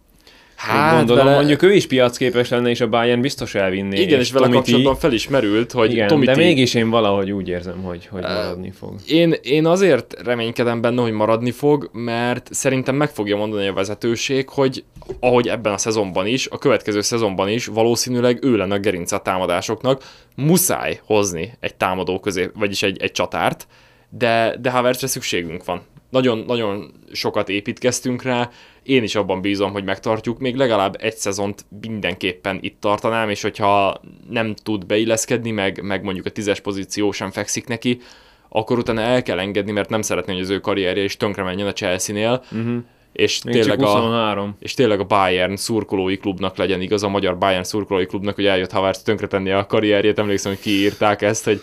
Hát, 0.65 0.97
gondolom, 0.97 1.25
vele... 1.25 1.37
mondjuk 1.37 1.63
ő 1.63 1.73
is 1.73 1.87
piacképes 1.87 2.49
lenne, 2.49 2.71
és 2.71 2.81
a 2.81 2.89
Bayern 2.89 3.21
biztos 3.21 3.55
elvinné. 3.55 4.01
Igen, 4.01 4.19
és, 4.19 4.27
és 4.27 4.33
vele 4.33 4.49
kapcsolatban 4.49 4.97
fel 4.97 5.13
is 5.13 5.29
merült, 5.29 5.73
hogy 5.73 5.91
Igen, 5.91 6.09
Tomiti... 6.09 6.33
de 6.33 6.37
mégis 6.37 6.75
én 6.75 6.91
valahogy 6.91 7.31
úgy 7.31 7.49
érzem, 7.49 7.83
hogy, 7.83 8.07
hogy 8.07 8.23
maradni 8.23 8.71
fog. 8.71 8.95
Én, 9.09 9.35
én 9.43 9.67
azért 9.67 10.15
reménykedem 10.25 10.81
benne, 10.81 11.03
hogy 11.03 11.13
maradni 11.13 11.51
fog, 11.51 11.91
mert 11.93 12.49
szerintem 12.53 12.95
meg 12.95 13.11
fogja 13.11 13.37
mondani 13.37 13.67
a 13.67 13.73
vezetőség, 13.73 14.49
hogy 14.49 14.85
ahogy 15.21 15.49
ebben 15.49 15.73
a 15.73 15.79
szezonban 15.79 16.27
is, 16.27 16.47
a 16.47 16.59
következő 16.59 17.01
szezonban 17.01 17.49
is 17.49 17.67
valószínűleg 17.67 18.45
ő 18.45 18.57
lenne 18.57 18.75
a 18.75 18.79
gerince 18.79 19.17
a 19.17 19.21
támadásoknak, 19.21 20.03
muszáj 20.37 21.01
hozni 21.07 21.53
egy 21.61 21.75
támadó 21.75 22.21
közé, 22.21 22.51
vagyis 22.55 22.83
egy, 22.83 23.03
egy 23.03 23.13
csatárt, 23.13 23.67
de, 24.09 24.57
de 24.61 24.71
Havertzre 24.71 25.07
szükségünk 25.07 25.65
van. 25.65 25.83
Nagyon, 26.15 26.39
nagyon 26.47 26.93
sokat 27.13 27.49
építkeztünk 27.49 28.23
rá, 28.23 28.51
én 28.83 29.03
is 29.03 29.15
abban 29.15 29.41
bízom, 29.41 29.73
hogy 29.73 29.85
megtartjuk, 29.85 30.39
még 30.39 30.57
legalább 30.57 30.97
egy 31.01 31.17
szezont 31.17 31.65
mindenképpen 31.81 32.59
itt 32.61 32.81
tartanám, 32.81 33.31
és 33.31 33.43
hogyha 33.43 34.01
nem 34.31 34.55
tud 34.55 34.87
beilleszkedni, 34.87 35.51
meg, 35.51 35.83
meg 35.83 36.03
mondjuk 36.03 36.27
a 36.27 36.31
tízes 36.31 36.61
pozíció 36.61 37.13
sem 37.13 37.31
fekszik 37.31 37.67
neki, 37.67 38.01
akkor 38.49 38.79
utána 38.79 39.01
el 39.01 39.23
kell 39.23 39.39
engedni, 39.39 39.73
mert 39.73 39.89
nem 39.89 40.03
szeretné, 40.03 40.33
hogy 40.33 40.43
az 40.43 40.51
ő 40.51 40.61
karrierje 40.61 41.05
is 41.05 41.17
tönkre 41.17 41.43
menjen 41.43 41.67
a 41.67 41.73
Chelsea-nél, 41.73 42.45
uh-huh. 42.53 42.77
és, 43.13 43.39
tényleg 43.39 43.83
a, 43.83 44.55
és 44.59 44.75
tényleg 44.75 45.01
a 45.01 45.05
Bayern 45.05 45.57
szurkolói 45.57 46.17
klubnak 46.17 46.57
legyen 46.57 46.81
igaz, 46.81 47.03
a 47.03 47.09
magyar 47.09 47.39
Bayern 47.39 47.65
szurkolói 47.65 48.07
klubnak, 48.07 48.35
hogy 48.35 48.47
eljött 48.47 48.73
Havertz 48.73 49.03
tenni 49.29 49.51
a 49.51 49.67
karrierjét, 49.67 50.19
emlékszem, 50.19 50.53
hogy 50.53 50.61
kiírták 50.61 51.23
ezt, 51.23 51.45
hogy 51.45 51.61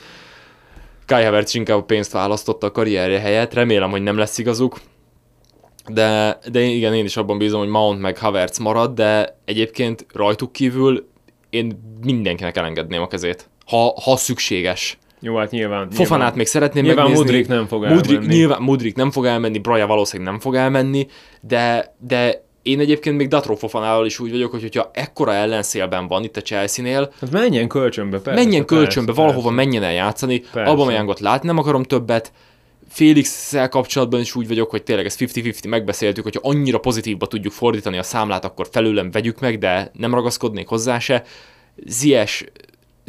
Kai 1.11 1.23
Havertz 1.23 1.55
inkább 1.55 1.85
pénzt 1.85 2.11
választotta 2.11 2.67
a 2.67 2.71
karrierje 2.71 3.19
helyett, 3.19 3.53
remélem, 3.53 3.89
hogy 3.89 4.01
nem 4.01 4.17
lesz 4.17 4.37
igazuk, 4.37 4.79
de, 5.87 6.39
de 6.51 6.61
igen, 6.61 6.93
én 6.93 7.05
is 7.05 7.17
abban 7.17 7.37
bízom, 7.37 7.59
hogy 7.59 7.69
Mount 7.69 8.01
meg 8.01 8.17
Havertz 8.17 8.57
marad, 8.57 8.93
de 8.93 9.39
egyébként 9.45 10.05
rajtuk 10.13 10.51
kívül 10.51 11.07
én 11.49 11.97
mindenkinek 12.03 12.57
elengedném 12.57 13.01
a 13.01 13.07
kezét, 13.07 13.49
ha, 13.65 13.93
ha 14.03 14.15
szükséges. 14.15 14.97
Jó, 15.19 15.35
hát 15.35 15.51
nyilván. 15.51 15.89
Fofanát 15.89 16.17
nyilván, 16.17 16.37
még 16.37 16.47
szeretném 16.47 16.83
nyilván 16.83 17.05
megnézni. 17.05 17.25
Mudrik 17.25 17.47
nem 17.47 17.67
fog 17.67 17.85
Mudrik, 17.85 18.15
elmenni. 18.15 18.33
Nyilván 18.33 18.61
Mudrik 18.61 18.95
nem 18.95 19.11
fog 19.11 19.25
elmenni, 19.25 19.59
Braja 19.59 19.87
valószínűleg 19.87 20.31
nem 20.31 20.41
fog 20.41 20.55
elmenni, 20.55 21.07
de, 21.41 21.95
de 21.99 22.45
én 22.61 22.79
egyébként 22.79 23.17
még 23.17 23.27
Datro 23.27 23.55
Fofanával 23.55 24.05
is 24.05 24.19
úgy 24.19 24.31
vagyok, 24.31 24.51
hogy 24.51 24.61
hogyha 24.61 24.91
ekkora 24.93 25.33
ellenszélben 25.33 26.07
van 26.07 26.23
itt 26.23 26.37
a 26.37 26.41
Chelsea-nél, 26.41 27.13
hát 27.19 27.31
menjen 27.31 27.67
kölcsönbe, 27.67 28.19
persze, 28.19 28.43
menjen 28.43 28.65
kölcsönbe, 28.65 29.13
persze, 29.13 29.21
valahova 29.21 29.49
persze. 29.49 29.63
menjen 29.63 29.83
el 29.83 29.93
játszani, 29.93 30.43
Aubameyangot 30.53 31.19
látni 31.19 31.47
nem 31.47 31.57
akarom 31.57 31.83
többet, 31.83 32.31
félix 32.89 33.53
kapcsolatban 33.69 34.19
is 34.19 34.35
úgy 34.35 34.47
vagyok, 34.47 34.69
hogy 34.69 34.83
tényleg 34.83 35.05
ezt 35.05 35.19
50-50 35.21 35.69
megbeszéltük, 35.69 36.23
hogyha 36.23 36.39
annyira 36.43 36.79
pozitívba 36.79 37.27
tudjuk 37.27 37.53
fordítani 37.53 37.97
a 37.97 38.03
számlát, 38.03 38.45
akkor 38.45 38.67
felőlem 38.71 39.11
vegyük 39.11 39.39
meg, 39.39 39.57
de 39.57 39.91
nem 39.93 40.13
ragaszkodnék 40.13 40.67
hozzá 40.67 40.99
se. 40.99 41.23
Zies 41.85 42.45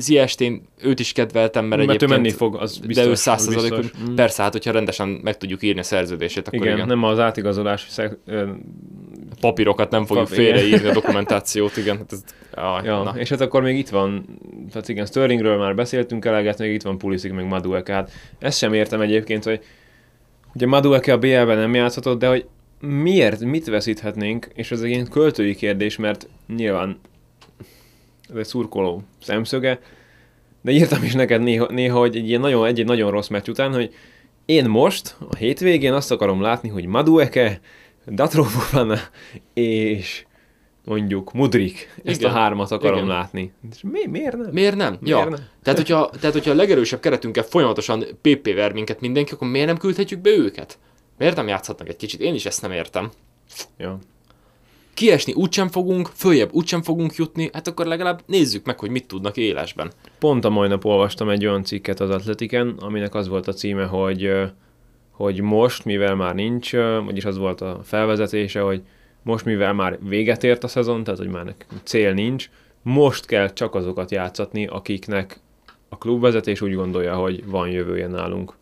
Ziest 0.02 0.40
én 0.40 0.68
őt 0.82 1.00
is 1.00 1.12
kedveltem, 1.12 1.64
mert, 1.64 1.76
mert 1.76 1.90
egyébként... 1.90 2.10
ő 2.10 2.22
menni 2.22 2.30
fog, 2.30 2.56
az 2.56 2.78
biztos. 2.78 3.04
De 3.04 3.10
ő 3.10 3.14
százszerzalékon. 3.14 3.90
Mm. 4.10 4.14
Persze, 4.14 4.42
hát 4.42 4.52
hogyha 4.52 4.70
rendesen 4.70 5.08
meg 5.08 5.36
tudjuk 5.36 5.62
írni 5.62 5.80
a 5.80 5.82
szerződését, 5.82 6.46
akkor 6.46 6.58
igen. 6.58 6.74
igen. 6.76 6.86
nem 6.86 7.02
az 7.02 7.18
átigazolás 7.18 7.86
szek... 7.88 8.18
papírokat 9.40 9.90
nem 9.90 10.06
fogjuk 10.06 10.26
Pap, 10.26 10.34
félreírni 10.34 10.88
a 10.88 10.92
dokumentációt, 10.92 11.76
igen. 11.76 11.96
Hát 11.96 12.12
ez... 12.12 12.24
ah, 12.54 12.84
ja, 12.84 13.02
na. 13.02 13.14
és 13.16 13.28
hát 13.28 13.40
akkor 13.40 13.62
még 13.62 13.78
itt 13.78 13.88
van, 13.88 14.24
tehát 14.72 14.88
igen, 14.88 15.06
Sterlingről 15.06 15.58
már 15.58 15.74
beszéltünk 15.74 16.24
eleget, 16.24 16.58
még 16.58 16.74
itt 16.74 16.82
van 16.82 16.98
Pulisic, 16.98 17.32
meg 17.32 17.46
Madueke, 17.46 17.92
hát 17.92 18.10
ezt 18.38 18.58
sem 18.58 18.72
értem 18.72 19.00
egyébként, 19.00 19.44
hogy 19.44 19.60
ugye 20.54 20.66
Madueke 20.66 21.12
a 21.12 21.18
BL-ben 21.18 21.58
nem 21.58 21.74
játszhatott, 21.74 22.18
de 22.18 22.28
hogy 22.28 22.46
miért, 22.80 23.40
mit 23.40 23.66
veszíthetnénk, 23.66 24.48
és 24.54 24.70
ez 24.70 24.80
egy 24.80 24.90
ilyen 24.90 25.08
költői 25.08 25.54
kérdés, 25.54 25.96
mert 25.96 26.28
nyilván 26.56 27.00
ez 28.32 28.38
egy 28.38 28.44
szurkoló 28.44 29.02
szemszöge, 29.20 29.80
de 30.60 30.70
írtam 30.70 31.02
is 31.02 31.12
neked 31.12 31.42
néha, 31.42 31.66
néha 31.70 31.98
hogy 31.98 32.16
egy, 32.16 32.28
ilyen 32.28 32.40
nagyon, 32.40 32.66
egy, 32.66 32.80
egy 32.80 32.86
nagyon 32.86 33.10
rossz 33.10 33.28
meccs 33.28 33.48
után, 33.48 33.72
hogy 33.72 33.94
én 34.44 34.68
most 34.68 35.16
a 35.30 35.36
hétvégén 35.36 35.92
azt 35.92 36.10
akarom 36.10 36.40
látni, 36.40 36.68
hogy 36.68 36.86
Madueke, 36.86 37.60
Datrovovana 38.06 38.98
és 39.54 40.24
mondjuk 40.84 41.32
Mudrik, 41.32 41.94
ezt 42.04 42.20
Igen. 42.20 42.30
a 42.30 42.34
hármat 42.34 42.70
akarom 42.70 42.96
Igen. 42.96 43.08
látni. 43.08 43.52
És 43.70 43.82
mi, 43.82 44.06
miért 44.06 44.36
nem? 44.36 44.50
Miért 44.52 44.76
nem? 44.76 44.96
Miért 45.00 45.18
ja. 45.18 45.28
nem? 45.28 45.38
Tehát, 45.62 45.78
hogyha, 45.78 46.10
tehát, 46.20 46.32
hogyha 46.32 46.50
a 46.50 46.54
legerősebb 46.54 47.00
keretünkkel 47.00 47.42
folyamatosan 47.42 48.04
PP 48.20 48.54
ver 48.54 48.72
minket 48.72 49.00
mindenki, 49.00 49.32
akkor 49.32 49.48
miért 49.48 49.66
nem 49.66 49.76
küldhetjük 49.76 50.20
be 50.20 50.30
őket? 50.30 50.78
Miért 51.18 51.36
nem 51.36 51.48
játszhatnak 51.48 51.88
egy 51.88 51.96
kicsit? 51.96 52.20
Én 52.20 52.34
is 52.34 52.46
ezt 52.46 52.62
nem 52.62 52.72
értem. 52.72 53.10
Ja 53.78 53.98
kiesni 54.94 55.32
úgysem 55.32 55.68
fogunk, 55.68 56.10
följebb 56.14 56.52
úgysem 56.52 56.82
fogunk 56.82 57.14
jutni, 57.14 57.50
hát 57.52 57.68
akkor 57.68 57.86
legalább 57.86 58.22
nézzük 58.26 58.66
meg, 58.66 58.78
hogy 58.78 58.90
mit 58.90 59.06
tudnak 59.06 59.36
élesben. 59.36 59.90
Pont 60.18 60.44
a 60.44 60.50
mai 60.50 60.68
nap 60.68 60.84
olvastam 60.84 61.28
egy 61.28 61.46
olyan 61.46 61.64
cikket 61.64 62.00
az 62.00 62.10
Atletiken, 62.10 62.76
aminek 62.80 63.14
az 63.14 63.28
volt 63.28 63.48
a 63.48 63.52
címe, 63.52 63.84
hogy, 63.84 64.32
hogy 65.10 65.40
most, 65.40 65.84
mivel 65.84 66.14
már 66.14 66.34
nincs, 66.34 66.72
vagyis 67.04 67.24
az 67.24 67.36
volt 67.36 67.60
a 67.60 67.80
felvezetése, 67.84 68.60
hogy 68.60 68.82
most, 69.22 69.44
mivel 69.44 69.72
már 69.72 69.98
véget 70.08 70.44
ért 70.44 70.64
a 70.64 70.68
szezon, 70.68 71.04
tehát 71.04 71.20
hogy 71.20 71.28
már 71.28 71.54
cél 71.82 72.12
nincs, 72.12 72.50
most 72.82 73.26
kell 73.26 73.52
csak 73.52 73.74
azokat 73.74 74.10
játszatni, 74.10 74.66
akiknek 74.66 75.40
a 75.88 75.98
klubvezetés 75.98 76.60
úgy 76.60 76.74
gondolja, 76.74 77.14
hogy 77.14 77.46
van 77.46 77.68
jövője 77.68 78.06
nálunk. 78.06 78.54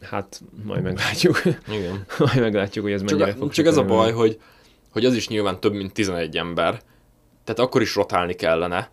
Hát, 0.00 0.40
majd 0.64 0.82
meglátjuk. 0.82 1.42
Igen. 1.68 2.06
majd 2.18 2.40
meglátjuk, 2.40 2.84
hogy 2.84 2.94
ez 2.94 3.02
mennyire 3.02 3.26
csak, 3.26 3.36
fog 3.36 3.52
Csak 3.52 3.66
ez 3.66 3.76
a 3.76 3.84
baj, 3.84 4.12
hogy 4.12 4.38
hogy 4.96 5.04
az 5.04 5.14
is 5.14 5.28
nyilván 5.28 5.60
több, 5.60 5.72
mint 5.72 5.92
11 5.92 6.36
ember, 6.36 6.80
tehát 7.44 7.60
akkor 7.60 7.82
is 7.82 7.94
rotálni 7.94 8.34
kellene, 8.34 8.90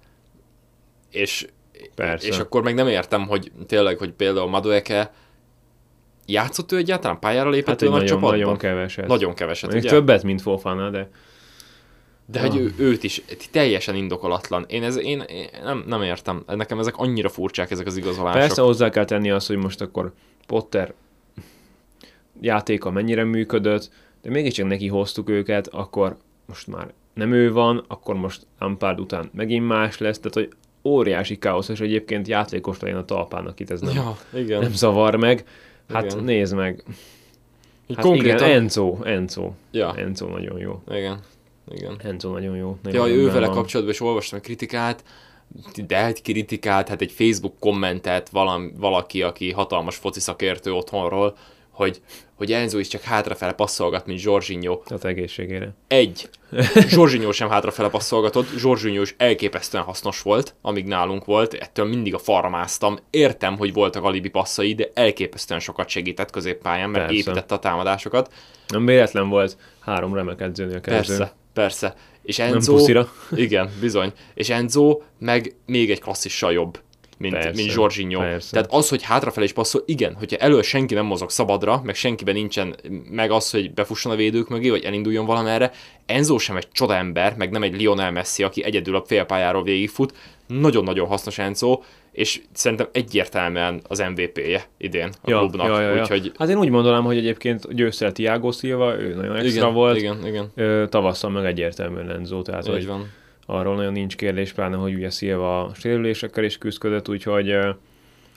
és, 1.11 1.47
Persze. 1.95 2.27
és 2.27 2.39
akkor 2.39 2.63
meg 2.63 2.73
nem 2.73 2.87
értem, 2.87 3.27
hogy 3.27 3.51
tényleg, 3.67 3.97
hogy 3.97 4.11
például 4.11 4.49
Madueke 4.49 5.13
játszott 6.25 6.71
ő 6.71 6.77
egyáltalán 6.77 7.19
pályára 7.19 7.49
lépett 7.49 7.67
hát 7.67 7.81
ő 7.81 7.85
nagy 7.85 7.93
nagyon, 7.93 8.07
csapatban? 8.07 8.39
Nagyon 8.39 8.57
keveset. 8.57 9.07
Nagyon 9.07 9.33
keveset, 9.33 9.71
Még 9.71 9.79
ugye? 9.79 9.89
többet, 9.89 10.23
mint 10.23 10.41
Fofana, 10.41 10.89
de... 10.89 11.09
De 12.25 12.41
hogy 12.41 12.57
ő, 12.57 12.73
őt 12.77 13.03
is 13.03 13.21
teljesen 13.51 13.95
indokolatlan. 13.95 14.65
Én, 14.67 14.83
ez, 14.83 14.97
én, 14.97 15.19
én 15.19 15.49
nem, 15.63 15.83
nem 15.87 16.01
értem. 16.01 16.43
Nekem 16.47 16.79
ezek 16.79 16.97
annyira 16.97 17.29
furcsák, 17.29 17.71
ezek 17.71 17.87
az 17.87 17.97
igazolások. 17.97 18.39
Persze 18.39 18.61
hozzá 18.61 18.89
kell 18.89 19.05
tenni 19.05 19.31
azt, 19.31 19.47
hogy 19.47 19.57
most 19.57 19.81
akkor 19.81 20.13
Potter 20.47 20.93
játéka 22.41 22.91
mennyire 22.91 23.23
működött, 23.23 23.89
de 24.23 24.29
mégiscsak 24.29 24.67
neki 24.67 24.87
hoztuk 24.87 25.29
őket, 25.29 25.67
akkor 25.67 26.17
most 26.45 26.67
már 26.67 26.93
nem 27.13 27.31
ő 27.31 27.51
van, 27.51 27.85
akkor 27.87 28.15
most 28.15 28.45
Ampard 28.57 28.99
után 28.99 29.29
megint 29.33 29.67
más 29.67 29.97
lesz, 29.97 30.19
tehát 30.19 30.33
hogy 30.33 30.49
óriási 30.83 31.37
káosz, 31.37 31.69
és 31.69 31.79
egyébként 31.79 32.27
játékos 32.27 32.79
legyen 32.79 32.97
a 32.97 33.05
talpán, 33.05 33.45
akit 33.45 33.71
ez 33.71 33.81
nem, 33.81 33.93
ja, 33.95 34.17
igen. 34.33 34.61
nem 34.61 34.73
zavar 34.73 35.15
meg. 35.15 35.45
Hát 35.89 36.03
igen. 36.03 36.23
nézd 36.23 36.55
meg. 36.55 36.83
Hát 37.87 38.05
konkrétan... 38.05 38.47
igen, 38.47 38.61
Enzo, 38.61 38.97
Enzo. 39.03 39.51
Ja. 39.71 39.95
Enzo 39.95 40.27
nagyon 40.27 40.59
jó. 40.59 40.81
Igen. 40.91 41.19
Igen. 41.71 41.95
Enzo 42.03 42.31
nagyon 42.31 42.55
jó. 42.55 42.77
Ja, 42.83 43.07
ő 43.07 43.31
vele 43.31 43.47
kapcsolatban 43.47 43.93
is 43.93 44.01
olvastam 44.01 44.39
egy 44.39 44.45
kritikát, 44.45 45.03
de 45.87 46.05
egy 46.05 46.21
kritikát, 46.21 46.87
hát 46.89 47.01
egy 47.01 47.11
Facebook 47.11 47.59
kommentet 47.59 48.29
valami, 48.29 48.71
valaki, 48.77 49.21
aki 49.21 49.51
hatalmas 49.51 49.95
foci 49.95 50.19
szakértő 50.19 50.73
otthonról, 50.73 51.37
hogy, 51.73 52.01
hogy 52.35 52.51
Enzo 52.51 52.79
is 52.79 52.87
csak 52.87 53.01
hátrafele 53.01 53.51
passzolgat, 53.51 54.05
mint 54.05 54.21
Jorginho. 54.21 54.81
Az 54.85 55.05
egészségére. 55.05 55.73
Egy. 55.87 56.29
Jorginho 56.89 57.31
sem 57.31 57.49
hátrafele 57.49 57.89
passzolgatott, 57.89 58.47
Jorginho 58.61 59.01
is 59.01 59.15
elképesztően 59.17 59.83
hasznos 59.83 60.21
volt, 60.21 60.55
amíg 60.61 60.85
nálunk 60.85 61.25
volt, 61.25 61.53
ettől 61.53 61.85
mindig 61.85 62.13
a 62.13 62.17
falra 62.17 62.49
másztam. 62.49 62.97
Értem, 63.09 63.57
hogy 63.57 63.73
voltak 63.73 64.03
alibi 64.03 64.29
passzai, 64.29 64.73
de 64.73 64.91
elképesztően 64.93 65.59
sokat 65.59 65.89
segített 65.89 66.31
középpályán, 66.31 66.89
mert 66.89 67.05
Persze. 67.05 67.21
építette 67.21 67.55
a 67.55 67.59
támadásokat. 67.59 68.33
Nem 68.67 68.85
véletlen 68.85 69.29
volt 69.29 69.57
három 69.79 70.13
remek 70.13 70.41
edzőnél. 70.41 70.81
Persze, 70.81 71.33
persze. 71.53 71.95
És 72.23 72.39
Enzo... 72.39 72.71
Nem 72.71 72.79
puszira. 72.79 73.11
igen, 73.35 73.71
bizony. 73.79 74.11
És 74.33 74.49
Enzo 74.49 75.01
meg 75.19 75.55
még 75.65 75.91
egy 75.91 76.01
klasszissal 76.01 76.53
jobb 76.53 76.79
mint, 77.23 77.33
persze, 77.43 77.63
mint. 78.03 78.17
Persze. 78.17 78.51
Tehát 78.51 78.71
az, 78.71 78.89
hogy 78.89 79.03
hátrafelé 79.03 79.45
is 79.45 79.53
passzol, 79.53 79.83
igen, 79.85 80.13
hogyha 80.13 80.37
elő 80.37 80.61
senki 80.61 80.93
nem 80.93 81.05
mozog 81.05 81.29
szabadra, 81.29 81.81
meg 81.83 81.95
senkiben 81.95 82.33
nincsen 82.33 82.75
meg 83.09 83.31
az, 83.31 83.51
hogy 83.51 83.73
befusson 83.73 84.11
a 84.11 84.15
védők 84.15 84.49
mögé, 84.49 84.69
vagy 84.69 84.83
elinduljon 84.83 85.25
valamerre, 85.25 85.71
Enzo 86.05 86.37
sem 86.37 86.57
egy 86.57 86.67
csoda 86.71 86.95
ember, 86.95 87.35
meg 87.37 87.51
nem 87.51 87.63
egy 87.63 87.75
Lionel 87.77 88.11
Messi, 88.11 88.43
aki 88.43 88.63
egyedül 88.63 88.95
a 88.95 89.03
félpályáról 89.05 89.63
végigfut, 89.63 90.13
nagyon-nagyon 90.47 91.07
hasznos 91.07 91.37
Enzo, 91.37 91.79
és 92.11 92.41
szerintem 92.51 92.87
egyértelműen 92.91 93.81
az 93.87 93.99
MVP-je 93.99 94.63
idén 94.77 95.09
a 95.21 95.29
ja, 95.29 95.37
klubnak. 95.37 95.67
Ja, 95.67 95.81
ja, 95.81 95.93
ja. 95.93 96.01
Úgyhogy... 96.01 96.31
Hát 96.37 96.49
én 96.49 96.57
úgy 96.57 96.69
mondanám, 96.69 97.03
hogy 97.03 97.17
egyébként 97.17 97.73
győzte 97.75 98.11
Tiago 98.11 98.51
Silva, 98.51 98.99
ő 98.99 99.15
nagyon 99.15 99.35
extra 99.35 99.49
igen, 99.49 99.73
volt. 99.73 99.97
Igen, 99.97 100.25
igen. 100.25 100.89
tavasszal 100.89 101.29
meg 101.29 101.45
egyértelműen 101.45 102.09
Enzo, 102.09 102.41
tehát 102.41 102.67
hogy 102.67 102.87
van. 102.87 103.09
Arról 103.45 103.75
nagyon 103.75 103.91
nincs 103.91 104.15
kérdés, 104.15 104.51
pláne, 104.51 104.75
hogy 104.75 104.93
ugye 104.93 105.09
Silva 105.09 105.71
sérülésekkel 105.79 106.43
is 106.43 106.57
küzdött, 106.57 107.09
úgyhogy 107.09 107.55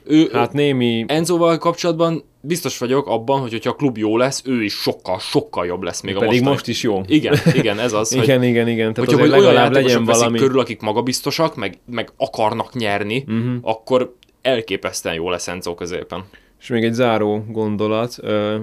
ő, 0.09 0.29
hát 0.33 0.53
némi... 0.53 1.05
Enzóval 1.07 1.57
kapcsolatban 1.57 2.23
biztos 2.41 2.77
vagyok 2.77 3.07
abban, 3.07 3.41
hogy 3.41 3.51
hogyha 3.51 3.69
a 3.69 3.73
klub 3.75 3.97
jó 3.97 4.17
lesz, 4.17 4.41
ő 4.45 4.63
is 4.63 4.73
sokkal, 4.73 5.19
sokkal 5.19 5.65
jobb 5.65 5.81
lesz 5.81 6.01
még 6.01 6.13
Pedig 6.13 6.27
a 6.27 6.31
mostani. 6.31 6.51
most 6.51 6.67
is 6.67 6.83
jó. 6.83 7.01
Igen, 7.07 7.37
igen, 7.53 7.79
ez 7.79 7.93
az. 7.93 8.13
igen, 8.13 8.39
hogy, 8.39 8.47
igen, 8.47 8.67
igen. 8.67 8.93
Tehát 8.93 9.09
hogyha 9.09 9.25
legalább 9.25 9.71
legyen 9.71 10.05
valami... 10.05 10.37
körül, 10.37 10.59
akik 10.59 10.81
magabiztosak, 10.81 11.55
meg, 11.55 11.77
meg 11.85 12.11
akarnak 12.17 12.73
nyerni, 12.73 13.23
uh-huh. 13.27 13.53
akkor 13.61 14.15
elképesztően 14.41 15.15
jó 15.15 15.29
lesz 15.29 15.47
Enzo 15.47 15.75
középen. 15.75 16.23
És 16.59 16.67
még 16.67 16.83
egy 16.83 16.93
záró 16.93 17.45
gondolat, 17.47 18.17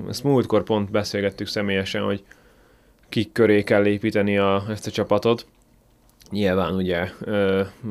ezt 0.09 0.25
múltkor 0.25 0.63
pont 0.63 0.91
beszélgettük 0.91 1.47
személyesen, 1.47 2.03
hogy 2.03 2.23
kik 3.09 3.33
köré 3.33 3.63
kell 3.63 3.87
építeni 3.87 4.39
a, 4.39 4.65
ezt 4.71 4.87
a 4.87 4.91
csapatot. 4.91 5.47
Nyilván 6.31 6.75
ugye 6.75 7.11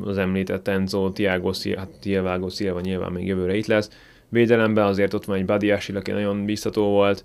az 0.03 0.17
említett 0.17 0.67
Enzo, 0.67 1.11
Tiago, 1.11 1.51
hát 1.77 1.89
Tiago 2.01 2.49
Silva 2.49 2.79
nyilván 2.79 3.11
még 3.11 3.27
jövőre 3.27 3.55
itt 3.55 3.65
lesz. 3.65 3.89
Védelemben 4.29 4.85
azért 4.85 5.13
ott 5.13 5.25
van 5.25 5.37
egy 5.37 5.45
Badiási, 5.45 5.93
aki 5.93 6.11
nagyon 6.11 6.45
biztató 6.45 6.83
volt. 6.83 7.23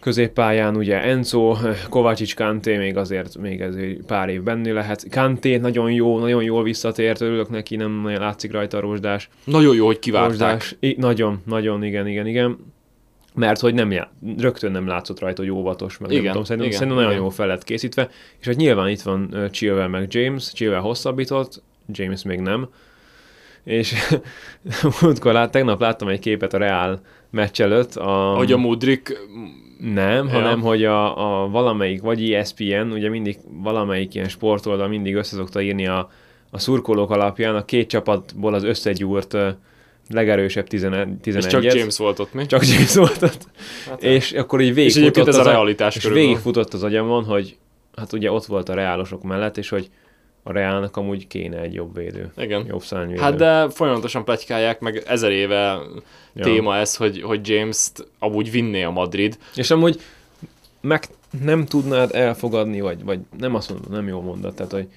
Középpályán 0.00 0.76
ugye 0.76 1.02
Enzo, 1.02 1.56
Kovácsics 1.88 2.34
Kanté 2.34 2.76
még 2.76 2.96
azért 2.96 3.38
még 3.38 3.60
ez 3.60 3.74
pár 4.06 4.28
év 4.28 4.42
benni 4.42 4.70
lehet. 4.70 5.06
Kanté 5.10 5.56
nagyon 5.56 5.92
jó, 5.92 6.18
nagyon 6.18 6.42
jól 6.42 6.62
visszatért, 6.62 7.20
örülök 7.20 7.50
neki, 7.50 7.76
nem 7.76 7.90
nagyon 7.90 8.20
látszik 8.20 8.52
rajta 8.52 8.76
a 8.76 8.80
rozsdás. 8.80 9.28
Nagyon 9.44 9.74
jó, 9.74 9.86
hogy 9.86 9.98
kiválták. 9.98 10.28
Rozsdás. 10.30 10.76
I- 10.80 10.96
nagyon, 10.98 11.42
nagyon, 11.46 11.84
igen, 11.84 12.06
igen, 12.06 12.26
igen 12.26 12.71
mert 13.34 13.60
hogy 13.60 13.74
nem 13.74 13.90
já- 13.90 14.10
rögtön 14.38 14.70
nem 14.70 14.86
látszott 14.86 15.20
rajta, 15.20 15.42
hogy 15.42 15.50
óvatos, 15.50 15.98
meg 15.98 16.10
igen, 16.10 16.22
nem 16.22 16.30
tudom, 16.32 16.46
szerintem, 16.46 16.70
igen, 16.70 16.78
szerintem 16.78 17.02
igen. 17.02 17.12
nagyon 17.12 17.28
jó 17.28 17.34
fel 17.34 17.46
lett 17.46 17.64
készítve, 17.64 18.10
és 18.38 18.46
hogy 18.46 18.56
nyilván 18.56 18.88
itt 18.88 19.02
van 19.02 19.28
uh, 19.32 19.50
Chilwell 19.50 19.88
meg 19.88 20.14
James, 20.14 20.52
Chilwell 20.52 20.80
hosszabbított, 20.80 21.62
James 21.92 22.22
még 22.22 22.40
nem, 22.40 22.68
és 23.64 23.94
múltkor 25.00 25.32
lát, 25.32 25.50
tegnap 25.50 25.80
láttam 25.80 26.08
egy 26.08 26.18
képet 26.18 26.54
a 26.54 26.58
Real 26.58 27.00
meccs 27.30 27.60
előtt. 27.60 27.96
A, 27.96 28.34
hogy 28.36 28.52
a 28.52 28.58
Mudrik... 28.58 29.18
Nem, 29.78 30.26
ja. 30.26 30.32
hanem 30.32 30.60
hogy 30.60 30.84
a, 30.84 31.42
a 31.42 31.48
valamelyik, 31.48 32.02
vagy 32.02 32.32
ESPN, 32.32 32.90
ugye 32.92 33.08
mindig 33.08 33.38
valamelyik 33.62 34.14
ilyen 34.14 34.28
sportoldal 34.28 34.88
mindig 34.88 35.14
összeszokta 35.14 35.62
írni 35.62 35.86
a, 35.86 36.10
a 36.50 36.58
szurkolók 36.58 37.10
alapján 37.10 37.54
a 37.54 37.64
két 37.64 37.88
csapatból 37.88 38.54
az 38.54 38.64
összegyúrt 38.64 39.36
legerősebb 40.10 40.66
11 40.66 41.08
És 41.22 41.46
csak 41.46 41.64
James 41.64 41.98
volt 41.98 42.18
ott 42.18 42.32
mi? 42.32 42.46
Csak 42.46 42.66
James 42.66 42.94
volt 42.94 43.22
ott. 43.22 43.46
Hát, 43.88 44.02
és 44.02 44.32
akkor 44.32 44.60
így 44.60 44.74
végigfutott, 44.74 45.26
és 45.26 45.34
ez 45.34 45.46
a 45.46 45.50
realitás 45.50 45.96
és 45.96 46.04
végigfutott 46.04 46.74
az 46.74 46.82
agyamon, 46.82 47.24
hogy 47.24 47.56
hát 47.96 48.12
ugye 48.12 48.30
ott 48.30 48.44
volt 48.44 48.68
a 48.68 48.74
reálosok 48.74 49.22
mellett, 49.22 49.56
és 49.56 49.68
hogy 49.68 49.90
a 50.42 50.52
Reálnak 50.52 50.96
amúgy 50.96 51.26
kéne 51.26 51.60
egy 51.60 51.74
jobb 51.74 51.94
védő. 51.94 52.32
Igen. 52.36 52.64
Jobb 52.66 52.82
szárnyvédő. 52.82 53.20
Hát 53.20 53.36
de 53.36 53.68
folyamatosan 53.70 54.24
pletykálják, 54.24 54.80
meg 54.80 55.02
ezer 55.06 55.30
éve 55.30 55.78
ja. 56.34 56.44
téma 56.44 56.76
ez, 56.76 56.96
hogy, 56.96 57.22
hogy 57.22 57.48
James-t 57.48 58.08
amúgy 58.18 58.50
vinné 58.50 58.82
a 58.82 58.90
Madrid. 58.90 59.38
És 59.54 59.70
amúgy 59.70 60.00
meg 60.80 61.08
nem 61.44 61.64
tudnád 61.64 62.14
elfogadni, 62.14 62.80
vagy, 62.80 63.04
vagy 63.04 63.18
nem 63.38 63.54
azt 63.54 63.70
mondom, 63.70 63.92
nem 63.92 64.08
jó 64.08 64.20
mondat, 64.20 64.54
tehát 64.54 64.72
hogy 64.72 64.88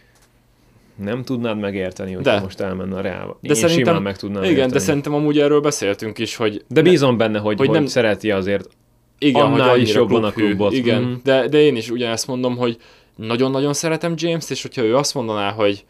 nem 1.03 1.23
tudnád 1.23 1.59
megérteni, 1.59 2.13
hogy 2.13 2.23
de. 2.23 2.39
most 2.39 2.59
elmenne 2.59 2.95
a 2.95 3.01
Reálba. 3.01 3.37
De 3.41 3.49
Én 3.49 3.55
szerintem, 3.55 3.85
simán 3.85 4.01
meg 4.01 4.17
tudnám 4.17 4.43
Igen, 4.43 4.55
érteni. 4.55 4.71
de 4.71 4.79
szerintem 4.79 5.13
amúgy 5.13 5.39
erről 5.39 5.61
beszéltünk 5.61 6.17
is, 6.17 6.35
hogy... 6.35 6.63
De 6.67 6.81
bízom 6.81 7.11
ne, 7.11 7.17
benne, 7.17 7.39
hogy, 7.39 7.57
hogy, 7.57 7.67
hogy 7.67 7.75
nem, 7.75 7.85
szereti 7.85 8.31
azért 8.31 8.69
igen, 9.17 9.41
annál 9.41 9.69
hogy 9.69 9.81
is 9.81 9.93
jobban 9.93 10.23
a 10.23 10.31
klubot. 10.31 10.73
Igen, 10.73 11.01
mm. 11.01 11.13
de, 11.23 11.47
de 11.47 11.57
én 11.57 11.75
is 11.75 11.89
ugyanezt 11.89 12.27
mondom, 12.27 12.57
hogy 12.57 12.77
nagyon-nagyon 13.15 13.73
szeretem 13.73 14.13
James-t, 14.15 14.51
és 14.51 14.61
hogyha 14.61 14.81
ő 14.81 14.95
azt 14.95 15.13
mondaná, 15.13 15.51
hogy 15.51 15.85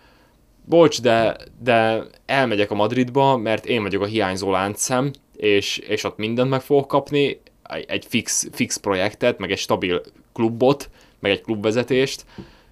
bocs, 0.66 1.02
de, 1.02 1.38
de 1.64 2.04
elmegyek 2.26 2.72
a 2.72 2.76
Madridba, 2.76 3.38
mert 3.38 3.66
én 3.66 3.82
vagyok 3.82 4.02
a 4.02 4.06
hiányzó 4.06 4.52
láncszem, 4.52 5.12
és, 5.36 5.78
és 5.78 6.04
ott 6.04 6.18
mindent 6.18 6.50
meg 6.50 6.62
fogok 6.62 6.88
kapni, 6.88 7.42
egy 7.88 8.06
fix, 8.08 8.48
fix 8.52 8.78
projektet, 8.78 9.40
meg 9.40 9.52
egy 9.52 9.58
stabil 9.58 10.02
klubot, 10.34 10.90
meg 11.20 11.32
egy 11.32 11.42
klubvezetést, 11.42 12.26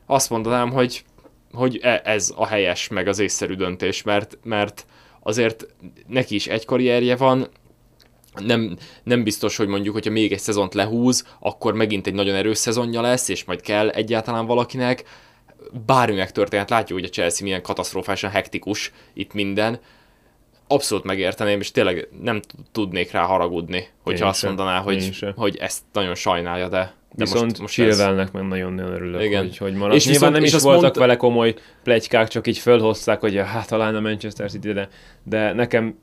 azt 0.06 0.30
mondanám, 0.30 0.72
hogy 0.72 1.04
hogy 1.54 1.80
e, 1.82 2.02
ez 2.04 2.34
a 2.36 2.46
helyes, 2.46 2.88
meg 2.88 3.08
az 3.08 3.20
észszerű 3.20 3.54
döntés, 3.54 4.02
mert, 4.02 4.38
mert 4.44 4.86
azért 5.20 5.66
neki 6.08 6.36
is 6.36 6.48
egy 6.48 6.66
karrierje 6.66 7.16
van, 7.16 7.48
nem, 8.34 8.78
nem 9.04 9.24
biztos, 9.24 9.58
hogy 9.58 9.68
mondjuk, 9.68 9.94
hogyha 9.94 10.12
még 10.12 10.32
egy 10.32 10.40
szezont 10.40 10.74
lehúz, 10.74 11.28
akkor 11.40 11.74
megint 11.74 12.08
egy 12.08 12.14
nagyon 12.14 12.36
erős 12.36 12.58
szezonja 12.58 13.02
lesz, 13.02 13.28
és 13.30 13.44
majd 13.44 13.62
kell 13.62 13.90
egyáltalán 13.90 14.46
valakinek. 14.46 15.04
Bármi 15.86 16.16
megtörténhet, 16.16 16.70
látjuk, 16.70 17.00
hogy 17.00 17.08
a 17.08 17.12
Chelsea 17.12 17.44
milyen 17.44 17.62
katasztrofálisan 17.62 18.30
hektikus 18.30 18.92
itt 19.14 19.34
minden. 19.34 19.80
Abszolút 20.68 21.04
megérteném, 21.04 21.60
és 21.60 21.72
tényleg 21.72 22.08
nem 22.22 22.42
tudnék 22.72 23.12
rá 23.12 23.24
haragudni, 23.24 23.88
hogyha 24.04 24.24
Én 24.24 24.30
azt 24.30 24.40
sem. 24.40 24.50
mondaná, 24.50 24.80
hogy, 24.80 25.34
hogy 25.36 25.58
ezt 25.58 25.82
nagyon 25.94 26.16
sajnálja, 26.16 26.68
de 26.68 26.94
de 27.16 27.24
viszont 27.24 27.46
most, 27.46 27.60
most 27.60 27.74
Chilwellnek 27.74 28.28
ez... 28.28 28.34
meg 28.34 28.48
nagyon-nagyon 28.48 28.92
örülök, 28.92 29.24
Igen. 29.24 29.42
hogy, 29.42 29.58
hogy 29.58 29.74
maradt. 29.74 29.96
És 29.96 30.06
Nyilván 30.06 30.32
viszont, 30.32 30.52
nem 30.52 30.60
is 30.60 30.64
voltak 30.64 30.82
mondta... 30.82 31.00
vele 31.00 31.16
komoly 31.16 31.54
plegykák, 31.84 32.28
csak 32.28 32.48
így 32.48 32.58
fölhozták, 32.58 33.20
hogy 33.20 33.36
hát 33.36 33.68
talán 33.68 33.96
a 33.96 34.00
Manchester 34.00 34.50
City, 34.50 34.74
de, 34.74 34.90
de 35.24 35.54
nekem 35.54 35.96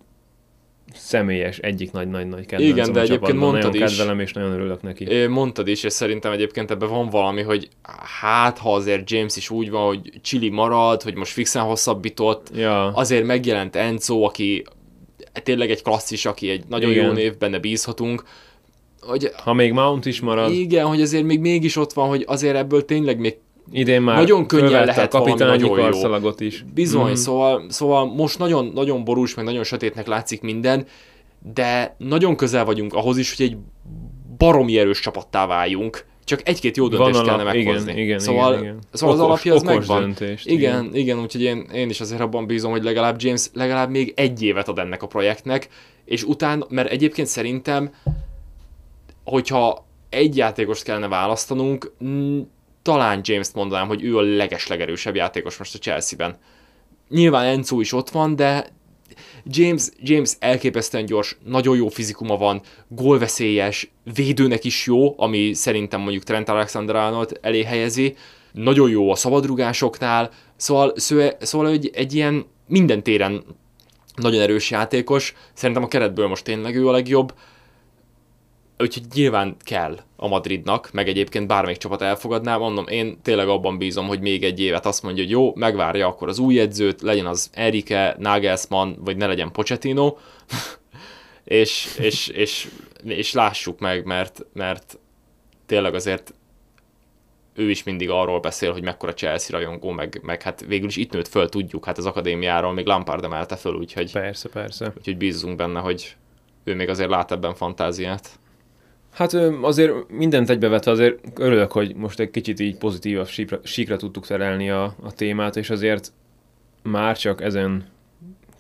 személyes, 0.95 1.59
egyik 1.59 1.93
nagy-nagy-nagy 1.93 2.47
kedvencem 2.47 2.77
Igen, 2.77 2.93
de 2.93 3.01
egyébként 3.01 3.39
mondtad 3.39 3.73
nagyon 3.73 3.87
is. 3.87 3.97
kedvelem, 3.97 4.21
és 4.21 4.33
nagyon 4.33 4.53
örülök 4.53 4.83
neki. 4.83 5.27
Mondtad 5.27 5.69
is, 5.69 5.83
és 5.83 5.93
szerintem 5.93 6.33
egyébként 6.33 6.71
ebben 6.71 6.89
van 6.89 7.09
valami, 7.09 7.43
hogy 7.43 7.69
hát, 8.21 8.59
ha 8.59 8.75
azért 8.75 9.11
James 9.11 9.37
is 9.37 9.51
úgy 9.51 9.71
van, 9.71 9.87
hogy 9.87 10.13
Chili 10.23 10.49
marad, 10.49 11.03
hogy 11.03 11.15
most 11.15 11.33
fixen 11.33 11.63
hosszabbított, 11.63 12.51
ja. 12.55 12.87
azért 12.87 13.25
megjelent 13.25 13.77
Enzo, 13.77 14.23
aki 14.23 14.65
tényleg 15.43 15.71
egy 15.71 15.83
klasszis, 15.83 16.27
aki 16.27 16.51
egy 16.51 16.65
nagyon 16.69 16.91
Igen. 16.91 17.05
jó 17.05 17.13
név, 17.13 17.39
benne 17.39 17.59
bízhatunk, 17.59 18.23
hogy, 19.01 19.31
ha 19.43 19.53
még 19.53 19.73
Mount 19.73 20.07
is 20.07 20.21
marad. 20.21 20.53
Igen, 20.53 20.87
hogy 20.87 21.03
azért 21.03 21.25
még 21.25 21.41
mégis 21.41 21.77
ott 21.77 21.93
van, 21.93 22.09
hogy 22.09 22.25
azért 22.27 22.57
ebből 22.57 22.85
tényleg 22.85 23.19
még 23.19 23.37
Idén 23.73 24.03
már 24.03 24.17
nagyon 24.17 24.47
könnyen 24.47 24.85
lehet 24.85 25.15
a 25.15 25.19
kapitányi 25.19 25.69
karszalagot 25.69 26.41
is. 26.41 26.65
Bizony, 26.75 27.11
mm. 27.11 27.15
szóval, 27.15 27.65
szóval 27.69 28.15
most 28.15 28.39
nagyon, 28.39 28.71
nagyon 28.75 29.05
borús, 29.05 29.35
meg 29.35 29.45
nagyon 29.45 29.65
sötétnek 29.65 30.07
látszik 30.07 30.41
minden, 30.41 30.87
de 31.55 31.95
nagyon 31.99 32.37
közel 32.37 32.65
vagyunk 32.65 32.95
ahhoz 32.95 33.19
is, 33.19 33.37
hogy 33.37 33.47
egy 33.47 33.57
baromi 34.39 34.79
erős 34.79 35.01
csapattá 35.01 35.47
váljunk. 35.47 36.09
Csak 36.25 36.49
egy-két 36.49 36.77
jó 36.77 36.89
döntést 36.89 37.15
alap, 37.15 37.25
kellene 37.25 37.45
meghozni. 37.45 37.93
Igen, 37.93 38.03
igen, 38.05 38.19
szóval, 38.19 38.53
igen, 38.53 38.65
igen. 38.65 38.79
szóval 38.93 39.15
okos, 39.15 39.25
az 39.25 39.31
alapja 39.31 39.55
az 39.55 39.63
megvan. 39.63 40.01
Döntést, 40.01 40.47
igen, 40.47 40.85
igen, 40.85 40.95
igen, 40.95 41.21
úgyhogy 41.21 41.43
én, 41.43 41.67
én 41.75 41.89
is 41.89 42.01
azért 42.01 42.21
abban 42.21 42.47
bízom, 42.47 42.71
hogy 42.71 42.83
legalább 42.83 43.23
James 43.23 43.47
legalább 43.53 43.91
még 43.91 44.13
egy 44.17 44.43
évet 44.43 44.69
ad 44.69 44.79
ennek 44.79 45.03
a 45.03 45.07
projektnek, 45.07 45.69
és 46.05 46.25
utána, 46.25 46.67
mert 46.69 46.91
egyébként 46.91 47.29
szerintem 47.29 47.91
hogyha 49.31 49.87
egy 50.09 50.37
játékost 50.37 50.83
kellene 50.83 51.09
választanunk, 51.09 51.93
talán 52.83 53.21
James-t 53.23 53.55
mondanám, 53.55 53.89
hogy 53.89 54.03
ő 54.03 54.17
a 54.17 54.21
legeslegerősebb 54.21 55.15
játékos 55.15 55.57
most 55.57 55.75
a 55.75 55.79
Chelsea-ben. 55.79 56.39
Nyilván 57.09 57.47
Enzo 57.47 57.81
is 57.81 57.93
ott 57.93 58.11
van, 58.11 58.37
de 58.37 58.67
James, 59.45 59.89
James 59.99 60.33
elképesztően 60.39 61.05
gyors, 61.05 61.39
nagyon 61.45 61.77
jó 61.77 61.89
fizikuma 61.89 62.37
van, 62.37 62.61
gólveszélyes, 62.89 63.91
védőnek 64.15 64.65
is 64.65 64.87
jó, 64.87 65.21
ami 65.21 65.53
szerintem 65.53 66.01
mondjuk 66.01 66.23
Trent 66.23 66.49
Alexander-Arnold 66.49 67.39
elé 67.43 67.63
helyezi, 67.63 68.17
nagyon 68.53 68.91
jó 68.91 69.11
a 69.11 69.15
szabadrugásoknál, 69.15 70.31
szóval, 70.57 70.93
szóval 71.39 71.69
egy, 71.69 71.91
egy 71.95 72.15
ilyen 72.15 72.47
minden 72.67 73.03
téren 73.03 73.45
nagyon 74.17 74.41
erős 74.41 74.71
játékos, 74.71 75.35
szerintem 75.53 75.85
a 75.85 75.89
keretből 75.89 76.27
most 76.27 76.45
tényleg 76.45 76.77
ő 76.77 76.89
a 76.89 76.93
legjobb, 76.93 77.35
úgyhogy 78.81 79.05
nyilván 79.15 79.57
kell 79.65 79.99
a 80.17 80.29
Madridnak, 80.29 80.91
meg 80.93 81.09
egyébként 81.09 81.47
bármelyik 81.47 81.79
csapat 81.79 82.03
elfogadná, 82.03 82.57
mondom, 82.57 82.87
én 82.87 83.23
tényleg 83.23 83.49
abban 83.49 83.79
bízom, 83.79 84.07
hogy 84.07 84.21
még 84.21 84.45
egy 84.45 84.61
évet 84.61 84.87
azt 84.87 85.03
mondja, 85.03 85.23
hogy 85.23 85.33
jó, 85.33 85.53
megvárja 85.55 86.07
akkor 86.07 86.29
az 86.29 86.39
új 86.39 86.61
edzőt, 86.61 87.01
legyen 87.01 87.27
az 87.27 87.51
Erike, 87.53 88.17
Nagelsmann, 88.19 88.95
vagy 88.99 89.17
ne 89.17 89.27
legyen 89.27 89.53
Pochettino, 89.53 90.17
és, 91.45 91.97
és, 91.99 92.29
és, 92.29 92.69
és, 93.05 93.33
lássuk 93.33 93.79
meg, 93.79 94.05
mert, 94.05 94.47
mert 94.53 94.99
tényleg 95.67 95.95
azért 95.95 96.35
ő 97.55 97.71
is 97.71 97.83
mindig 97.83 98.11
arról 98.11 98.41
beszél, 98.41 98.73
hogy 98.73 98.83
mekkora 98.83 99.15
Chelsea 99.15 99.59
rajongó, 99.59 99.91
meg, 99.91 100.21
meg 100.23 100.43
hát 100.43 100.65
végül 100.67 100.89
is 100.89 100.97
itt 100.97 101.13
nőtt 101.13 101.29
föl, 101.29 101.49
tudjuk, 101.49 101.85
hát 101.85 101.99
az 101.99 102.07
akadémiáról 102.07 102.73
még 102.73 102.87
Lampard 102.87 103.25
emelte 103.25 103.57
föl, 103.57 103.75
úgyhogy, 103.75 104.13
persze, 104.13 104.49
persze. 104.49 104.93
úgyhogy 104.97 105.17
bízzunk 105.17 105.57
benne, 105.57 105.81
hogy 105.81 106.17
ő 106.65 106.75
még 106.75 106.89
azért 106.89 107.11
lát 107.11 107.33
ebben 107.33 107.55
fantáziát. 107.55 108.39
Hát 109.11 109.33
azért 109.63 110.11
mindent 110.11 110.51
egybevetve 110.51 110.91
azért 110.91 111.19
örülök, 111.39 111.73
hogy 111.73 111.95
most 111.95 112.21
egy 112.21 112.31
kicsit 112.31 112.61
így 112.61 112.77
pozitívabb 112.77 113.27
síkra, 113.27 113.61
síkra 113.63 113.97
tudtuk 113.97 114.27
terelni 114.27 114.71
a, 114.71 114.95
a 115.03 115.13
témát, 115.13 115.57
és 115.57 115.71
azért 115.71 116.13
már 116.83 117.17
csak 117.17 117.43
ezen 117.43 117.85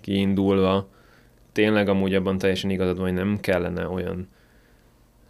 kiindulva 0.00 0.88
tényleg 1.52 1.88
amúgy 1.88 2.14
abban 2.14 2.38
teljesen 2.38 2.70
igazad 2.70 2.96
van, 2.96 3.06
hogy 3.06 3.14
nem 3.14 3.38
kellene 3.40 3.88
olyan. 3.88 4.28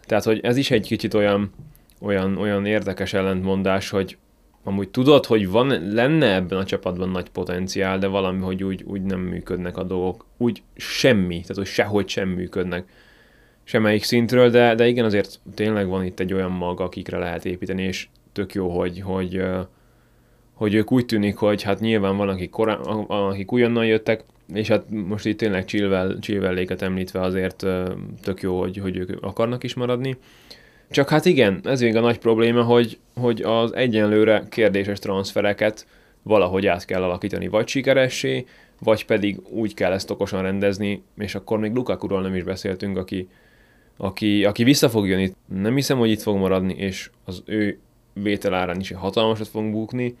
Tehát, 0.05 0.23
hogy 0.23 0.39
ez 0.43 0.57
is 0.57 0.71
egy 0.71 0.87
kicsit 0.87 1.13
olyan, 1.13 1.51
olyan, 2.01 2.37
olyan 2.37 2.65
érdekes 2.65 3.13
ellentmondás, 3.13 3.89
hogy 3.89 4.17
amúgy 4.63 4.89
tudod, 4.89 5.25
hogy 5.25 5.49
van, 5.49 5.93
lenne 5.93 6.33
ebben 6.33 6.57
a 6.57 6.65
csapatban 6.65 7.09
nagy 7.09 7.29
potenciál, 7.29 7.99
de 7.99 8.07
valami, 8.07 8.41
hogy 8.41 8.63
úgy, 8.63 8.83
úgy 8.83 9.01
nem 9.01 9.19
működnek 9.19 9.77
a 9.77 9.83
dolgok. 9.83 10.25
Úgy 10.37 10.63
semmi, 10.75 11.39
tehát 11.41 11.55
hogy 11.55 11.65
sehogy 11.65 12.07
sem 12.07 12.29
működnek 12.29 12.85
semmelyik 13.63 14.03
szintről, 14.03 14.49
de, 14.49 14.75
de 14.75 14.87
igen, 14.87 15.05
azért 15.05 15.39
tényleg 15.55 15.87
van 15.87 16.05
itt 16.05 16.19
egy 16.19 16.33
olyan 16.33 16.51
mag, 16.51 16.79
akikre 16.79 17.17
lehet 17.17 17.45
építeni, 17.45 17.83
és 17.83 18.07
tök 18.31 18.53
jó, 18.53 18.69
hogy, 18.69 19.01
hogy, 19.01 19.43
hogy 20.53 20.73
ők 20.73 20.91
úgy 20.91 21.05
tűnik, 21.05 21.35
hogy 21.35 21.61
hát 21.61 21.79
nyilván 21.79 22.17
van, 22.17 22.29
akik, 22.29 22.49
korán, 22.49 22.79
akik 23.07 23.51
újonnan 23.51 23.85
jöttek, 23.85 24.23
és 24.53 24.67
hát 24.67 24.83
most 24.89 25.25
itt 25.25 25.37
tényleg 25.37 25.65
Chilwell, 25.65 26.17
Chilwelléket 26.19 26.81
említve 26.81 27.21
azért 27.21 27.65
tök 28.21 28.41
jó, 28.41 28.59
hogy, 28.59 28.77
hogy 28.77 28.97
ők 28.97 29.09
akarnak 29.21 29.63
is 29.63 29.73
maradni. 29.73 30.17
Csak 30.89 31.09
hát 31.09 31.25
igen, 31.25 31.59
ez 31.63 31.81
még 31.81 31.95
a 31.95 31.99
nagy 31.99 32.17
probléma, 32.17 32.63
hogy, 32.63 32.97
hogy 33.15 33.41
az 33.41 33.75
egyenlőre 33.75 34.43
kérdéses 34.49 34.99
transfereket 34.99 35.87
valahogy 36.23 36.67
át 36.67 36.85
kell 36.85 37.03
alakítani, 37.03 37.47
vagy 37.47 37.67
sikeressé, 37.67 38.45
vagy 38.79 39.05
pedig 39.05 39.39
úgy 39.49 39.73
kell 39.73 39.91
ezt 39.91 40.09
okosan 40.09 40.41
rendezni, 40.41 41.03
és 41.17 41.35
akkor 41.35 41.59
még 41.59 41.73
Lukakuról 41.73 42.21
nem 42.21 42.35
is 42.35 42.43
beszéltünk, 42.43 42.97
aki, 42.97 43.27
aki, 44.03 44.45
aki 44.45 44.63
vissza 44.63 44.89
fog 44.89 45.07
jönni. 45.07 45.33
Nem 45.47 45.75
hiszem, 45.75 45.97
hogy 45.97 46.09
itt 46.09 46.21
fog 46.21 46.37
maradni, 46.37 46.73
és 46.73 47.09
az 47.25 47.43
ő 47.45 47.79
vételárán 48.13 48.79
is 48.79 48.91
hatalmasat 48.91 49.47
fogunk 49.47 49.71
bukni, 49.71 50.15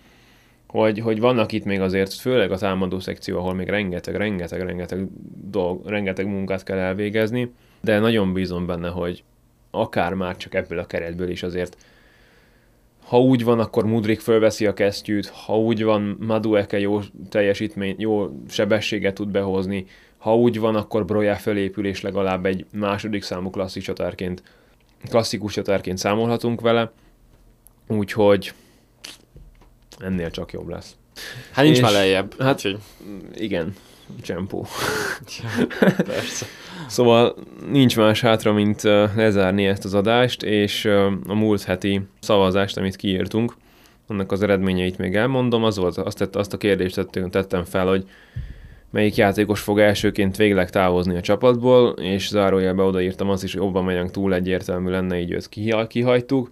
hogy, 0.67 0.99
hogy 0.99 1.19
vannak 1.19 1.51
itt 1.51 1.63
még 1.63 1.81
azért, 1.81 2.13
főleg 2.13 2.51
a 2.51 2.57
támadó 2.57 2.99
szekció, 2.99 3.37
ahol 3.37 3.53
még 3.53 3.67
rengeteg, 3.67 4.15
rengeteg, 4.15 4.61
rengeteg 4.61 5.07
dolg, 5.49 5.87
rengeteg 5.87 6.27
munkát 6.27 6.63
kell 6.63 6.77
elvégezni, 6.77 7.51
de 7.81 7.99
nagyon 7.99 8.33
bízom 8.33 8.65
benne, 8.65 8.89
hogy 8.89 9.23
akár 9.71 10.13
már 10.13 10.37
csak 10.37 10.53
ebből 10.53 10.79
a 10.79 10.85
keretből 10.85 11.29
is 11.29 11.43
azért 11.43 11.77
ha 13.05 13.19
úgy 13.19 13.43
van, 13.43 13.59
akkor 13.59 13.85
Mudrik 13.85 14.19
fölveszi 14.19 14.65
a 14.65 14.73
kesztyűt, 14.73 15.27
ha 15.27 15.59
úgy 15.59 15.83
van, 15.83 16.17
Madueke 16.19 16.79
jó 16.79 16.99
teljesítmény, 17.29 17.95
jó 17.97 18.29
sebességet 18.49 19.13
tud 19.13 19.29
behozni, 19.29 19.85
ha 20.21 20.35
úgy 20.35 20.59
van, 20.59 20.75
akkor 20.75 21.05
Broja 21.05 21.35
felépül, 21.35 21.85
és 21.85 22.01
legalább 22.01 22.45
egy 22.45 22.65
második 22.71 23.23
számú 23.23 23.49
klasszik 23.49 23.83
csatárként, 23.83 24.43
klasszikus 25.09 25.53
csatárként 25.53 25.97
számolhatunk 25.97 26.61
vele, 26.61 26.91
úgyhogy 27.87 28.53
ennél 29.99 30.31
csak 30.31 30.51
jobb 30.51 30.69
lesz. 30.69 30.95
Hát 31.51 31.63
nincs 31.63 31.77
és, 31.77 31.83
már 31.83 31.91
lejjebb. 31.91 32.39
Hát 32.39 32.55
úgyhogy... 32.55 32.77
igen, 33.33 33.75
csempó. 34.21 34.65
Persze. 36.05 36.45
Szóval 36.87 37.35
nincs 37.69 37.97
más 37.97 38.21
hátra, 38.21 38.53
mint 38.53 38.81
lezárni 39.15 39.65
ezt 39.65 39.85
az 39.85 39.93
adást, 39.93 40.43
és 40.43 40.85
a 41.25 41.33
múlt 41.33 41.63
heti 41.63 42.01
szavazást, 42.19 42.77
amit 42.77 42.95
kiírtunk, 42.95 43.53
annak 44.07 44.31
az 44.31 44.41
eredményeit 44.41 44.97
még 44.97 45.15
elmondom, 45.15 45.63
az 45.63 45.77
volt, 45.77 45.97
azt, 45.97 46.17
tett, 46.17 46.35
azt 46.35 46.53
a 46.53 46.57
kérdést 46.57 47.07
tettem 47.29 47.63
fel, 47.63 47.87
hogy 47.87 48.05
melyik 48.91 49.15
játékos 49.15 49.59
fog 49.59 49.79
elsőként 49.79 50.35
végleg 50.35 50.69
távozni 50.69 51.15
a 51.15 51.21
csapatból, 51.21 51.89
és 51.89 52.27
zárójelbe 52.27 52.83
odaírtam 52.83 53.29
azt 53.29 53.43
is, 53.43 53.53
hogy 53.53 53.61
Aubameyang 53.61 54.11
túl 54.11 54.33
egyértelmű 54.33 54.89
lenne, 54.89 55.19
így 55.19 55.31
őt 55.31 55.49
kihagytuk. 55.87 56.49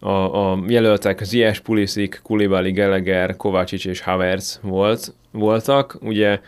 A, 0.00 0.50
a 0.50 0.58
jelöltek 0.66 1.22
Ziyech, 1.22 1.60
Pulisic, 1.60 2.22
Kulibali, 2.22 2.72
Gallagher, 2.72 3.36
Kovácsics 3.36 3.86
és 3.86 4.00
Havertz 4.00 4.60
volt, 4.62 5.14
voltak. 5.30 5.98
Ugye 6.00 6.40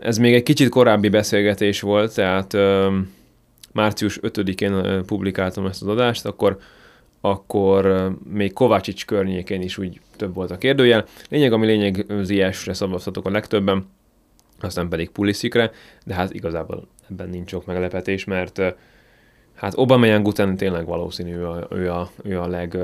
ez 0.00 0.18
még 0.18 0.34
egy 0.34 0.42
kicsit 0.42 0.68
korábbi 0.68 1.08
beszélgetés 1.08 1.80
volt, 1.80 2.14
tehát 2.14 2.54
ö, 2.54 2.96
március 3.72 4.18
5-én 4.22 4.72
ö, 4.72 5.00
publikáltam 5.04 5.66
ezt 5.66 5.82
az 5.82 5.88
adást, 5.88 6.26
akkor 6.26 6.58
akkor 7.20 8.10
még 8.32 8.52
Kovácsics 8.52 9.06
környékén 9.06 9.62
is 9.62 9.78
úgy 9.78 10.00
több 10.16 10.34
volt 10.34 10.50
a 10.50 10.58
kérdőjel. 10.58 11.04
Lényeg, 11.28 11.52
ami 11.52 11.66
lényeg, 11.66 12.06
Ziyechre 12.22 12.72
szavaztatok 12.72 13.26
a 13.26 13.30
legtöbben, 13.30 13.86
aztán 14.62 14.88
pedig 14.88 15.10
Pulisikre, 15.10 15.70
de 16.04 16.14
hát 16.14 16.34
igazából 16.34 16.88
ebben 17.10 17.28
nincs 17.28 17.50
sok 17.50 17.66
meglepetés, 17.66 18.24
mert 18.24 18.60
hát 19.54 19.74
Aubameyang 19.74 20.26
után 20.26 20.56
tényleg 20.56 20.86
valószínű 20.86 21.34
ő 21.34 21.48
a, 21.48 21.66
ő 21.70 21.90
a, 21.90 22.10
ő 22.22 22.40
a 22.40 22.46
leg, 22.46 22.78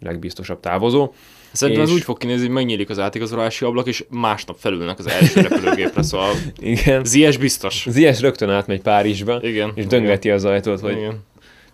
legbiztosabb 0.00 0.60
távozó. 0.60 1.12
Szerintem 1.52 1.84
és... 1.84 1.90
ez 1.90 1.96
úgy 1.96 2.02
fog 2.02 2.18
kinézni, 2.18 2.44
hogy 2.44 2.54
megnyílik 2.54 2.90
az 2.90 2.98
átigazolási 2.98 3.64
ablak, 3.64 3.86
és 3.86 4.04
másnap 4.10 4.56
felülnek 4.58 4.98
az 4.98 5.06
első 5.06 5.40
repülőgépre, 5.40 6.02
szóval 6.02 6.34
Igen. 6.58 7.04
Zies 7.04 7.36
biztos. 7.36 7.86
Zies 7.88 8.20
rögtön 8.20 8.50
átmegy 8.50 8.80
Párizsba, 8.80 9.38
Igen. 9.42 9.72
és 9.74 9.86
döngeti 9.86 10.26
Igen. 10.26 10.38
az 10.38 10.44
ajtót, 10.44 10.80
hogy 10.80 10.96
Igen. 10.96 11.22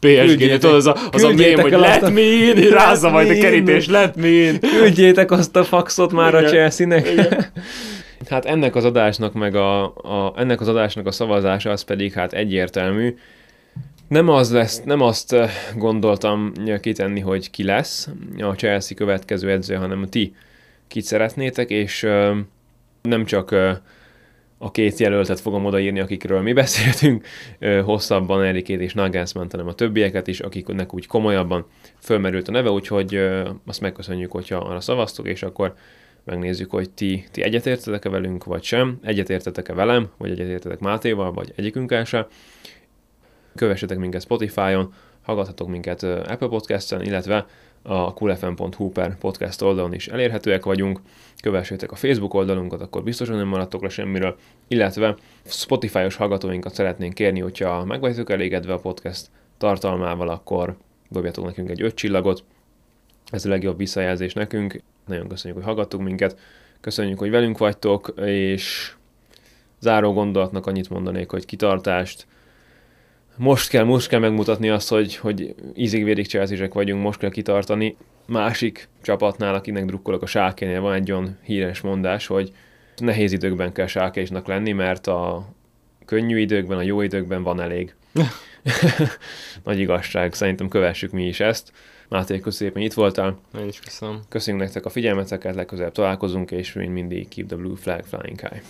PSG-t, 0.00 0.60
tudod, 0.60 0.74
az 0.76 0.86
a, 0.86 0.96
az 1.10 1.22
a 1.22 1.32
mém, 1.32 1.58
hogy 1.58 1.70
let 1.70 2.12
me 2.12 2.20
in, 2.20 2.54
rázza 2.54 3.10
majd 3.10 3.30
a 3.30 3.34
kerítés, 3.34 3.86
let 3.86 4.16
me 4.16 4.28
in. 4.28 4.60
Küldjétek 4.60 5.30
azt 5.30 5.56
a 5.56 5.64
faxot 5.64 6.12
már 6.12 6.34
Igen. 6.34 6.44
a 6.44 6.48
Chelsea-nek. 6.48 7.08
Hát 8.28 8.44
ennek 8.44 8.74
az 8.74 8.84
adásnak 8.84 9.32
meg 9.32 9.54
a, 9.54 9.84
a, 9.84 10.34
ennek 10.36 10.60
az 10.60 10.68
adásnak 10.68 11.06
a 11.06 11.10
szavazása 11.10 11.70
az 11.70 11.82
pedig 11.82 12.12
hát 12.12 12.32
egyértelmű. 12.32 13.16
Nem, 14.08 14.28
az 14.28 14.52
lesz, 14.52 14.82
nem 14.82 15.00
azt 15.00 15.32
eh, 15.32 15.50
gondoltam 15.76 16.52
kitenni, 16.80 17.20
hogy 17.20 17.50
ki 17.50 17.64
lesz 17.64 18.08
a 18.38 18.54
Chelsea 18.54 18.96
következő 18.96 19.50
edző, 19.50 19.74
hanem 19.74 20.06
ti 20.08 20.34
kit 20.90 21.04
szeretnétek, 21.04 21.70
és 21.70 22.02
uh, 22.02 22.36
nem 23.02 23.24
csak 23.24 23.50
uh, 23.50 23.70
a 24.58 24.70
két 24.70 24.98
jelöltet 24.98 25.40
fogom 25.40 25.64
odaírni, 25.64 26.00
akikről 26.00 26.40
mi 26.40 26.52
beszéltünk 26.62 27.26
uh, 27.60 27.80
hosszabban, 27.80 28.42
Erikét 28.42 28.80
és 28.80 28.94
nagelsmann 28.94 29.46
hanem 29.50 29.66
a 29.66 29.74
többieket 29.74 30.26
is, 30.26 30.40
akiknek 30.40 30.94
úgy 30.94 31.06
komolyabban 31.06 31.66
fölmerült 31.98 32.48
a 32.48 32.50
neve, 32.50 32.70
úgyhogy 32.70 33.14
azt 33.66 33.80
megköszönjük, 33.80 34.30
hogyha 34.30 34.56
arra 34.56 34.80
szavaztok, 34.80 35.28
és 35.28 35.42
akkor 35.42 35.74
megnézzük, 36.24 36.70
hogy 36.70 36.90
ti, 36.90 37.24
ti 37.30 37.42
egyetértetek-e 37.42 38.08
velünk, 38.08 38.44
vagy 38.44 38.62
sem, 38.62 38.98
egyetértetek-e 39.02 39.74
velem, 39.74 40.08
vagy 40.16 40.30
egyetértetek 40.30 40.78
Mátéval, 40.78 41.32
vagy 41.32 41.52
egyikünkkel 41.56 42.04
se. 42.04 42.28
Kövessetek 43.54 43.98
minket 43.98 44.22
Spotify-on, 44.22 44.92
hallgathatok 45.22 45.68
minket 45.68 46.02
Apple 46.02 46.48
Podcast-en, 46.48 47.02
illetve 47.02 47.46
a 47.82 48.14
coolfm.hu 48.14 48.90
per 48.90 49.18
podcast 49.18 49.62
oldalon 49.62 49.94
is 49.94 50.08
elérhetőek 50.08 50.64
vagyunk. 50.64 51.00
Kövessétek 51.42 51.92
a 51.92 51.96
Facebook 51.96 52.34
oldalunkat, 52.34 52.80
akkor 52.80 53.02
biztosan 53.02 53.36
nem 53.36 53.48
maradtok 53.48 53.82
le 53.82 53.88
semmiről, 53.88 54.36
illetve 54.68 55.16
Spotify-os 55.44 56.16
hallgatóinkat 56.16 56.74
szeretnénk 56.74 57.14
kérni, 57.14 57.40
hogyha 57.40 57.84
meg 57.84 58.04
elégedve 58.26 58.72
a 58.72 58.78
podcast 58.78 59.26
tartalmával, 59.58 60.28
akkor 60.28 60.76
dobjatok 61.08 61.44
nekünk 61.44 61.70
egy 61.70 61.82
öt 61.82 61.94
csillagot, 61.94 62.44
ez 63.30 63.44
a 63.44 63.48
legjobb 63.48 63.76
visszajelzés 63.76 64.32
nekünk. 64.32 64.80
Nagyon 65.10 65.28
köszönjük, 65.28 65.58
hogy 65.58 65.68
hallgattuk 65.68 66.02
minket, 66.02 66.38
köszönjük, 66.80 67.18
hogy 67.18 67.30
velünk 67.30 67.58
vagytok, 67.58 68.14
és 68.24 68.94
záró 69.80 70.12
gondolatnak 70.12 70.66
annyit 70.66 70.90
mondanék, 70.90 71.30
hogy 71.30 71.44
kitartást, 71.44 72.26
most 73.36 73.68
kell, 73.68 73.84
most 73.84 74.08
kell 74.08 74.20
megmutatni 74.20 74.68
azt, 74.68 74.88
hogy, 74.88 75.16
hogy 75.16 75.54
ízig-vérig 75.74 76.26
cselszések 76.26 76.72
vagyunk, 76.72 77.02
most 77.02 77.18
kell 77.18 77.30
kitartani. 77.30 77.96
Másik 78.26 78.88
csapatnál, 79.02 79.54
akinek 79.54 79.84
drukkolok 79.84 80.22
a 80.22 80.26
sákénél, 80.26 80.80
van 80.80 80.94
egy 80.94 81.12
olyan 81.12 81.38
híres 81.42 81.80
mondás, 81.80 82.26
hogy 82.26 82.52
nehéz 82.96 83.32
időkben 83.32 83.72
kell 83.72 83.86
sákésnak 83.86 84.46
lenni, 84.46 84.72
mert 84.72 85.06
a 85.06 85.48
könnyű 86.04 86.38
időkben, 86.38 86.78
a 86.78 86.82
jó 86.82 87.00
időkben 87.00 87.42
van 87.42 87.60
elég. 87.60 87.94
Nagy 89.64 89.78
igazság, 89.78 90.34
szerintem 90.34 90.68
kövessük 90.68 91.10
mi 91.10 91.26
is 91.26 91.40
ezt. 91.40 91.72
Máté, 92.10 92.40
köszönöm 92.40 92.72
szépen, 92.72 92.82
itt 92.82 92.92
voltál. 92.92 93.38
Én 93.58 93.68
is 93.68 93.80
köszönöm. 93.80 94.20
Köszönjük 94.28 94.62
nektek 94.62 94.84
a 94.84 94.90
figyelmeteket, 94.90 95.54
legközelebb 95.54 95.92
találkozunk, 95.92 96.50
és 96.50 96.72
mint 96.72 96.92
mindig 96.92 97.28
keep 97.28 97.46
the 97.46 97.56
blue 97.56 97.76
flag 97.76 98.04
flying 98.04 98.40
high. 98.40 98.62